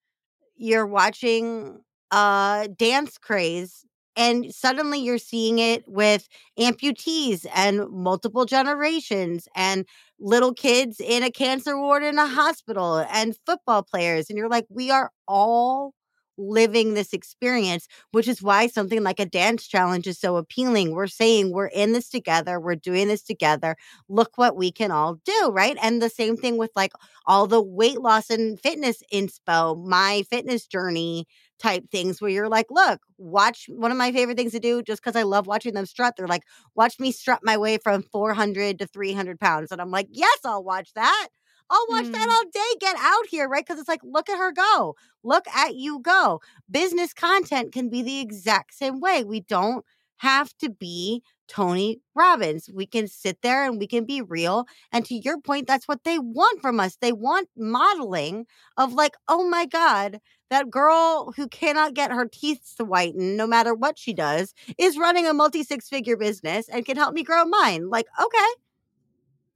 you're 0.56 0.86
watching 0.86 1.80
uh 2.12 2.68
dance 2.78 3.18
craze 3.18 3.84
and 4.16 4.53
suddenly 4.55 4.99
you're 5.01 5.18
seeing 5.18 5.59
it 5.59 5.85
with 5.87 6.29
amputees 6.59 7.46
and 7.55 7.88
multiple 7.90 8.44
generations 8.44 9.49
and 9.55 9.87
little 10.18 10.53
kids 10.53 11.01
in 11.01 11.23
a 11.23 11.31
cancer 11.31 11.79
ward 11.79 12.03
in 12.03 12.18
a 12.18 12.27
hospital 12.27 13.05
and 13.12 13.37
football 13.46 13.83
players 13.83 14.29
and 14.29 14.38
you're 14.38 14.49
like 14.49 14.66
we 14.68 14.90
are 14.90 15.11
all 15.27 15.94
living 16.38 16.94
this 16.94 17.12
experience 17.12 17.87
which 18.12 18.27
is 18.27 18.42
why 18.42 18.66
something 18.66 19.03
like 19.03 19.20
a 19.20 19.27
dance 19.27 19.66
challenge 19.66 20.07
is 20.07 20.18
so 20.18 20.37
appealing. 20.37 20.92
We're 20.92 21.07
saying 21.07 21.53
we're 21.53 21.66
in 21.66 21.92
this 21.92 22.09
together 22.09 22.59
we're 22.59 22.77
doing 22.77 23.09
this 23.09 23.23
together. 23.23 23.77
Look 24.09 24.33
what 24.37 24.57
we 24.57 24.73
can 24.73 24.90
all 24.90 25.20
do 25.25 25.51
right? 25.53 25.77
And 25.83 26.01
the 26.01 26.09
same 26.09 26.37
thing 26.37 26.57
with 26.57 26.70
like 26.75 26.92
all 27.27 27.46
the 27.46 27.61
weight 27.62 28.01
loss 28.01 28.31
and 28.31 28.59
fitness 28.61 29.03
inspo 29.12 29.77
my 29.87 30.25
fitness 30.31 30.66
journey 30.66 31.27
type 31.61 31.90
things 31.90 32.20
where 32.20 32.31
you're 32.31 32.49
like, 32.49 32.66
look, 32.70 33.01
watch 33.18 33.66
one 33.68 33.90
of 33.92 33.99
my 33.99 34.12
favorite 34.12 34.37
things 34.37 34.53
to 34.53 34.61
do 34.61 34.83
just 34.83 35.03
because 35.03 35.16
I 35.16 35.23
love 35.23 35.46
watching 35.46 35.75
them 35.75 35.87
strut. 35.87 36.14
They're 36.16 36.27
like, 36.29 36.44
watch 36.75 36.99
me 36.99 37.12
strut 37.12 37.40
my 37.42 37.57
way 37.57 37.79
from 37.79 38.03
400 38.03 38.79
to 38.79 38.87
300 38.87 39.38
pounds. 39.40 39.73
And 39.73 39.81
I'm 39.81 39.90
like, 39.90 40.09
yes, 40.11 40.38
I'll 40.44 40.64
watch 40.64 40.92
that. 40.94 41.29
I'll 41.70 41.87
watch 41.88 42.11
that 42.12 42.29
Mm. 42.29 42.33
all 42.33 42.44
day. 42.53 42.77
Get 42.81 42.96
out 42.99 43.27
here, 43.29 43.49
right? 43.49 43.64
Because 43.64 43.79
it's 43.79 43.88
like, 43.88 44.01
look 44.03 44.29
at 44.29 44.38
her 44.38 44.53
go. 44.53 44.96
Look 45.23 45.46
at 45.49 45.77
you 45.77 46.01
go. 46.01 46.40
Business 46.70 47.12
content 47.12 47.73
can 47.73 47.88
be 47.88 48.03
the 48.03 48.20
exact 48.20 48.75
same 48.75 49.01
way. 49.01 49.23
We 49.25 49.40
don't 49.40 49.85
have 50.18 50.53
to 50.59 50.68
be 50.68 51.23
Tony 51.49 52.01
Robbins. 52.14 52.68
We 52.73 52.87
can 52.87 53.09
sit 53.09 53.42
there 53.42 53.64
and 53.64 53.79
we 53.79 53.87
can 53.87 54.05
be 54.05 54.20
real. 54.20 54.66
And 54.92 55.05
to 55.07 55.14
your 55.14 55.40
point, 55.40 55.66
that's 55.66 55.88
what 55.88 56.05
they 56.05 56.18
want 56.18 56.61
from 56.61 56.79
us. 56.81 56.96
They 57.01 57.12
want 57.12 57.49
modeling 57.57 58.46
of 58.77 58.92
like, 58.92 59.14
oh 59.29 59.49
my 59.49 59.66
God, 59.66 60.20
that 60.50 60.70
girl 60.70 61.32
who 61.36 61.48
cannot 61.48 61.94
get 61.94 62.10
her 62.12 62.26
teeth 62.26 62.74
to 62.76 62.84
whiten 62.84 63.36
no 63.36 63.46
matter 63.46 63.74
what 63.74 63.98
she 63.98 64.12
does 64.12 64.54
is 64.78 64.98
running 64.98 65.26
a 65.26 65.32
multi 65.34 65.62
six 65.62 65.88
figure 65.88 66.16
business 66.16 66.68
and 66.68 66.84
can 66.84 66.96
help 66.96 67.14
me 67.14 67.22
grow 67.22 67.44
mine. 67.44 67.88
Like, 67.88 68.06
okay. 68.22 68.48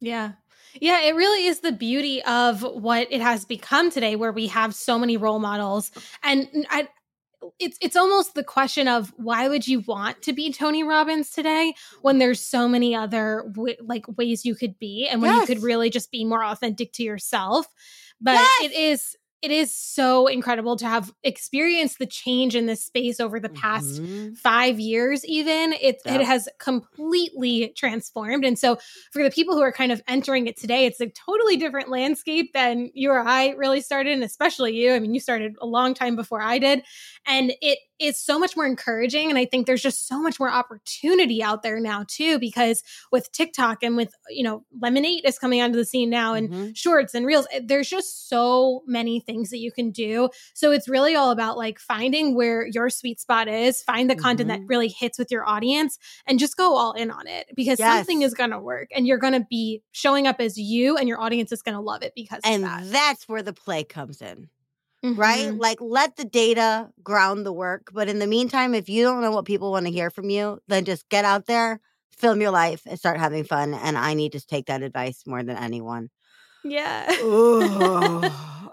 Yeah. 0.00 0.32
Yeah, 0.80 1.02
it 1.02 1.14
really 1.14 1.46
is 1.46 1.60
the 1.60 1.72
beauty 1.72 2.22
of 2.24 2.62
what 2.62 3.08
it 3.10 3.20
has 3.20 3.44
become 3.44 3.90
today 3.90 4.16
where 4.16 4.32
we 4.32 4.48
have 4.48 4.74
so 4.74 4.98
many 4.98 5.16
role 5.16 5.38
models 5.38 5.90
and 6.22 6.48
I 6.70 6.88
it's 7.58 7.76
it's 7.82 7.94
almost 7.96 8.34
the 8.34 8.42
question 8.44 8.88
of 8.88 9.12
why 9.16 9.48
would 9.48 9.68
you 9.68 9.80
want 9.80 10.22
to 10.22 10.32
be 10.32 10.52
Tony 10.52 10.82
Robbins 10.82 11.30
today 11.30 11.74
when 12.02 12.18
there's 12.18 12.40
so 12.40 12.66
many 12.66 12.94
other 12.94 13.44
w- 13.52 13.76
like 13.82 14.06
ways 14.16 14.44
you 14.46 14.54
could 14.54 14.78
be 14.78 15.06
and 15.06 15.20
when 15.20 15.32
you 15.34 15.42
could 15.42 15.62
really 15.62 15.90
just 15.90 16.10
be 16.10 16.24
more 16.24 16.42
authentic 16.42 16.92
to 16.94 17.02
yourself. 17.02 17.66
But 18.20 18.32
Yes. 18.34 18.62
it 18.62 18.72
is 18.72 19.16
it 19.44 19.50
is 19.50 19.74
so 19.74 20.26
incredible 20.26 20.76
to 20.76 20.86
have 20.88 21.12
experienced 21.22 21.98
the 21.98 22.06
change 22.06 22.56
in 22.56 22.66
this 22.66 22.82
space 22.84 23.20
over 23.20 23.38
the 23.38 23.50
past 23.50 24.00
Mhm. 24.02 24.36
five 24.38 24.80
years 24.80 25.24
even 25.26 25.74
it, 25.74 26.00
Yep. 26.06 26.20
it 26.20 26.24
has 26.24 26.48
completely 26.58 27.72
transformed 27.76 28.44
and 28.44 28.58
so 28.58 28.78
for 29.12 29.22
the 29.22 29.30
people 29.30 29.54
who 29.54 29.60
are 29.62 29.72
kind 29.72 29.92
of 29.92 30.02
entering 30.08 30.46
it 30.46 30.56
today 30.56 30.86
it's 30.86 31.00
a 31.00 31.08
totally 31.08 31.56
different 31.56 31.88
landscape 31.88 32.52
than 32.54 32.90
you 32.94 33.10
or 33.10 33.20
i 33.26 33.50
really 33.50 33.80
started 33.80 34.12
and 34.12 34.24
especially 34.24 34.74
you 34.74 34.92
i 34.94 34.98
mean 34.98 35.14
you 35.14 35.20
started 35.20 35.54
a 35.60 35.66
long 35.66 35.94
time 35.94 36.16
before 36.16 36.40
i 36.42 36.58
did 36.58 36.82
and 37.26 37.52
it 37.60 37.78
is 38.00 38.18
so 38.18 38.38
much 38.38 38.56
more 38.56 38.66
encouraging 38.66 39.28
and 39.30 39.38
i 39.38 39.44
think 39.44 39.66
there's 39.66 39.82
just 39.82 40.08
so 40.08 40.20
much 40.20 40.40
more 40.40 40.50
opportunity 40.50 41.42
out 41.42 41.62
there 41.62 41.78
now 41.80 42.04
too 42.08 42.38
because 42.38 42.82
with 43.12 43.30
tiktok 43.32 43.82
and 43.82 43.96
with 43.96 44.12
you 44.28 44.42
know 44.42 44.64
Lemon8 44.82 45.20
is 45.24 45.38
coming 45.38 45.62
onto 45.62 45.76
the 45.76 45.84
scene 45.84 46.10
now 46.10 46.34
and 46.34 46.50
Mhm. 46.50 46.76
shorts 46.76 47.14
and 47.14 47.24
reels. 47.26 47.46
eh, 47.52 47.60
There's 47.64 47.88
just 47.88 48.28
so 48.28 48.82
many 48.86 49.20
things 49.20 49.50
that 49.50 49.58
you 49.58 49.70
can 49.72 49.90
do. 49.92 50.28
So 50.54 50.72
it's 50.72 50.88
really 50.88 51.14
all 51.14 51.30
about 51.30 51.56
like 51.56 51.78
finding 51.78 52.34
where 52.34 52.66
your 52.66 52.90
sweet 52.90 53.20
spot 53.20 53.48
is, 53.48 53.82
find 53.82 54.10
the 54.10 54.16
content 54.16 54.48
that 54.48 54.60
Mhm. 54.62 54.68
really 54.68 54.88
hits 54.88 55.18
with 55.18 55.30
your 55.30 55.48
audience, 55.48 55.98
and 56.26 56.38
just 56.38 56.56
go 56.56 56.74
all 56.76 56.92
in 56.92 57.10
on 57.10 57.26
it 57.26 57.46
because 57.54 57.78
Yes. 57.78 57.98
something 57.98 58.22
is 58.22 58.34
going 58.34 58.50
to 58.50 58.58
work 58.58 58.88
and 58.94 59.06
you're 59.06 59.18
going 59.18 59.32
to 59.34 59.46
be 59.48 59.82
showing 59.92 60.26
up 60.26 60.40
as 60.40 60.58
you, 60.58 60.96
and 60.96 61.08
your 61.08 61.20
audience 61.20 61.52
is 61.52 61.62
going 61.62 61.76
to 61.76 61.80
love 61.80 62.02
it 62.02 62.12
because 62.16 62.40
And 62.44 62.64
of 62.64 62.70
that. 62.70 62.90
that's 62.92 63.28
where 63.28 63.42
the 63.42 63.52
play 63.52 63.84
comes 63.84 64.20
in. 64.20 64.50
Right? 65.12 65.52
Mhm. 65.52 65.58
Like 65.58 65.78
let 65.80 66.16
the 66.16 66.24
data 66.24 66.90
ground 67.02 67.46
the 67.46 67.52
work. 67.52 67.90
But 67.92 68.08
in 68.08 68.18
the 68.18 68.26
meantime, 68.26 68.74
if 68.74 68.88
you 68.88 69.04
don't 69.04 69.20
know 69.20 69.30
what 69.32 69.44
people 69.46 69.70
want 69.72 69.86
to 69.86 69.92
hear 69.92 70.10
from 70.10 70.30
you, 70.30 70.60
then 70.68 70.84
just 70.84 71.08
get 71.08 71.24
out 71.24 71.46
there, 71.46 71.80
film 72.16 72.40
your 72.40 72.50
life, 72.50 72.82
and 72.86 72.98
start 72.98 73.18
having 73.18 73.44
fun. 73.44 73.74
And 73.74 73.96
I 73.98 74.14
need 74.14 74.32
to 74.32 74.40
take 74.46 74.66
that 74.66 74.82
advice 74.82 75.22
more 75.26 75.42
than 75.42 75.56
anyone. 75.56 76.10
Yeah. 76.64 77.10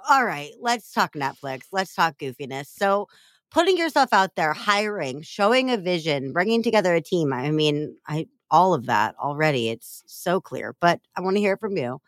All 0.10 0.26
right, 0.26 0.52
let's 0.60 0.92
talk 0.92 1.14
Netflix. 1.14 1.62
Let's 1.72 1.94
talk 1.96 2.18
goofiness. 2.18 2.68
So, 2.68 3.08
putting 3.52 3.78
yourself 3.78 4.10
out 4.14 4.36
there, 4.36 4.54
hiring, 4.54 5.22
showing 5.22 5.70
a 5.72 5.78
vision, 5.78 6.32
bringing 6.34 6.64
together 6.64 6.94
a 6.96 7.02
team. 7.02 7.34
I 7.34 7.52
mean, 7.52 7.96
I 8.08 8.28
all 8.50 8.74
of 8.74 8.86
that 8.88 9.16
already. 9.20 9.70
It's 9.70 10.04
so 10.08 10.42
clear, 10.42 10.76
but 10.82 11.00
I 11.18 11.22
want 11.22 11.36
to 11.38 11.42
hear 11.42 11.54
it 11.54 11.60
from 11.60 11.78
you. 11.78 12.00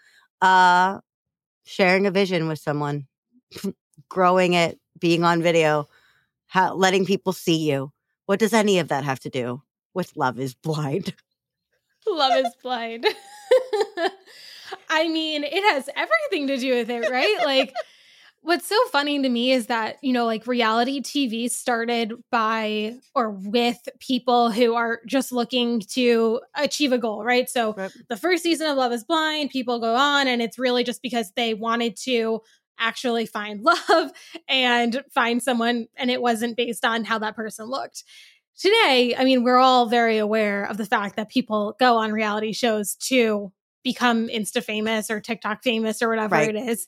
Uh 0.41 0.99
sharing 1.65 2.05
a 2.07 2.11
vision 2.11 2.47
with 2.47 2.59
someone, 2.59 3.07
growing 4.09 4.53
it, 4.53 4.79
being 4.99 5.23
on 5.23 5.41
video, 5.41 5.87
how, 6.47 6.73
letting 6.73 7.05
people 7.05 7.33
see 7.33 7.69
you. 7.69 7.91
What 8.25 8.39
does 8.39 8.53
any 8.53 8.79
of 8.79 8.87
that 8.89 9.03
have 9.03 9.19
to 9.21 9.29
do 9.29 9.61
with 9.93 10.15
Love 10.15 10.39
is 10.39 10.53
Blind? 10.53 11.13
Love 12.07 12.45
is 12.45 12.53
blind. 12.61 13.05
I 14.89 15.07
mean, 15.07 15.43
it 15.43 15.73
has 15.73 15.89
everything 15.95 16.47
to 16.47 16.57
do 16.57 16.73
with 16.75 16.89
it, 16.89 17.09
right? 17.09 17.37
Like, 17.45 17.73
what's 18.43 18.67
so 18.67 18.77
funny 18.91 19.21
to 19.21 19.29
me 19.29 19.51
is 19.51 19.67
that, 19.67 19.97
you 20.01 20.11
know, 20.11 20.25
like 20.25 20.45
reality 20.45 21.01
TV 21.01 21.49
started 21.49 22.13
by 22.29 22.95
or 23.15 23.31
with 23.31 23.87
people 23.99 24.51
who 24.51 24.75
are 24.75 24.99
just 25.07 25.31
looking 25.31 25.79
to 25.79 26.41
achieve 26.55 26.91
a 26.91 26.97
goal, 26.97 27.23
right? 27.23 27.49
So 27.49 27.73
right. 27.73 27.91
the 28.09 28.17
first 28.17 28.43
season 28.43 28.67
of 28.67 28.77
Love 28.77 28.91
is 28.91 29.03
Blind, 29.03 29.49
people 29.49 29.79
go 29.79 29.95
on 29.95 30.27
and 30.27 30.41
it's 30.41 30.59
really 30.59 30.83
just 30.83 31.01
because 31.01 31.31
they 31.35 31.53
wanted 31.53 31.95
to 32.03 32.41
actually 32.79 33.25
find 33.25 33.61
love 33.89 34.11
and 34.47 35.03
find 35.13 35.41
someone 35.41 35.87
and 35.95 36.11
it 36.11 36.21
wasn't 36.21 36.57
based 36.57 36.85
on 36.85 37.03
how 37.03 37.19
that 37.19 37.35
person 37.35 37.65
looked. 37.65 38.03
Today, 38.57 39.15
I 39.17 39.23
mean, 39.23 39.43
we're 39.43 39.57
all 39.57 39.87
very 39.87 40.19
aware 40.19 40.65
of 40.65 40.77
the 40.77 40.85
fact 40.85 41.15
that 41.15 41.29
people 41.29 41.75
go 41.79 41.97
on 41.97 42.11
reality 42.11 42.53
shows 42.53 42.95
to 43.07 43.51
become 43.83 44.27
insta 44.27 44.63
famous 44.63 45.09
or 45.09 45.19
TikTok 45.19 45.63
famous 45.63 46.01
or 46.01 46.09
whatever 46.09 46.35
right. 46.35 46.55
it 46.55 46.55
is. 46.55 46.87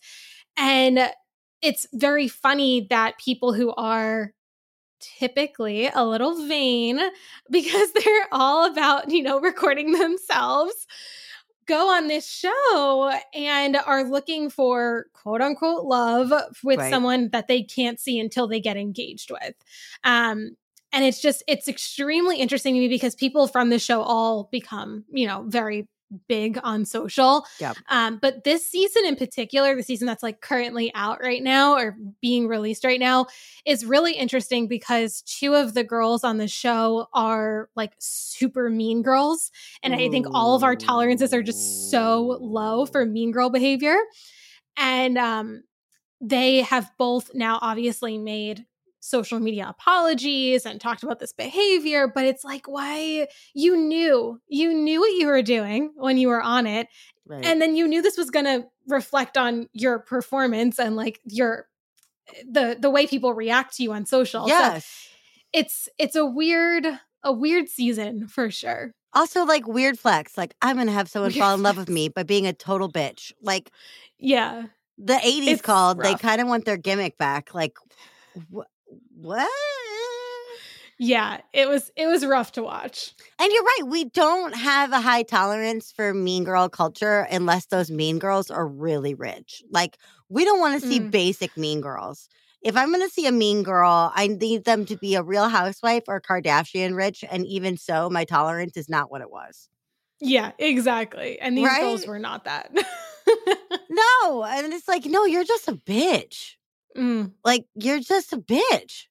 And 0.58 1.12
it's 1.62 1.88
very 1.94 2.28
funny 2.28 2.88
that 2.90 3.18
people 3.18 3.54
who 3.54 3.74
are 3.74 4.32
typically 5.20 5.88
a 5.88 6.06
little 6.06 6.48
vain 6.48 7.00
because 7.52 7.92
they're 7.94 8.28
all 8.32 8.72
about, 8.72 9.12
you 9.12 9.24
know, 9.24 9.40
recording 9.40 9.92
themselves 9.92 10.88
go 11.68 11.89
on 11.89 12.07
this 12.07 12.30
show 12.30 13.11
and 13.34 13.78
are 13.78 14.03
looking 14.03 14.49
for 14.49 15.07
quote 15.13 15.41
unquote 15.41 15.86
love 15.86 16.32
with 16.63 16.80
right. 16.80 16.89
someone 16.89 17.30
that 17.32 17.47
they 17.47 17.63
can't 17.63 17.99
see 17.99 18.20
until 18.20 18.47
they 18.47 18.59
get 18.59 18.78
engaged 18.78 19.32
with. 19.32 19.55
Um, 20.03 20.55
and 20.91 21.03
it's 21.03 21.22
just 21.22 21.43
it's 21.47 21.68
extremely 21.68 22.38
interesting 22.38 22.74
to 22.74 22.80
me 22.80 22.88
because 22.88 23.16
people 23.16 23.47
from 23.47 23.70
the 23.70 23.80
show 23.80 24.01
all 24.01 24.47
become 24.51 25.03
you 25.11 25.28
know 25.28 25.43
very 25.47 25.88
big 26.28 26.59
on 26.63 26.86
social. 26.86 27.45
Yep. 27.59 27.78
Um, 27.89 28.18
but 28.22 28.43
this 28.43 28.70
season 28.70 29.05
in 29.05 29.16
particular, 29.16 29.76
the 29.76 29.84
season 29.84 30.07
that's 30.07 30.24
like 30.24 30.41
currently 30.41 30.91
out 30.95 31.20
right 31.22 31.43
now 31.43 31.76
or 31.76 31.95
being 32.22 32.47
released 32.47 32.84
right 32.84 32.99
now, 32.99 33.28
is 33.66 33.86
really 33.86 34.13
interesting 34.13 34.68
because 34.68 35.22
two 35.24 35.55
of 35.55 35.74
the 35.74 35.84
girls 35.84 36.24
on 36.24 36.38
the 36.38 36.47
show 36.47 37.07
are 37.13 37.70
like 37.76 37.93
super 37.99 38.70
mean 38.70 39.01
girls. 39.01 39.51
And 39.84 39.93
Ooh. 39.93 39.97
I 39.97 40.09
think 40.09 40.28
all 40.32 40.55
of 40.55 40.63
our 40.63 40.76
tolerances 40.76 41.34
are 41.34 41.43
just 41.43 41.91
so 41.91 42.38
low 42.41 42.86
for 42.86 43.05
mean 43.05 43.32
girl 43.32 43.49
behavior. 43.49 43.97
And 44.78 45.18
um, 45.18 45.63
they 46.22 46.61
have 46.61 46.91
both 46.97 47.32
now 47.34 47.59
obviously 47.61 48.18
made 48.18 48.66
social 49.06 49.39
media 49.39 49.68
apologies 49.70 50.66
and 50.66 50.82
talked 50.82 51.03
about 51.03 51.20
this 51.20 51.34
behavior, 51.34 52.08
but 52.08 52.26
it's 52.26 52.43
like, 52.43 52.68
why 52.68 53.28
you 53.53 53.78
knew, 53.78 54.41
you 54.47 54.74
knew 54.74 54.99
what 54.99 55.14
you 55.14 55.28
were 55.28 55.41
doing 55.41 55.91
when 55.95 56.18
you 56.18 56.28
were 56.28 56.41
on 56.41 56.68
it. 56.68 56.88
Right. 57.28 57.45
And 57.45 57.62
then 57.62 57.76
you 57.76 57.88
knew 57.88 58.01
this 58.01 58.18
was 58.18 58.30
going 58.30 58.45
to 58.45 58.66
reflect 58.88 59.38
on 59.38 59.68
your 59.74 59.99
performance 59.99 60.80
and 60.80 60.95
like 60.95 61.20
your 61.26 61.68
the 62.49 62.78
the 62.80 62.89
way 62.89 63.08
people 63.08 63.34
react 63.34 63.76
to 63.78 63.84
you 63.84 63.93
on 63.93 64.06
social. 64.06 64.47
Yes. 64.47 64.86
So 64.86 65.10
it's 65.53 65.89
it's 65.97 66.16
a 66.16 66.26
weird 66.26 66.86
a 67.24 67.32
weird 67.32 67.70
season 67.70 68.28
for 68.28 68.51
sure. 68.51 68.93
Also 69.14 69.45
like 69.45 69.68
weird 69.68 69.97
flex. 69.97 70.38
Like 70.38 70.56
I'm 70.62 70.76
going 70.76 70.88
to 70.88 70.93
have 70.93 71.10
someone 71.10 71.32
weird 71.32 71.39
fall 71.39 71.53
in 71.56 71.64
love 71.64 71.78
with 71.78 71.89
me 71.89 72.10
by 72.10 72.24
being 72.24 72.45
a 72.45 72.53
total 72.53 72.91
bitch. 72.91 73.32
Like 73.41 73.72
yeah. 74.18 74.66
The 74.97 75.14
80s 75.14 75.47
it's 75.47 75.62
called. 75.62 75.97
Rough. 75.97 76.08
They 76.08 76.16
kind 76.16 76.41
of 76.41 76.47
want 76.47 76.66
their 76.66 76.78
gimmick 76.78 77.18
back. 77.18 77.53
Like 77.53 77.78
wh- 78.53 78.62
what? 79.16 79.50
Yeah, 80.98 81.41
it 81.52 81.68
was 81.68 81.91
it 81.98 82.08
was 82.08 82.26
rough 82.26 82.54
to 82.54 82.64
watch. 82.64 83.14
And 83.39 83.52
you're 83.52 83.64
right, 83.64 83.82
we 83.88 84.06
don't 84.06 84.56
have 84.56 84.93
a 84.93 85.02
high 85.02 85.24
tolerance 85.24 85.91
for 85.91 86.14
mean 86.14 86.46
girl 86.46 86.70
culture 86.70 87.28
unless 87.30 87.66
those 87.66 87.91
mean 87.91 88.18
girls 88.18 88.50
are 88.50 88.66
really 88.66 89.14
rich. 89.14 89.62
Like 89.70 89.98
we 90.30 90.46
don't 90.46 90.60
want 90.60 90.82
to 90.82 90.88
see 90.88 91.00
mm. 91.02 91.12
basic 91.12 91.58
mean 91.58 91.82
girls. 91.82 92.30
If 92.62 92.78
I'm 92.78 92.91
going 92.91 93.08
to 93.08 93.14
see 93.14 93.28
a 93.28 93.32
mean 93.32 93.62
girl, 93.62 94.12
I 94.16 94.28
need 94.28 94.64
them 94.64 94.86
to 94.86 94.98
be 94.98 95.16
a 95.16 95.22
real 95.22 95.50
housewife 95.50 96.04
or 96.08 96.20
Kardashian 96.20 96.96
rich 96.96 97.24
and 97.30 97.46
even 97.46 97.78
so 97.78 98.10
my 98.10 98.24
tolerance 98.24 98.76
is 98.78 98.89
not 98.89 99.12
what 99.12 99.22
it 99.22 99.30
was. 99.30 99.70
Yeah, 100.22 100.54
exactly. 100.58 101.39
And 101.39 101.58
these 101.58 101.68
right? 101.68 101.82
girls 101.82 102.08
were 102.08 102.20
not 102.20 102.46
that. 102.46 102.72
no, 103.89 104.43
and 104.46 104.74
it's 104.74 104.88
like 104.88 105.06
no, 105.06 105.26
you're 105.26 105.43
just 105.43 105.68
a 105.68 105.74
bitch. 105.74 106.54
Mm. 106.96 107.34
Like 107.43 107.66
you're 107.76 108.00
just 108.00 108.34
a 108.34 108.38
bitch. 108.38 109.04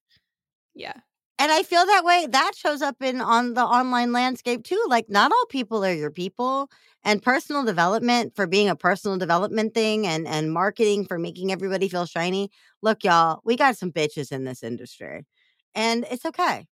Yeah. 0.75 0.95
And 1.39 1.51
I 1.51 1.63
feel 1.63 1.85
that 1.85 2.05
way. 2.05 2.27
That 2.31 2.53
shows 2.55 2.81
up 2.81 3.03
in 3.03 3.21
on 3.21 3.55
the 3.55 3.65
online 3.65 4.13
landscape 4.13 4.65
too. 4.65 4.83
Like 4.89 5.09
not 5.09 5.33
all 5.33 5.47
people 5.47 5.85
are 5.85 5.93
your 5.93 6.11
people. 6.11 6.71
And 7.07 7.23
personal 7.23 7.65
development 7.65 8.35
for 8.35 8.47
being 8.47 8.69
a 8.71 8.77
personal 8.77 9.19
development 9.19 9.75
thing 9.75 10.07
and 10.07 10.27
and 10.27 10.53
marketing 10.53 11.05
for 11.07 11.19
making 11.19 11.53
everybody 11.53 11.89
feel 11.89 12.07
shiny. 12.07 12.51
Look, 12.83 13.05
y'all, 13.05 13.41
we 13.45 13.57
got 13.57 13.77
some 13.77 13.93
bitches 13.93 14.33
in 14.33 14.45
this 14.45 14.63
industry. 14.63 15.27
And 15.75 16.07
it's 16.11 16.25
okay. 16.25 16.67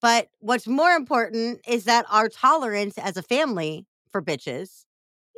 But 0.00 0.28
what's 0.40 0.66
more 0.66 0.90
important 0.92 1.60
is 1.66 1.84
that 1.84 2.06
our 2.10 2.28
tolerance 2.28 2.98
as 2.98 3.16
a 3.16 3.22
family 3.22 3.86
for 4.10 4.20
bitches 4.20 4.84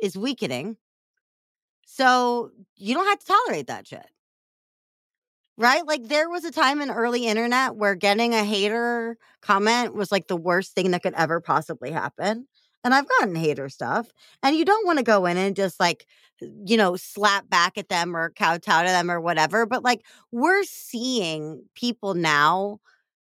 is 0.01 0.17
weakening. 0.17 0.77
So 1.85 2.51
you 2.75 2.93
don't 2.93 3.05
have 3.07 3.19
to 3.19 3.25
tolerate 3.25 3.67
that 3.67 3.87
shit 3.87 4.05
right? 5.57 5.85
Like 5.85 6.07
there 6.07 6.29
was 6.29 6.43
a 6.43 6.51
time 6.51 6.81
in 6.81 6.91
early 6.91 7.25
internet 7.27 7.75
where 7.75 7.95
getting 7.95 8.33
a 8.33 8.43
hater 8.43 9.17
comment 9.41 9.93
was 9.93 10.11
like 10.11 10.27
the 10.27 10.35
worst 10.35 10.73
thing 10.73 10.91
that 10.91 11.03
could 11.03 11.13
ever 11.15 11.39
possibly 11.39 11.91
happen. 11.91 12.47
And 12.83 12.93
I've 12.93 13.07
gotten 13.07 13.35
hater 13.35 13.69
stuff. 13.69 14.11
And 14.43 14.55
you 14.55 14.65
don't 14.65 14.85
want 14.85 14.99
to 14.99 15.03
go 15.03 15.25
in 15.25 15.37
and 15.37 15.55
just 15.55 15.79
like, 15.79 16.05
you 16.39 16.77
know, 16.77 16.95
slap 16.95 17.49
back 17.49 17.77
at 17.77 17.89
them 17.89 18.15
or 18.15 18.29
kowtow 18.31 18.81
to 18.81 18.87
them 18.87 19.09
or 19.09 19.19
whatever. 19.19 19.65
But 19.65 19.83
like 19.83 20.01
we're 20.31 20.63
seeing 20.63 21.63
people 21.73 22.13
now 22.13 22.79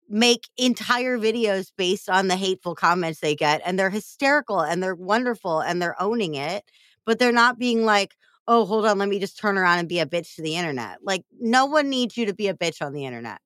make 0.09 0.49
entire 0.57 1.17
videos 1.17 1.71
based 1.77 2.09
on 2.09 2.27
the 2.27 2.35
hateful 2.35 2.75
comments 2.75 3.19
they 3.19 3.35
get. 3.35 3.61
And 3.65 3.79
they're 3.79 3.89
hysterical 3.89 4.59
and 4.59 4.83
they're 4.83 4.95
wonderful 4.95 5.61
and 5.61 5.81
they're 5.81 6.01
owning 6.01 6.35
it. 6.35 6.63
But 7.05 7.17
they're 7.17 7.31
not 7.31 7.57
being 7.57 7.85
like, 7.85 8.15
oh, 8.49 8.65
hold 8.65 8.85
on, 8.85 8.97
let 8.97 9.07
me 9.07 9.19
just 9.19 9.37
turn 9.37 9.57
around 9.57 9.77
and 9.77 9.87
be 9.87 9.99
a 9.99 10.05
bitch 10.07 10.35
to 10.35 10.41
the 10.41 10.55
internet. 10.55 10.97
Like, 11.03 11.23
no 11.39 11.67
one 11.67 11.87
needs 11.87 12.17
you 12.17 12.25
to 12.25 12.33
be 12.33 12.47
a 12.47 12.53
bitch 12.55 12.81
on 12.81 12.93
the 12.93 13.05
internet. 13.05 13.39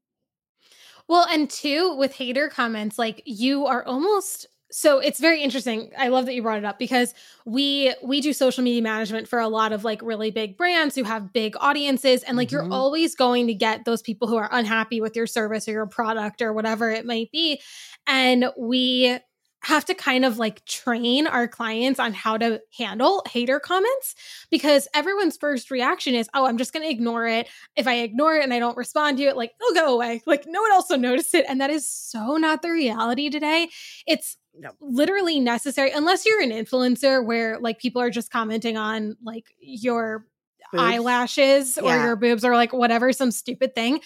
Well, 1.10 1.28
and 1.30 1.50
two, 1.50 1.96
with 1.98 2.16
hater 2.16 2.48
comments, 2.48 2.98
like 2.98 3.22
you 3.26 3.66
are 3.66 3.84
almost 3.86 4.48
so 4.72 4.98
it's 4.98 5.20
very 5.20 5.44
interesting 5.44 5.92
i 6.00 6.08
love 6.08 6.26
that 6.26 6.34
you 6.34 6.42
brought 6.42 6.58
it 6.58 6.66
up 6.66 6.80
because 6.80 7.14
we 7.46 7.94
we 8.04 8.20
do 8.20 8.34
social 8.34 8.64
media 8.64 8.82
management 8.82 9.28
for 9.28 9.38
a 9.38 9.48
lot 9.48 9.72
of 9.72 9.84
like 9.84 10.02
really 10.02 10.32
big 10.32 10.58
brands 10.58 10.96
who 10.96 11.04
have 11.04 11.32
big 11.32 11.56
audiences 11.60 12.24
and 12.24 12.36
like 12.36 12.48
mm-hmm. 12.48 12.66
you're 12.66 12.74
always 12.74 13.14
going 13.14 13.46
to 13.46 13.54
get 13.54 13.86
those 13.86 14.02
people 14.02 14.28
who 14.28 14.36
are 14.36 14.50
unhappy 14.52 15.00
with 15.00 15.16
your 15.16 15.28
service 15.28 15.68
or 15.68 15.74
your 15.74 15.86
product 15.86 16.42
or 16.42 16.54
whatever 16.54 16.90
it 16.90 17.06
might 17.06 17.30
be 17.32 17.62
and 18.08 18.46
we 18.58 19.20
have 19.64 19.86
to 19.86 19.94
kind 19.94 20.26
of 20.26 20.38
like 20.38 20.64
train 20.66 21.26
our 21.26 21.48
clients 21.48 22.00
on 22.00 22.14
how 22.14 22.38
to 22.38 22.62
handle 22.78 23.24
hater 23.30 23.60
comments 23.60 24.14
because 24.52 24.88
everyone's 24.94 25.38
first 25.38 25.72
reaction 25.72 26.14
is, 26.14 26.30
oh, 26.34 26.46
I'm 26.46 26.58
just 26.58 26.74
going 26.74 26.84
to 26.84 26.92
ignore 26.92 27.28
it. 27.28 27.48
If 27.76 27.88
I 27.88 28.00
ignore 28.00 28.36
it 28.36 28.44
and 28.44 28.54
I 28.54 28.60
don't 28.60 28.76
respond 28.76 29.18
to 29.18 29.24
it, 29.24 29.38
like 29.38 29.52
it'll 29.60 29.86
go 29.86 29.94
away. 29.94 30.22
Like 30.26 30.46
no 30.48 30.62
one 30.62 30.72
else 30.72 30.90
will 30.90 30.98
notice 30.98 31.34
it. 31.34 31.46
And 31.48 31.62
that 31.62 31.70
is 31.70 31.88
so 31.88 32.38
not 32.38 32.62
the 32.62 32.72
reality 32.72 33.30
today. 33.30 33.70
It's 34.06 34.38
no. 34.58 34.72
literally 34.82 35.40
necessary 35.40 35.92
unless 35.92 36.26
you're 36.26 36.42
an 36.42 36.52
influencer 36.52 37.26
where 37.26 37.60
like 37.60 37.80
people 37.80 38.02
are 38.02 38.10
just 38.10 38.32
commenting 38.32 38.78
on 38.78 39.16
like 39.24 39.46
your 39.60 40.26
boobs. 40.72 40.84
eyelashes 40.84 41.78
or 41.78 41.90
yeah. 41.90 42.04
your 42.04 42.16
boobs 42.16 42.44
or 42.44 42.56
like 42.56 42.74
whatever, 42.74 43.14
some 43.14 43.32
stupid 43.32 43.76
thing 43.76 44.02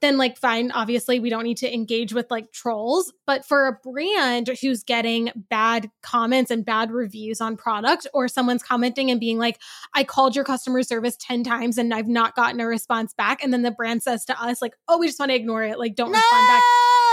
then 0.00 0.16
like 0.16 0.36
fine, 0.36 0.70
obviously 0.70 1.20
we 1.20 1.30
don't 1.30 1.44
need 1.44 1.56
to 1.58 1.72
engage 1.72 2.12
with 2.12 2.30
like 2.30 2.52
trolls. 2.52 3.12
But 3.26 3.44
for 3.44 3.66
a 3.66 3.72
brand 3.72 4.50
who's 4.60 4.82
getting 4.84 5.30
bad 5.36 5.90
comments 6.02 6.50
and 6.50 6.64
bad 6.64 6.90
reviews 6.90 7.40
on 7.40 7.56
product, 7.56 8.06
or 8.14 8.28
someone's 8.28 8.62
commenting 8.62 9.10
and 9.10 9.18
being 9.18 9.38
like, 9.38 9.58
I 9.94 10.04
called 10.04 10.36
your 10.36 10.44
customer 10.44 10.82
service 10.82 11.16
10 11.20 11.44
times 11.44 11.78
and 11.78 11.92
I've 11.92 12.08
not 12.08 12.36
gotten 12.36 12.60
a 12.60 12.66
response 12.66 13.12
back. 13.14 13.42
And 13.42 13.52
then 13.52 13.62
the 13.62 13.70
brand 13.70 14.02
says 14.02 14.24
to 14.26 14.40
us, 14.40 14.62
like, 14.62 14.74
oh, 14.88 14.98
we 14.98 15.06
just 15.06 15.18
want 15.18 15.30
to 15.30 15.36
ignore 15.36 15.62
it. 15.62 15.78
Like, 15.78 15.94
don't 15.94 16.12
no! 16.12 16.18
respond 16.18 16.48
back. 16.48 16.62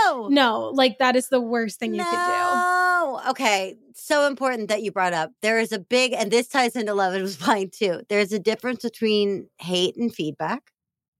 No, 0.04 0.28
No, 0.30 0.70
like 0.74 0.98
that 0.98 1.16
is 1.16 1.28
the 1.28 1.40
worst 1.40 1.78
thing 1.78 1.92
no! 1.92 1.98
you 1.98 2.04
could 2.04 2.16
do. 2.16 3.30
Okay. 3.30 3.76
So 3.94 4.26
important 4.26 4.68
that 4.68 4.82
you 4.82 4.92
brought 4.92 5.12
up. 5.12 5.32
There 5.42 5.58
is 5.58 5.72
a 5.72 5.78
big, 5.78 6.12
and 6.12 6.30
this 6.30 6.48
ties 6.48 6.76
into 6.76 6.94
Love 6.94 7.14
is 7.14 7.36
Blind 7.36 7.72
too. 7.78 8.02
There's 8.08 8.32
a 8.32 8.38
difference 8.38 8.82
between 8.82 9.48
hate 9.58 9.96
and 9.96 10.14
feedback. 10.14 10.70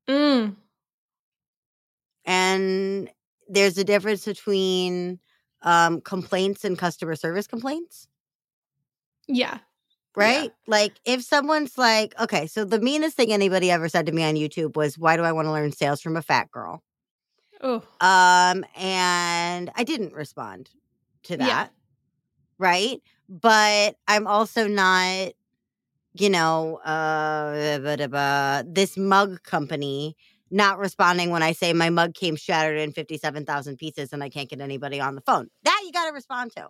Mm. 0.09 0.57
And 2.27 3.09
there's 3.49 3.79
a 3.79 3.85
difference 3.85 4.25
between 4.25 5.21
um, 5.63 6.01
complaints 6.01 6.65
and 6.65 6.79
customer 6.79 7.15
service 7.15 7.47
complaints. 7.47 8.09
Yeah. 9.29 9.59
Right? 10.15 10.45
Yeah. 10.45 10.51
Like 10.67 10.93
if 11.05 11.23
someone's 11.23 11.79
like, 11.79 12.19
okay, 12.21 12.47
so 12.47 12.65
the 12.65 12.81
meanest 12.81 13.17
thing 13.17 13.33
anybody 13.33 13.71
ever 13.71 13.89
said 13.89 14.07
to 14.07 14.13
me 14.13 14.25
on 14.25 14.35
YouTube 14.35 14.77
was, 14.77 14.99
why 14.99 15.17
do 15.17 15.23
I 15.23 15.33
want 15.33 15.47
to 15.47 15.53
learn 15.53 15.73
sales 15.73 16.01
from 16.01 16.17
a 16.17 16.23
fat 16.23 16.51
girl? 16.51 16.83
Oh. 17.63 17.83
Um, 18.01 18.65
and 18.77 19.71
I 19.75 19.85
didn't 19.85 20.13
respond 20.13 20.71
to 21.25 21.37
that. 21.37 21.47
Yeah. 21.47 21.67
Right. 22.59 23.03
But 23.29 23.97
I'm 24.09 24.27
also 24.27 24.67
not 24.67 25.33
you 26.21 26.31
know, 26.31 26.77
uh, 26.77 28.63
this 28.67 28.97
mug 28.97 29.43
company 29.43 30.17
not 30.51 30.79
responding 30.79 31.31
when 31.31 31.43
I 31.43 31.53
say 31.53 31.73
my 31.73 31.91
mug 31.91 32.15
came 32.15 32.37
shattered 32.37 32.79
in 32.79 32.93
57,000 32.93 33.77
pieces 33.77 34.13
and 34.13 34.23
I 34.23 34.29
can't 34.29 34.49
get 34.49 34.61
anybody 34.61 35.01
on 35.01 35.15
the 35.15 35.21
phone. 35.21 35.49
That 35.65 35.83
you 35.85 35.93
got 35.93 36.07
to 36.07 36.13
respond 36.13 36.53
to. 36.57 36.69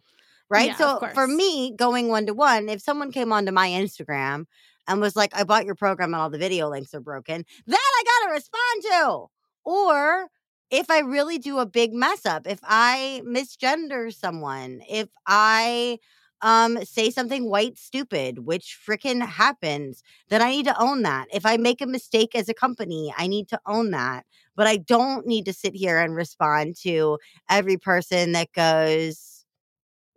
Right. 0.49 0.69
Yeah, 0.69 0.77
so 0.77 1.09
for 1.13 1.27
me, 1.27 1.73
going 1.77 2.09
one 2.09 2.27
to 2.27 2.35
one, 2.35 2.69
if 2.69 2.81
someone 2.81 3.11
came 3.11 3.33
onto 3.33 3.51
my 3.51 3.69
Instagram 3.69 4.45
and 4.87 5.01
was 5.01 5.17
like, 5.17 5.37
I 5.37 5.43
bought 5.43 5.67
your 5.67 5.75
program 5.75 6.15
and 6.15 6.23
all 6.23 6.31
the 6.31 6.39
video 6.39 6.69
links 6.69 6.95
are 6.95 7.01
broken, 7.01 7.45
that 7.67 7.77
I 7.77 8.05
got 8.05 8.29
to 8.29 8.33
respond 8.35 8.83
to. 8.83 9.27
Or 9.65 10.29
if 10.71 10.89
I 10.91 11.01
really 11.01 11.39
do 11.39 11.59
a 11.59 11.67
big 11.67 11.93
mess 11.93 12.25
up, 12.25 12.47
if 12.47 12.61
I 12.63 13.23
misgender 13.25 14.15
someone, 14.15 14.83
if 14.89 15.09
I 15.27 15.99
um 16.43 16.79
say 16.85 17.11
something 17.11 17.49
white 17.49 17.79
stupid 17.79 18.41
which 18.41 18.79
freaking 18.87 19.25
happens 19.27 20.03
then 20.29 20.43
i 20.43 20.51
need 20.51 20.65
to 20.67 20.81
own 20.81 21.03
that 21.03 21.27
if 21.33 21.47
i 21.47 21.57
make 21.57 21.81
a 21.81 21.87
mistake 21.87 22.35
as 22.35 22.49
a 22.49 22.55
company 22.55 23.13
i 23.17 23.27
need 23.27 23.49
to 23.49 23.59
own 23.67 23.91
that 23.91 24.25
but 24.55 24.67
i 24.67 24.77
don't 24.77 25.27
need 25.27 25.45
to 25.45 25.53
sit 25.53 25.75
here 25.75 25.99
and 25.99 26.15
respond 26.15 26.77
to 26.77 27.19
every 27.49 27.77
person 27.77 28.33
that 28.33 28.53
goes 28.53 29.45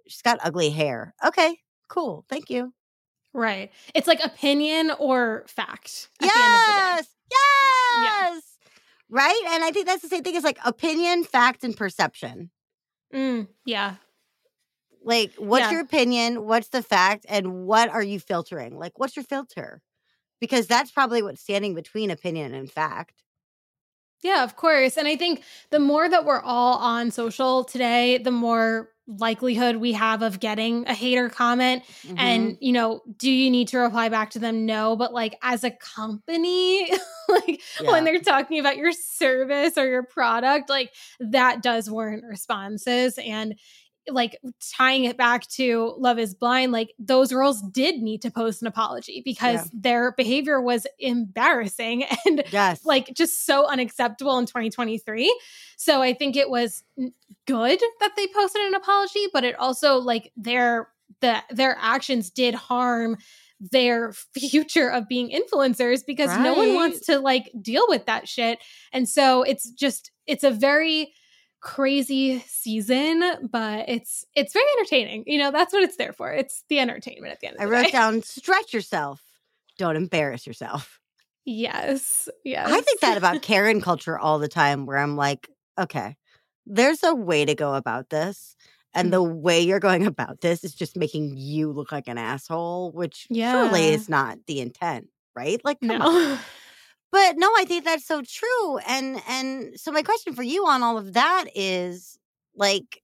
she's 0.08 0.22
got 0.22 0.40
ugly 0.44 0.70
hair 0.70 1.14
okay 1.26 1.58
cool 1.88 2.26
thank 2.30 2.50
you 2.50 2.74
Right. 3.32 3.72
It's 3.94 4.08
like 4.08 4.26
opinion 4.26 4.92
or 4.98 5.44
fact. 5.48 6.10
At 6.20 6.34
the 6.34 6.34
end 6.34 6.56
of 6.56 6.62
the 6.66 6.74
day. 6.74 6.98
yes 6.98 7.08
yes 8.04 8.44
right 9.10 9.42
and 9.50 9.64
i 9.64 9.72
think 9.72 9.86
that's 9.86 10.02
the 10.02 10.08
same 10.08 10.24
thing 10.24 10.36
as 10.36 10.44
like 10.44 10.58
opinion 10.66 11.24
fact 11.24 11.64
and 11.64 11.76
perception 11.78 12.50
Mm, 13.14 13.48
yeah. 13.66 13.96
Like 15.04 15.34
what's 15.38 15.66
Yeah. 15.66 15.72
your 15.72 15.82
opinion 15.82 16.46
what's 16.46 16.70
the 16.70 16.84
fact 16.84 17.26
and 17.30 17.66
what 17.66 17.90
are 17.90 18.04
you 18.04 18.20
filtering 18.20 18.78
like 18.78 19.00
what's 19.00 19.16
your 19.16 19.26
filter 19.26 19.82
because 20.42 20.68
that's 20.68 20.92
probably 20.92 21.22
what's 21.22 21.42
standing 21.42 21.76
between 21.76 22.12
opinion 22.12 22.54
and 22.54 22.72
fact 22.72 23.24
Yeah, 24.22 24.44
of 24.44 24.56
course. 24.58 24.98
And 24.98 25.08
I 25.08 25.16
think 25.16 25.44
the 25.70 25.80
more 25.80 26.10
that 26.10 26.26
we're 26.26 26.42
all 26.42 26.78
on 26.78 27.10
social 27.12 27.64
today, 27.64 28.18
the 28.18 28.32
more 28.32 28.90
likelihood 29.08 29.78
we 29.78 29.94
have 29.94 30.22
of 30.22 30.40
getting 30.42 30.86
a 30.88 30.94
hater 30.94 31.30
comment. 31.30 31.84
Mhm. 32.04 32.20
And, 32.20 32.58
you 32.60 32.74
know, 32.74 33.02
do 33.18 33.32
you 33.32 33.50
need 33.50 33.70
to 33.70 33.78
reply 33.80 34.10
back 34.10 34.30
to 34.32 34.40
them? 34.40 34.66
No. 34.66 34.96
But 34.98 35.14
like 35.14 35.38
as 35.42 35.64
a 35.64 35.72
company, 35.72 36.92
like 37.30 37.62
Yeah. 37.82 37.92
when 37.92 38.04
they're 38.04 38.20
talking 38.20 38.60
about 38.60 38.76
your 38.78 38.92
service 38.92 39.78
or 39.78 39.88
your 39.88 40.04
product, 40.04 40.70
like 40.70 40.94
that 41.22 41.64
does 41.64 41.90
warrant 41.90 42.24
responses. 42.26 43.18
And 43.18 43.56
like 44.14 44.38
tying 44.78 45.06
it 45.06 45.18
back 45.18 45.48
to 45.50 45.96
Love 45.98 46.20
is 46.20 46.34
Blind, 46.34 46.72
like 46.72 46.94
those 47.00 47.32
girls 47.32 47.62
did 47.72 48.02
need 48.02 48.22
to 48.24 48.32
post 48.32 48.62
an 48.62 48.68
apology 48.68 49.22
because 49.24 49.54
Yeah. 49.66 49.66
their 49.74 50.12
behavior 50.14 50.62
was 50.62 50.86
embarrassing 51.00 52.04
and 52.26 52.44
yes 52.52 52.86
like 52.86 53.14
just 53.14 53.46
so 53.46 53.68
unacceptable 53.68 54.38
in 54.38 54.46
2023. 54.46 55.34
So 55.78 56.02
I 56.02 56.14
think 56.14 56.36
it 56.36 56.50
was 56.50 56.84
good 57.48 57.80
that 58.00 58.12
they 58.16 58.28
posted 58.28 58.62
an 58.64 58.76
apology, 58.76 59.28
but 59.34 59.44
it 59.44 59.58
also 59.58 59.98
like 59.98 60.32
their 60.36 60.90
the 61.22 61.42
their 61.50 61.78
actions 61.80 62.30
did 62.30 62.54
harm 62.54 63.18
their 63.60 64.14
future 64.38 64.90
of 64.90 65.08
being 65.08 65.30
influencers 65.32 66.02
because 66.06 66.30
no 66.38 66.54
one 66.54 66.74
wants 66.76 67.06
to 67.08 67.20
like 67.20 67.52
deal 67.62 67.86
with 67.90 68.06
that 68.06 68.28
shit. 68.28 68.60
And 68.94 69.08
so 69.08 69.44
it's 69.44 69.70
just 69.72 70.12
it's 70.28 70.44
a 70.44 70.52
very 70.52 71.14
crazy 71.62 72.40
season, 72.48 73.50
but 73.52 73.90
it's 73.90 74.26
it's 74.36 74.54
very 74.54 74.66
entertaining. 74.78 75.24
You 75.28 75.40
know, 75.40 75.52
that's 75.52 75.74
what 75.74 75.84
it's 75.84 75.98
there 75.98 76.14
for. 76.14 76.32
It's 76.32 76.64
the 76.70 76.80
entertainment 76.80 77.34
at 77.34 77.40
the 77.40 77.48
end 77.48 77.56
of 77.58 77.62
i 77.62 77.66
the 77.66 77.72
wrote 77.72 77.84
day. 77.86 77.92
down 78.00 78.22
stretch 78.22 78.74
yourself 78.74 79.22
don't 79.78 79.96
embarrass 79.96 80.46
yourself 80.48 81.00
Yes. 81.46 82.30
Yes. 82.44 82.70
i 82.72 82.82
think 82.82 83.00
that 83.02 83.18
about 83.18 83.42
karen 83.50 83.82
culture 83.82 84.18
all 84.20 84.40
the 84.40 84.48
time 84.48 84.86
where 84.86 84.98
i'm 84.98 85.16
like 85.16 85.50
okay 85.80 86.16
there's 86.66 87.04
a 87.04 87.16
way 87.16 87.46
to 87.46 87.56
go 87.56 87.74
about 87.76 88.10
this 88.10 88.56
and 88.94 89.12
the 89.14 89.22
Mm-hmm. 89.24 89.42
way 89.42 89.62
you're 89.62 89.80
going 89.80 90.06
about 90.14 90.42
this 90.42 90.64
is 90.64 90.74
just 90.76 90.96
making 90.98 91.38
you 91.38 91.72
look 91.72 91.92
like 91.92 92.08
an 92.08 92.18
asshole 92.18 92.92
which 92.92 93.26
yeah. 93.30 93.52
surely 93.54 93.88
is 93.90 94.10
not 94.10 94.38
the 94.48 94.60
intent 94.62 95.08
right 95.36 95.62
like 95.64 95.80
come 95.82 96.02
on. 96.02 96.40
But 97.12 97.38
no 97.38 97.50
i 97.58 97.66
think 97.66 97.84
that's 97.86 98.06
so 98.06 98.22
true 98.22 98.78
and 98.88 99.22
and 99.28 99.80
so 99.80 99.92
my 99.92 100.02
question 100.04 100.34
for 100.34 100.44
you 100.44 100.66
on 100.68 100.84
all 100.84 100.98
of 100.98 101.14
that 101.14 101.46
is 101.56 102.18
like 102.56 103.02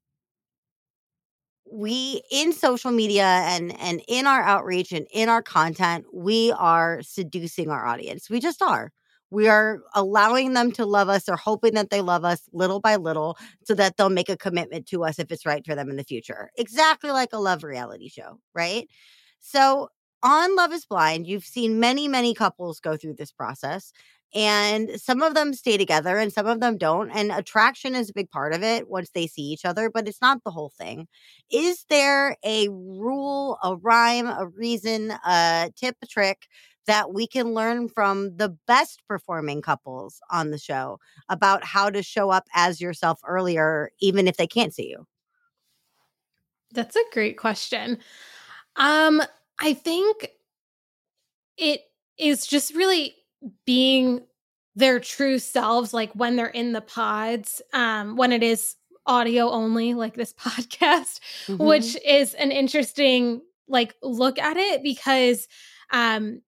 we 1.72 2.22
in 2.32 2.54
social 2.54 2.92
media 2.92 3.24
and 3.26 3.78
and 3.80 4.02
in 4.08 4.28
our 4.28 4.42
outreach 4.42 4.92
and 4.92 5.08
in 5.12 5.30
our 5.30 5.42
content 5.42 6.06
we 6.14 6.52
are 6.54 7.02
seducing 7.02 7.70
our 7.70 7.86
audience 7.86 8.30
we 8.30 8.40
just 8.40 8.62
are. 8.62 8.92
We 9.32 9.48
are 9.50 9.82
allowing 9.96 10.54
them 10.54 10.72
to 10.74 10.86
love 10.86 11.10
us 11.10 11.28
or 11.28 11.36
hoping 11.36 11.74
that 11.74 11.90
they 11.90 12.02
love 12.02 12.24
us 12.24 12.42
little 12.54 12.80
by 12.80 12.96
little 12.96 13.38
so 13.66 13.74
that 13.74 13.98
they'll 13.98 14.10
make 14.10 14.30
a 14.30 14.38
commitment 14.38 14.86
to 14.88 15.04
us 15.04 15.20
if 15.20 15.32
it's 15.32 15.46
right 15.46 15.66
for 15.66 15.76
them 15.76 15.90
in 15.90 15.96
the 15.98 16.04
future 16.04 16.52
exactly 16.58 17.12
like 17.12 17.34
a 17.34 17.40
love 17.40 17.64
reality 17.64 18.08
show 18.10 18.40
right? 18.54 18.88
So 19.40 19.90
on 20.26 20.56
love 20.56 20.74
is 20.74 20.86
blind 20.86 21.28
you've 21.28 21.46
seen 21.46 21.80
many 21.80 22.08
many 22.08 22.34
couples 22.34 22.80
go 22.82 22.98
through 22.98 23.14
this 23.16 23.32
process 23.32 23.94
and 24.36 24.92
some 25.00 25.24
of 25.24 25.36
them 25.36 25.54
stay 25.54 25.78
together 25.78 26.18
and 26.18 26.34
some 26.34 26.48
of 26.48 26.60
them 26.60 26.78
don't 26.78 27.12
and 27.12 27.32
attraction 27.32 27.96
is 27.96 28.10
a 28.10 28.14
big 28.14 28.30
part 28.32 28.54
of 28.54 28.64
it 28.64 28.90
once 28.90 29.12
they 29.12 29.28
see 29.28 29.44
each 29.44 29.66
other 29.66 29.90
but 29.90 30.08
it's 30.08 30.22
not 30.22 30.44
the 30.44 30.52
whole 30.52 30.72
thing 30.78 31.08
is 31.52 31.86
there 31.90 32.38
a 32.46 32.68
rule 32.70 33.58
a 33.64 33.76
rhyme 33.78 34.28
a 34.28 34.48
reason 34.48 35.12
a 35.26 35.72
tip 35.78 35.96
a 36.04 36.08
trick 36.08 36.48
that 36.88 37.14
we 37.14 37.28
can 37.28 37.54
learn 37.56 37.90
from 37.90 38.38
the 38.38 38.50
best 38.68 39.02
performing 39.08 39.62
couples 39.62 40.20
on 40.32 40.52
the 40.52 40.60
show 40.60 41.00
about 41.30 41.64
how 41.66 41.90
to 41.90 42.04
show 42.04 42.32
up 42.32 42.46
as 42.56 42.82
yourself 42.82 43.20
earlier 43.28 43.92
even 44.02 44.28
if 44.28 44.38
they 44.38 44.48
can't 44.48 44.74
see 44.76 44.90
you 44.90 45.08
That's 46.74 46.96
a 46.96 47.04
great 47.14 47.38
question. 47.38 48.00
Um, 48.78 49.22
I 49.60 49.74
think 49.74 50.30
it 51.58 51.82
is 52.18 52.46
just 52.46 52.74
really 52.76 53.16
being 53.66 54.26
their 54.76 55.00
true 55.00 55.40
selves, 55.40 55.94
like 55.94 56.12
when 56.14 56.36
they're 56.36 56.48
in 56.48 56.74
the 56.74 56.82
pods, 56.82 57.62
um, 57.74 58.16
when 58.18 58.32
it 58.32 58.44
is 58.44 58.76
audio 59.06 59.50
only, 59.50 59.94
like 59.94 60.16
this 60.16 60.34
podcast, 60.40 61.20
Mhm. 61.48 61.66
which 61.68 61.98
is 62.06 62.34
an 62.34 62.52
interesting 62.52 63.42
like 63.68 63.96
look 64.04 64.38
at 64.38 64.58
it 64.58 64.84
because 64.84 65.48
um 65.92 66.42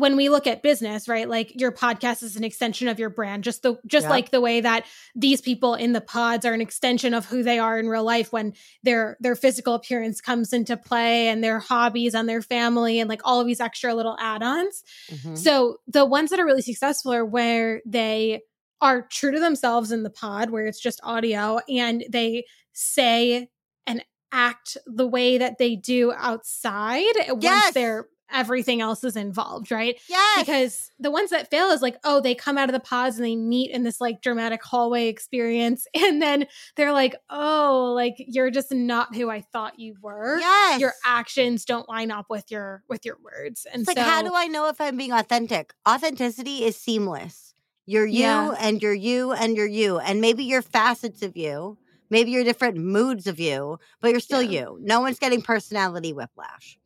when 0.00 0.16
we 0.16 0.28
look 0.28 0.46
at 0.46 0.62
business 0.62 1.06
right 1.08 1.28
like 1.28 1.52
your 1.60 1.70
podcast 1.70 2.22
is 2.22 2.34
an 2.36 2.42
extension 2.44 2.88
of 2.88 2.98
your 2.98 3.10
brand 3.10 3.44
just 3.44 3.62
the 3.62 3.78
just 3.86 4.04
Yep. 4.04 4.10
like 4.10 4.30
the 4.30 4.40
way 4.40 4.60
that 4.60 4.84
these 5.14 5.40
people 5.40 5.74
in 5.74 5.92
the 5.92 6.00
pods 6.00 6.44
are 6.44 6.52
an 6.52 6.60
extension 6.60 7.14
of 7.14 7.26
who 7.26 7.42
they 7.42 7.58
are 7.58 7.78
in 7.78 7.88
real 7.88 8.02
life 8.04 8.32
when 8.32 8.54
their 8.82 9.16
their 9.20 9.36
physical 9.36 9.74
appearance 9.74 10.20
comes 10.20 10.52
into 10.52 10.76
play 10.76 11.28
and 11.28 11.44
their 11.44 11.58
hobbies 11.60 12.14
and 12.14 12.28
their 12.28 12.42
family 12.42 12.98
and 12.98 13.08
like 13.08 13.20
all 13.24 13.40
of 13.40 13.46
these 13.46 13.60
extra 13.60 13.94
little 13.94 14.16
add-ons 14.18 14.82
Mhm. 15.12 15.38
so 15.38 15.76
the 15.86 16.04
ones 16.04 16.30
that 16.30 16.40
are 16.40 16.46
really 16.46 16.62
successful 16.62 17.12
are 17.12 17.24
where 17.24 17.82
they 17.86 18.40
are 18.80 19.02
true 19.02 19.30
to 19.30 19.38
themselves 19.38 19.92
in 19.92 20.04
the 20.04 20.08
pod, 20.10 20.48
where 20.48 20.64
it's 20.64 20.80
just 20.80 21.00
audio, 21.02 21.60
and 21.68 22.02
they 22.08 22.44
say 22.72 23.50
and 23.86 24.02
act 24.32 24.78
the 24.86 25.06
way 25.06 25.36
that 25.36 25.58
they 25.58 25.76
do 25.76 26.12
outside 26.16 27.04
once 27.28 27.42
Yes. 27.42 27.74
they're 27.74 28.08
everything 28.32 28.80
else 28.80 29.04
is 29.04 29.16
involved, 29.16 29.70
right? 29.70 29.98
Yeah. 30.08 30.18
Because 30.38 30.90
the 30.98 31.10
ones 31.10 31.30
that 31.30 31.50
fail 31.50 31.70
is 31.70 31.82
like, 31.82 31.98
oh, 32.04 32.20
they 32.20 32.34
come 32.34 32.56
out 32.58 32.68
of 32.68 32.72
the 32.72 32.80
pods 32.80 33.16
and 33.16 33.24
they 33.24 33.36
meet 33.36 33.70
in 33.70 33.82
this 33.84 34.00
like 34.00 34.22
dramatic 34.22 34.62
hallway 34.64 35.08
experience, 35.08 35.86
and 35.94 36.20
then 36.22 36.46
they're 36.76 36.92
like, 36.92 37.16
oh, 37.30 37.92
like 37.94 38.14
you're 38.18 38.50
just 38.50 38.72
not 38.72 39.14
who 39.14 39.30
I 39.30 39.40
thought 39.40 39.78
you 39.78 39.94
were. 40.00 40.38
yes 40.38 40.80
Your 40.80 40.92
actions 41.04 41.64
don't 41.64 41.88
line 41.88 42.10
up 42.10 42.26
with 42.30 42.50
your 42.50 42.82
with 42.88 43.04
your 43.04 43.16
words, 43.22 43.66
and 43.72 43.80
It's 43.82 43.88
like, 43.88 43.96
so 43.96 44.02
how 44.02 44.22
do 44.22 44.32
I 44.34 44.46
know 44.46 44.68
if 44.68 44.80
I'm 44.80 44.96
being 44.96 45.12
authentic? 45.12 45.72
Authenticity 45.88 46.64
is 46.64 46.76
seamless. 46.76 47.54
You're 47.86 48.06
you 48.06 48.20
Yeah. 48.20 48.54
and 48.60 48.80
you're 48.80 48.94
you 48.94 49.32
and 49.32 49.56
you're 49.56 49.66
you. 49.66 49.98
And 49.98 50.20
maybe 50.20 50.44
you're 50.44 50.62
facets 50.62 51.22
of 51.22 51.36
you. 51.36 51.76
Maybe 52.08 52.30
you're 52.32 52.44
different 52.44 52.76
moods 52.76 53.26
of 53.26 53.38
you, 53.40 53.78
but 54.00 54.10
you're 54.10 54.20
still 54.20 54.42
Yeah. 54.42 54.60
you. 54.62 54.78
No 54.80 55.00
one's 55.00 55.18
getting 55.18 55.42
personality 55.42 56.12
whiplash. 56.12 56.78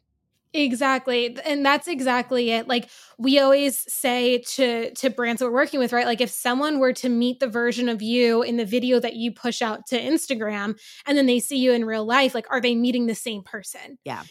Exactly. 0.56 1.36
And 1.44 1.66
that's 1.66 1.88
exactly 1.88 2.50
it. 2.52 2.68
Like 2.68 2.88
we 3.18 3.40
always 3.40 3.84
say 3.92 4.38
to 4.54 4.92
to 4.94 5.10
brands 5.10 5.40
that 5.40 5.46
we're 5.46 5.52
working 5.52 5.80
with, 5.80 5.92
right? 5.92 6.06
Like 6.06 6.20
if 6.20 6.30
someone 6.30 6.78
were 6.78 6.92
to 6.94 7.08
meet 7.08 7.40
the 7.40 7.48
version 7.48 7.88
of 7.88 8.00
you 8.02 8.42
in 8.42 8.56
the 8.56 8.64
video 8.64 9.00
that 9.00 9.14
you 9.16 9.32
push 9.32 9.62
out 9.62 9.86
to 9.88 10.00
Instagram 10.00 10.78
and 11.06 11.18
then 11.18 11.26
they 11.26 11.40
see 11.40 11.58
you 11.58 11.72
in 11.72 11.84
real 11.84 12.04
life, 12.06 12.34
like 12.36 12.46
are 12.50 12.60
they 12.60 12.76
meeting 12.76 13.06
the 13.06 13.16
same 13.16 13.42
person? 13.42 13.98
Yeah. 14.04 14.22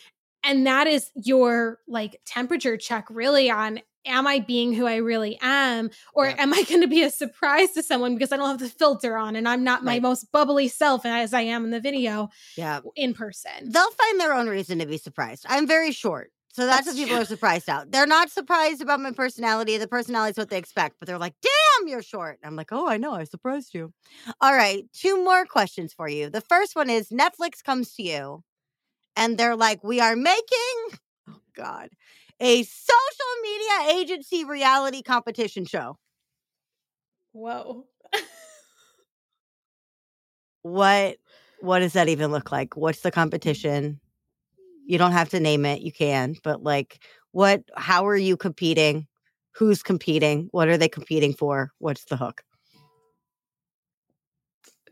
And 0.44 0.68
that 0.68 0.88
is 0.88 1.10
your 1.16 1.80
like 1.88 2.20
temperature 2.26 2.78
check 2.78 3.06
really 3.10 3.50
on 3.50 3.80
am 4.06 4.28
I 4.28 4.40
being 4.40 4.74
who 4.74 4.86
I 4.86 4.98
really 4.98 5.38
am 5.42 5.90
or 6.14 6.26
Yeah. 6.28 6.36
am 6.40 6.54
I 6.54 6.64
going 6.64 6.82
to 6.82 6.88
be 6.88 7.04
a 7.04 7.10
surprise 7.10 7.72
to 7.72 7.82
someone 7.84 8.16
because 8.16 8.34
I 8.34 8.38
don't 8.38 8.50
have 8.50 8.60
the 8.60 8.68
filter 8.68 9.16
on 9.18 9.38
and 9.38 9.48
I'm 9.48 9.64
not 9.64 9.84
my 9.86 9.94
Right. 9.94 10.02
most 10.02 10.30
bubbly 10.34 10.68
self 10.68 11.06
as 11.06 11.34
I 11.34 11.42
am 11.42 11.64
in 11.64 11.70
the 11.72 11.80
video 11.80 12.30
Yeah. 12.58 12.82
in 12.98 13.14
person. 13.14 13.72
They'll 13.72 13.92
find 13.92 14.20
their 14.20 14.34
own 14.34 14.50
reason 14.50 14.80
to 14.80 14.86
be 14.86 14.98
surprised. 14.98 15.46
I'm 15.48 15.66
very 15.66 15.94
short. 15.94 16.32
So 16.52 16.66
that's, 16.68 16.86
That's 16.86 16.98
what 16.98 17.02
people 17.02 17.16
true. 17.16 17.22
are 17.24 17.26
surprised 17.26 17.68
about. 17.68 17.92
They're 17.92 18.06
not 18.06 18.30
surprised 18.30 18.82
about 18.82 19.00
my 19.00 19.12
personality. 19.12 19.78
The 19.78 19.88
personality 19.88 20.32
is 20.32 20.38
what 20.38 20.50
they 20.50 20.58
expect, 20.60 20.98
but 21.00 21.08
they're 21.08 21.18
like, 21.18 21.34
damn, 21.42 21.88
you're 21.88 22.04
short. 22.04 22.38
I'm 22.44 22.56
like, 22.56 22.72
oh, 22.72 22.88
I 22.88 22.98
know. 22.98 23.14
I 23.14 23.24
surprised 23.24 23.74
you. 23.74 23.92
All 24.40 24.54
right. 24.54 24.84
Two 24.94 25.24
more 25.24 25.46
questions 25.46 25.94
for 25.94 26.08
you. 26.08 26.30
The 26.30 26.42
first 26.42 26.76
one 26.76 26.92
is 26.92 27.08
Netflix 27.10 27.64
comes 27.64 27.96
to 27.96 28.04
you 28.04 28.44
and 29.16 29.38
they're 29.38 29.56
like, 29.56 29.84
we 29.84 30.00
are 30.00 30.16
making, 30.16 31.00
oh 31.30 31.40
God, 31.56 31.90
a 32.40 32.64
social 32.64 33.42
media 33.42 34.00
agency 34.00 34.46
reality 34.46 35.02
competition 35.02 35.66
show. 35.66 35.98
Whoa. 37.32 37.86
What 40.64 41.18
what 41.60 41.80
does 41.80 41.94
that 41.94 42.10
even 42.10 42.32
look 42.32 42.52
like? 42.52 42.76
What's 42.76 43.02
the 43.02 43.12
mm. 43.12 43.16
competition? 43.16 44.00
You 44.86 44.98
don't 44.98 45.12
have 45.12 45.30
to 45.30 45.40
name 45.40 45.66
it, 45.66 45.82
you 45.82 45.92
can, 45.92 46.36
but 46.44 46.64
like 46.64 47.00
what 47.32 47.64
how 47.76 48.08
are 48.08 48.18
you 48.18 48.36
competing? 48.36 49.08
Who's 49.52 49.84
competing? 49.84 50.48
What 50.52 50.68
are 50.68 50.78
they 50.78 50.90
competing 50.90 51.34
for? 51.34 51.72
What's 51.78 52.06
the 52.06 52.18
hook? 52.18 52.44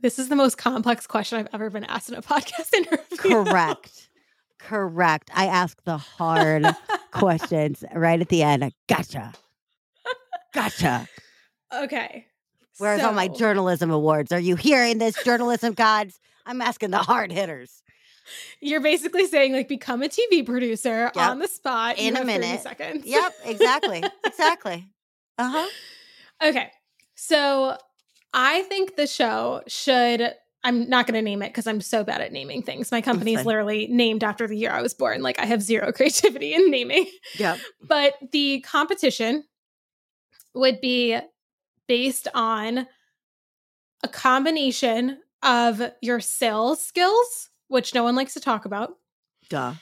This 0.01 0.19
is 0.19 0.29
the 0.29 0.35
most 0.35 0.57
complex 0.57 1.07
question 1.07 1.39
I've 1.39 1.47
ever 1.53 1.69
been 1.69 1.83
asked 1.85 2.09
in 2.09 2.15
a 2.15 2.21
podcast 2.21 2.73
interview. 2.73 3.17
Correct. 3.17 4.09
Correct. 4.67 5.29
I 5.33 5.47
ask 5.47 5.81
the 5.83 5.97
hard 5.97 6.65
questions 7.11 7.83
right 7.93 8.19
at 8.21 8.29
the 8.29 8.43
end. 8.43 8.71
Gotcha. 8.87 9.33
Gotcha. 10.53 11.07
okay. 11.73 12.27
Where's 12.77 13.01
all 13.03 13.13
my 13.13 13.27
journalism 13.27 13.91
awards? 13.91 14.31
Are 14.31 14.39
you 14.39 14.55
hearing 14.55 14.97
this, 14.97 15.21
journalism 15.23 15.73
gods? 15.73 16.19
I'm 16.45 16.61
asking 16.61 16.91
the 16.91 16.97
hard 16.97 17.31
hitters. 17.31 17.83
You're 18.59 18.81
basically 18.81 19.27
saying 19.27 19.53
like 19.53 19.67
become 19.67 20.01
a 20.03 20.07
TV 20.07 20.45
producer 20.45 21.11
Yep. 21.15 21.17
on 21.17 21.39
the 21.39 21.47
spot 21.47 21.97
In 21.99 22.15
a 22.17 22.23
minute. 22.23 22.61
seconds. 22.61 23.05
Yep, 23.05 23.33
exactly. 23.45 24.03
exactly. 24.25 24.87
Uh-huh. 25.37 25.67
Okay. 26.43 26.71
So 27.15 27.77
I 28.33 28.61
think 28.63 28.95
the 28.95 29.07
show 29.07 29.61
should. 29.67 30.33
I'm 30.63 30.87
not 30.89 31.07
going 31.07 31.15
to 31.15 31.21
name 31.21 31.41
it 31.41 31.49
because 31.49 31.65
I'm 31.67 31.81
so 31.81 32.03
bad 32.03 32.21
at 32.21 32.31
naming 32.31 32.61
things. 32.61 32.91
My 32.91 33.01
company 33.01 33.33
is 33.33 33.45
literally 33.45 33.87
named 33.87 34.23
after 34.23 34.47
the 34.47 34.55
year 34.55 34.71
I 34.71 34.81
was 34.81 34.93
born. 34.93 35.21
Like 35.21 35.39
I 35.39 35.45
have 35.45 35.61
zero 35.61 35.91
creativity 35.95 36.53
in 36.53 36.69
naming. 36.69 37.07
Yeah. 37.37 37.57
But 37.81 38.13
the 38.31 38.61
competition 38.61 39.43
would 40.53 40.81
be 40.81 41.17
based 41.87 42.27
on 42.33 42.87
a 44.03 44.07
combination 44.07 45.19
of 45.43 45.81
your 46.01 46.19
sales 46.19 46.85
skills, 46.85 47.49
which 47.67 47.95
no 47.95 48.03
one 48.03 48.15
likes 48.15 48.33
to 48.33 48.39
talk 48.39 48.65
about. 48.65 48.93
Duh. 49.49 49.73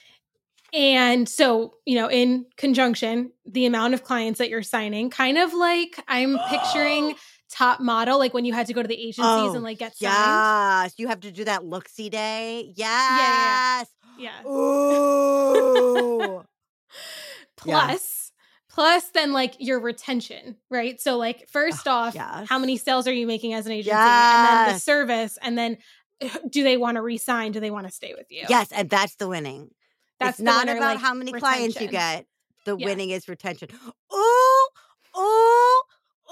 And 0.74 1.28
so, 1.28 1.74
you 1.86 1.96
know, 1.96 2.10
in 2.10 2.46
conjunction, 2.58 3.32
the 3.46 3.66
amount 3.66 3.96
of 3.96 4.04
clients 4.04 4.38
that 4.38 4.50
you're 4.50 4.62
signing, 4.62 5.10
kind 5.10 5.38
of 5.38 5.54
like 5.54 6.02
I'm 6.08 6.38
picturing 6.50 7.16
top 7.52 7.80
model, 7.80 8.18
like 8.20 8.34
when 8.34 8.46
you 8.46 8.54
had 8.54 8.68
to 8.68 8.74
go 8.74 8.82
to 8.82 8.88
the 8.88 8.96
agencies 8.96 9.24
Oh, 9.24 9.54
and 9.56 9.64
like 9.64 9.80
get 9.80 9.96
signed. 9.98 10.12
Yes. 10.86 10.94
You 10.98 11.08
have 11.08 11.20
to 11.22 11.32
do 11.32 11.44
that 11.46 11.64
look 11.66 11.88
see 11.90 12.10
day. 12.10 12.74
yeah, 12.76 13.18
Yes. 13.80 13.88
Yeah. 14.18 14.50
Ooh. 14.50 16.44
Yeah. 17.66 17.88
Plus, 17.88 18.32
plus 18.70 19.10
then 19.10 19.34
like 19.34 19.56
your 19.60 19.80
retention, 19.82 20.56
right? 20.70 21.00
So 21.02 21.18
like 21.18 21.48
first 21.50 21.88
off, 21.88 22.16
yes. 22.16 22.48
how 22.48 22.58
many 22.58 22.78
sales 22.78 23.06
are 23.08 23.14
you 23.14 23.28
making 23.28 23.54
as 23.54 23.66
an 23.66 23.74
agency? 23.74 23.92
And 23.98 24.46
then 24.68 24.74
the 24.74 24.80
service, 24.80 25.38
and 25.42 25.58
then 25.58 25.78
eh, 26.22 26.30
do 26.50 26.64
they 26.64 26.78
want 26.78 26.96
to 26.96 27.02
resign? 27.02 27.52
Do 27.52 27.60
they 27.60 27.70
want 27.70 27.86
to 27.86 27.92
stay 27.92 28.14
with 28.18 28.28
you? 28.32 28.46
yes, 28.48 28.72
and 28.72 28.90
that's 28.90 29.16
the 29.16 29.28
winning. 29.28 29.72
That's 30.20 30.38
the 30.38 30.44
not 30.44 30.66
winner, 30.68 30.78
about 30.78 30.96
like, 30.96 31.00
how 31.04 31.14
many 31.14 31.34
clients 31.34 31.80
you 31.82 31.88
get. 31.90 32.26
The 32.66 32.78
Yeah. 32.78 32.86
winning 32.86 33.10
is 33.10 33.28
retention. 33.28 33.70
Ooh, 34.14 34.68
ooh, 35.18 35.82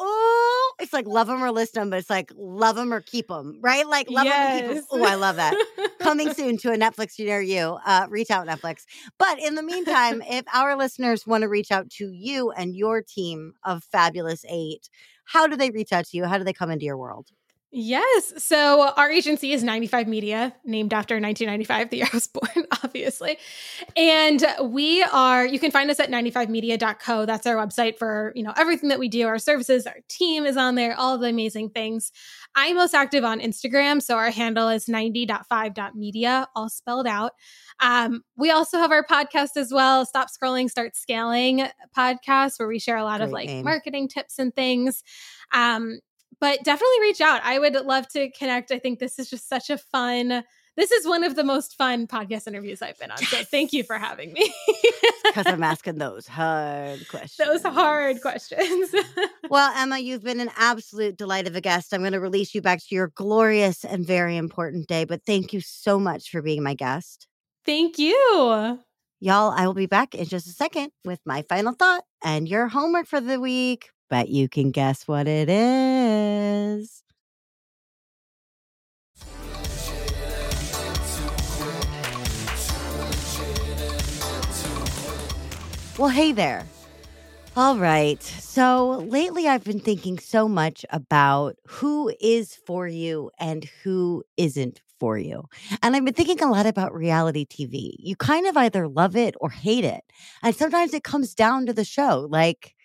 ooh. 0.02 0.37
It's 0.80 0.94
like 0.94 1.08
love 1.08 1.28
them 1.28 1.44
or 1.44 1.52
list 1.52 1.74
them, 1.74 1.90
but 1.90 2.00
it's 2.00 2.10
like 2.10 2.32
love 2.36 2.76
them 2.76 2.94
or 2.94 3.02
keep 3.02 3.28
them, 3.28 3.58
right? 3.62 3.88
Like 3.88 4.10
love 4.12 4.26
them 4.26 4.34
and 4.34 4.60
keep 4.60 4.76
them. 4.76 4.86
Oh, 4.92 5.04
I 5.04 5.16
love 5.16 5.38
that. 5.38 5.56
Coming 6.00 6.34
soon 6.36 6.58
to 6.60 6.72
a 6.72 6.78
Netflix 6.78 7.18
near 7.20 7.42
you. 7.42 7.78
Uh, 7.86 8.06
reach 8.10 8.30
out, 8.30 8.48
Netflix. 8.48 8.86
But 9.18 9.40
in 9.40 9.56
the 9.56 9.64
meantime, 9.64 10.22
if 10.30 10.46
our 10.54 10.76
listeners 10.76 11.26
want 11.26 11.42
to 11.42 11.50
reach 11.50 11.72
out 11.72 11.90
to 11.92 12.12
you 12.12 12.52
and 12.52 12.76
your 12.76 13.02
team 13.02 13.54
of 13.64 13.84
Fabulous 13.86 14.46
Eight, 14.50 14.90
how 15.26 15.48
do 15.48 15.56
they 15.56 15.72
reach 15.72 15.92
out 15.92 16.06
to 16.06 16.18
you? 16.18 16.26
How 16.26 16.38
do 16.38 16.44
they 16.44 16.54
come 16.54 16.70
into 16.70 16.86
your 16.86 16.98
world? 16.98 17.28
Yes. 17.70 18.34
So 18.44 18.94
our 18.96 19.12
agency 19.12 19.52
is 19.52 19.62
95 19.62 20.08
Media, 20.08 20.56
named 20.64 20.94
after 20.94 21.16
1995, 21.16 21.90
the 21.90 21.98
year 21.98 22.08
I 22.12 22.16
was 22.16 22.28
born, 22.56 22.66
obviously. 22.84 23.38
And 23.98 24.44
we 24.64 25.04
are, 25.04 25.46
you 25.46 25.60
can 25.60 25.72
find 25.72 25.92
us 25.92 26.00
at 26.00 26.10
95media.co. 26.10 27.26
That's 27.26 27.46
our 27.46 27.56
website 27.56 27.98
for, 27.98 28.32
you 28.36 28.44
know, 28.44 28.54
everything 28.56 28.88
that 28.90 29.00
we 29.00 29.10
do, 29.10 29.28
our 29.28 29.38
services, 29.38 29.86
our 29.86 29.98
team 30.08 30.46
is 30.46 30.56
on 30.56 30.76
there, 30.76 30.98
all 30.98 31.18
the 31.18 31.28
amazing 31.28 31.72
things. 31.72 32.14
I'm 32.56 32.78
most 32.78 32.94
active 32.94 33.26
on 33.26 33.42
Instagram. 33.42 34.02
So 34.02 34.16
our 34.16 34.32
handle 34.32 34.70
is 34.70 34.86
90.5.media, 34.86 36.48
all 36.56 36.70
spelled 36.70 37.06
out. 37.06 37.34
Um, 37.82 38.24
we 38.38 38.50
also 38.50 38.78
have 38.78 38.92
our 38.92 39.06
podcast 39.06 39.58
as 39.58 39.72
well, 39.74 40.06
Stop 40.06 40.30
Scrolling, 40.30 40.70
Start 40.70 40.96
Scaling 40.96 41.68
podcast, 41.96 42.60
where 42.60 42.68
we 42.68 42.80
share 42.80 42.98
a 42.98 43.04
lot 43.04 43.22
of 43.22 43.30
like 43.32 43.48
name. 43.48 43.66
marketing 43.66 44.08
tips 44.08 44.40
and 44.40 44.56
things. 44.56 45.04
Um, 45.52 46.00
but 46.40 46.64
definitely 46.64 47.00
reach 47.02 47.22
out. 47.22 47.42
I 47.44 47.60
would 47.60 47.74
love 47.74 48.08
to 48.10 48.30
connect. 48.32 48.72
I 48.72 48.80
think 48.80 49.00
this 49.00 49.20
is 49.20 49.30
just 49.30 49.48
such 49.50 49.70
a 49.70 49.78
fun. 49.78 50.44
This 50.76 50.92
is 50.92 51.08
one 51.08 51.24
of 51.24 51.36
the 51.36 51.44
most 51.44 51.76
fun 51.76 52.06
podcast 52.06 52.48
interviews 52.48 52.84
I've 52.84 53.00
been 53.00 53.10
on. 53.10 53.18
So 53.18 53.38
thank 53.38 53.74
you 53.74 53.84
for 53.84 53.98
having 53.98 54.32
me. 54.34 54.54
Because 55.24 55.48
I'm 55.48 55.64
asking 55.74 55.98
those 55.98 56.28
hard 56.28 57.08
questions. 57.08 57.48
Those 57.48 57.64
hard 57.64 58.22
questions. 58.22 58.94
Well, 59.50 59.74
Emma, 59.78 59.98
you've 59.98 60.24
been 60.26 60.42
an 60.42 60.52
absolute 60.58 61.16
delight 61.18 61.48
of 61.48 61.56
a 61.56 61.62
guest. 61.62 61.94
I'm 61.94 62.02
going 62.02 62.12
to 62.12 62.20
release 62.20 62.54
you 62.54 62.62
back 62.62 62.80
to 62.80 62.94
your 62.94 63.08
glorious 63.16 63.86
and 63.86 64.06
very 64.06 64.36
important 64.36 64.88
day, 64.88 65.06
but 65.06 65.22
thank 65.26 65.54
you 65.54 65.62
so 65.62 65.98
much 65.98 66.30
for 66.30 66.42
being 66.42 66.62
my 66.62 66.74
guest. 66.74 67.28
thank 67.66 67.98
you. 67.98 68.78
Y'all, 69.22 69.52
I 69.52 69.66
will 69.66 69.74
be 69.74 69.86
back 69.86 70.14
in 70.14 70.26
just 70.26 70.48
a 70.48 70.52
second 70.52 70.92
with 71.06 71.22
my 71.26 71.44
final 71.44 71.74
thought 71.74 72.04
and 72.24 72.48
your 72.48 72.68
homework 72.68 73.08
for 73.08 73.22
the 73.22 73.40
week. 73.40 73.90
Bet 74.10 74.30
you 74.30 74.48
can 74.48 74.72
guess 74.72 75.08
what 75.08 75.28
it 75.28 75.50
is. 75.50 77.04
Well, 85.98 86.10
hey 86.10 86.32
there. 86.32 86.64
All 87.56 87.76
right. 87.76 88.22
So 88.22 89.04
lately, 89.08 89.48
I've 89.48 89.64
been 89.64 89.80
thinking 89.80 90.20
so 90.20 90.48
much 90.48 90.86
about 90.92 91.56
who 91.66 92.14
is 92.22 92.54
for 92.68 92.88
you 92.88 93.32
and 93.40 93.66
who 93.84 94.24
isn't 94.38 94.80
for 95.00 95.18
you. 95.18 95.46
And 95.82 95.96
I've 95.96 96.06
been 96.06 96.14
thinking 96.14 96.40
a 96.42 96.52
lot 96.52 96.68
about 96.68 96.94
reality 96.94 97.46
TV. 97.46 97.96
You 97.98 98.16
kind 98.16 98.46
of 98.46 98.56
either 98.58 98.88
love 98.88 99.16
it 99.16 99.34
or 99.42 99.50
hate 99.50 99.86
it. 99.86 100.04
And 100.44 100.56
sometimes 100.56 100.94
it 100.94 101.04
comes 101.04 101.34
down 101.34 101.66
to 101.66 101.74
the 101.74 101.84
show. 101.84 102.28
Like, 102.30 102.76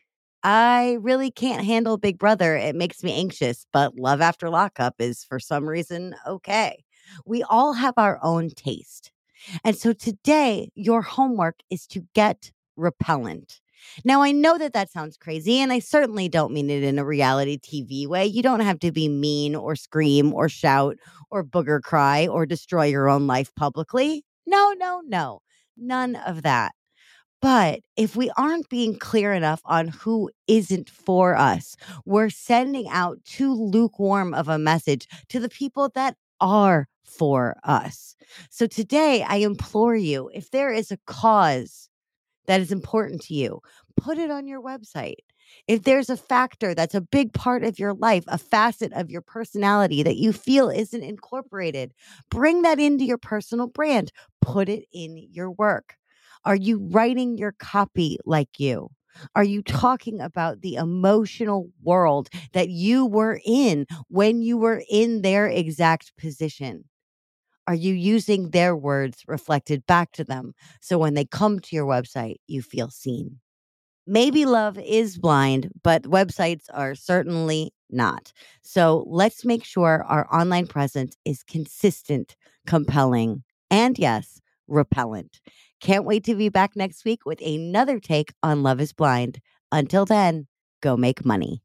I 0.44 0.98
really 1.00 1.30
can't 1.30 1.64
handle 1.64 1.98
Big 1.98 2.18
Brother. 2.18 2.56
It 2.56 2.74
makes 2.74 3.02
me 3.02 3.12
anxious, 3.12 3.66
but 3.72 3.96
Love 3.96 4.20
After 4.20 4.50
Lockup 4.50 4.96
is 4.98 5.24
for 5.24 5.38
some 5.38 5.68
reason 5.68 6.14
okay. 6.26 6.84
We 7.26 7.42
all 7.44 7.74
have 7.74 7.94
our 7.96 8.18
own 8.22 8.50
taste. 8.50 9.12
And 9.64 9.76
so 9.76 9.92
today, 9.92 10.70
your 10.74 11.02
homework 11.02 11.60
is 11.70 11.86
to 11.88 12.06
get 12.14 12.52
repellent. 12.76 13.60
Now, 14.04 14.22
I 14.22 14.30
know 14.32 14.58
that 14.58 14.72
that 14.74 14.90
sounds 14.92 15.16
crazy, 15.16 15.58
and 15.58 15.72
I 15.72 15.80
certainly 15.80 16.28
don't 16.28 16.52
mean 16.52 16.70
it 16.70 16.84
in 16.84 16.98
a 16.98 17.04
reality 17.04 17.58
TV 17.58 18.06
way. 18.06 18.26
You 18.26 18.42
don't 18.42 18.60
have 18.60 18.78
to 18.80 18.92
be 18.92 19.08
mean 19.08 19.56
or 19.56 19.74
scream 19.74 20.32
or 20.32 20.48
shout 20.48 20.96
or 21.30 21.44
booger 21.44 21.80
cry 21.82 22.28
or 22.28 22.46
destroy 22.46 22.86
your 22.86 23.08
own 23.08 23.26
life 23.26 23.52
publicly. 23.56 24.24
No, 24.46 24.72
no, 24.78 25.02
no. 25.04 25.40
None 25.76 26.14
of 26.16 26.42
that. 26.42 26.72
But 27.42 27.80
if 27.96 28.16
we 28.16 28.30
aren't 28.38 28.70
being 28.70 28.98
clear 28.98 29.32
enough 29.34 29.60
on 29.66 29.88
who 29.88 30.30
isn't 30.48 30.88
for 30.88 31.36
us, 31.36 31.76
we're 32.06 32.30
sending 32.30 32.88
out 32.88 33.18
too 33.24 33.52
lukewarm 33.54 34.34
of 34.34 34.48
a 34.48 34.58
message 34.58 35.08
to 35.30 35.40
the 35.40 35.48
people 35.50 35.90
that 35.96 36.16
are 36.40 36.88
for 37.04 37.56
us. 37.64 38.16
So 38.50 38.66
today, 38.66 39.24
I 39.28 39.36
implore 39.36 39.96
you 39.96 40.30
if 40.34 40.50
there 40.50 40.72
is 40.72 40.92
a 40.92 40.98
cause 41.06 41.90
that 42.46 42.60
is 42.60 42.72
important 42.72 43.22
to 43.22 43.34
you, 43.34 43.60
put 43.96 44.18
it 44.18 44.30
on 44.30 44.46
your 44.46 44.62
website. 44.62 45.16
If 45.68 45.84
there's 45.84 46.10
a 46.10 46.16
factor 46.16 46.74
that's 46.74 46.94
a 46.94 47.00
big 47.00 47.32
part 47.32 47.64
of 47.64 47.78
your 47.78 47.94
life, 47.94 48.24
a 48.28 48.38
facet 48.38 48.92
of 48.94 49.10
your 49.10 49.22
personality 49.22 50.02
that 50.02 50.16
you 50.16 50.32
feel 50.32 50.70
isn't 50.70 51.02
incorporated, 51.04 51.92
bring 52.30 52.62
that 52.62 52.80
into 52.80 53.04
your 53.04 53.18
personal 53.18 53.66
brand. 53.68 54.12
Put 54.40 54.68
it 54.68 54.86
in 54.92 55.18
your 55.18 55.50
work. 55.50 55.96
Are 56.44 56.56
you 56.56 56.88
writing 56.90 57.38
your 57.38 57.52
copy 57.52 58.18
like 58.24 58.58
you? 58.58 58.90
Are 59.34 59.44
you 59.44 59.62
talking 59.62 60.20
about 60.20 60.62
the 60.62 60.74
emotional 60.76 61.70
world 61.82 62.28
that 62.52 62.70
you 62.70 63.06
were 63.06 63.40
in 63.44 63.86
when 64.08 64.40
you 64.42 64.56
were 64.56 64.82
in 64.90 65.22
their 65.22 65.46
exact 65.46 66.16
position? 66.16 66.84
Are 67.66 67.74
you 67.74 67.94
using 67.94 68.50
their 68.50 68.76
words 68.76 69.22
reflected 69.28 69.86
back 69.86 70.12
to 70.12 70.24
them 70.24 70.54
so 70.80 70.98
when 70.98 71.14
they 71.14 71.24
come 71.24 71.60
to 71.60 71.76
your 71.76 71.86
website, 71.86 72.36
you 72.48 72.62
feel 72.62 72.90
seen? 72.90 73.40
Maybe 74.06 74.44
love 74.44 74.78
is 74.78 75.18
blind, 75.18 75.70
but 75.82 76.02
websites 76.04 76.64
are 76.72 76.94
certainly 76.94 77.72
not. 77.90 78.32
So 78.62 79.04
let's 79.08 79.44
make 79.44 79.64
sure 79.64 80.04
our 80.08 80.26
online 80.34 80.66
presence 80.66 81.16
is 81.24 81.42
consistent, 81.44 82.36
compelling, 82.66 83.44
and 83.70 83.98
yes, 83.98 84.40
repellent. 84.66 85.40
Can't 85.82 86.04
wait 86.04 86.22
to 86.24 86.36
be 86.36 86.48
back 86.48 86.76
next 86.76 87.04
week 87.04 87.26
with 87.26 87.40
another 87.40 87.98
take 87.98 88.32
on 88.40 88.62
Love 88.62 88.80
is 88.80 88.92
Blind. 88.92 89.40
Until 89.72 90.04
then, 90.04 90.46
go 90.80 90.96
make 90.96 91.24
money. 91.24 91.60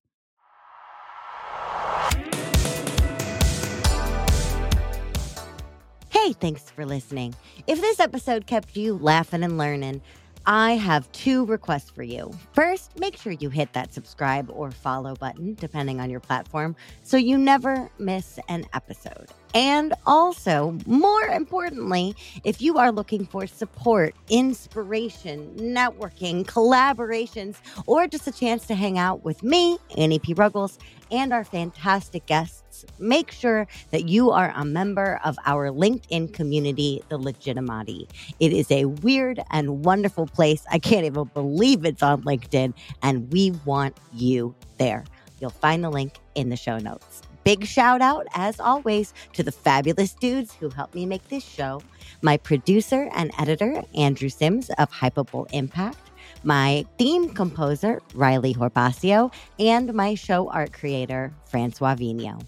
Hey, 6.10 6.34
thanks 6.34 6.64
for 6.72 6.84
listening. 6.84 7.36
If 7.68 7.80
this 7.80 8.00
episode 8.00 8.48
kept 8.48 8.76
you 8.76 8.98
laughing 8.98 9.44
and 9.44 9.60
learning, 9.60 10.02
I 10.50 10.78
have 10.78 11.12
two 11.12 11.46
requests 11.46 11.90
for 11.90 12.04
you. 12.04 12.34
First, 12.54 12.98
make 12.98 13.18
sure 13.18 13.34
you 13.34 13.50
hit 13.50 13.74
that 13.74 13.94
subscribe 13.94 14.50
or 14.50 14.72
follow 14.72 15.14
button, 15.14 15.56
depending 15.56 16.00
on 16.00 16.10
your 16.10 16.22
platform, 16.22 16.74
so 17.04 17.18
you 17.18 17.38
never 17.38 17.92
miss 18.00 18.40
an 18.48 18.66
episode. 18.74 19.28
And 19.54 19.94
also, 20.06 20.78
more 20.86 21.24
importantly, 21.24 22.16
if 22.46 22.62
you 22.62 22.78
are 22.78 22.94
looking 22.94 23.26
for 23.26 23.46
support, 23.46 24.16
inspiration, 24.30 25.54
networking, 25.58 26.46
collaborations, 26.46 27.58
or 27.86 28.08
just 28.08 28.26
a 28.28 28.32
chance 28.32 28.68
to 28.68 28.76
hang 28.76 28.98
out 28.98 29.26
with 29.26 29.44
me, 29.44 29.78
Annie 29.98 30.20
P. 30.20 30.34
Ruggles, 30.34 30.80
and 31.12 31.34
our 31.34 31.44
fantastic 31.44 32.26
guests, 32.26 32.57
make 33.00 33.32
sure 33.32 33.68
that 33.92 34.08
you 34.08 34.32
are 34.32 34.54
a 34.56 34.66
member 34.66 35.20
of 35.24 35.38
our 35.46 35.70
LinkedIn 35.70 36.34
community, 36.34 37.04
The 37.10 37.18
Legitimati. 37.18 38.08
It 38.40 38.54
is 38.54 38.70
a 38.72 38.86
weird 38.86 39.42
and 39.52 39.86
wonderful 39.86 40.28
place. 40.28 40.66
I 40.72 40.80
can't 40.80 41.06
even 41.06 41.26
believe 41.34 41.86
it's 41.86 42.04
on 42.04 42.24
LinkedIn, 42.24 42.74
and 43.02 43.32
we 43.32 43.52
want 43.66 43.98
you 44.14 44.56
there. 44.78 45.06
You'll 45.40 45.50
find 45.52 45.84
the 45.84 45.90
link 45.90 46.14
in 46.36 46.50
the 46.50 46.58
show 46.58 46.78
notes. 46.78 47.22
Big 47.44 47.66
shout 47.66 48.02
out, 48.02 48.28
as 48.34 48.60
always, 48.60 49.14
to 49.34 49.44
the 49.44 49.52
fabulous 49.52 50.14
dudes 50.14 50.54
who 50.54 50.70
helped 50.70 50.96
me 50.96 51.06
make 51.06 51.28
this 51.30 51.44
show 51.44 51.82
my 52.22 52.36
producer 52.36 53.10
and 53.14 53.32
editor, 53.38 53.84
Andrew 53.96 54.30
Sims 54.30 54.70
of 54.72 54.92
Hypable 54.92 55.48
Impact 55.54 55.98
my 56.44 56.86
theme 56.98 57.30
composer, 57.30 58.02
Riley 58.14 58.54
Horbasio, 58.54 59.34
and 59.60 59.94
my 59.94 60.16
show 60.16 60.50
art 60.50 60.74
creator, 60.74 61.34
Francois 61.46 61.96
Vigno. 61.96 62.42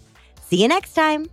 See 0.50 0.56
you 0.56 0.66
next 0.66 0.94
time. 0.94 1.30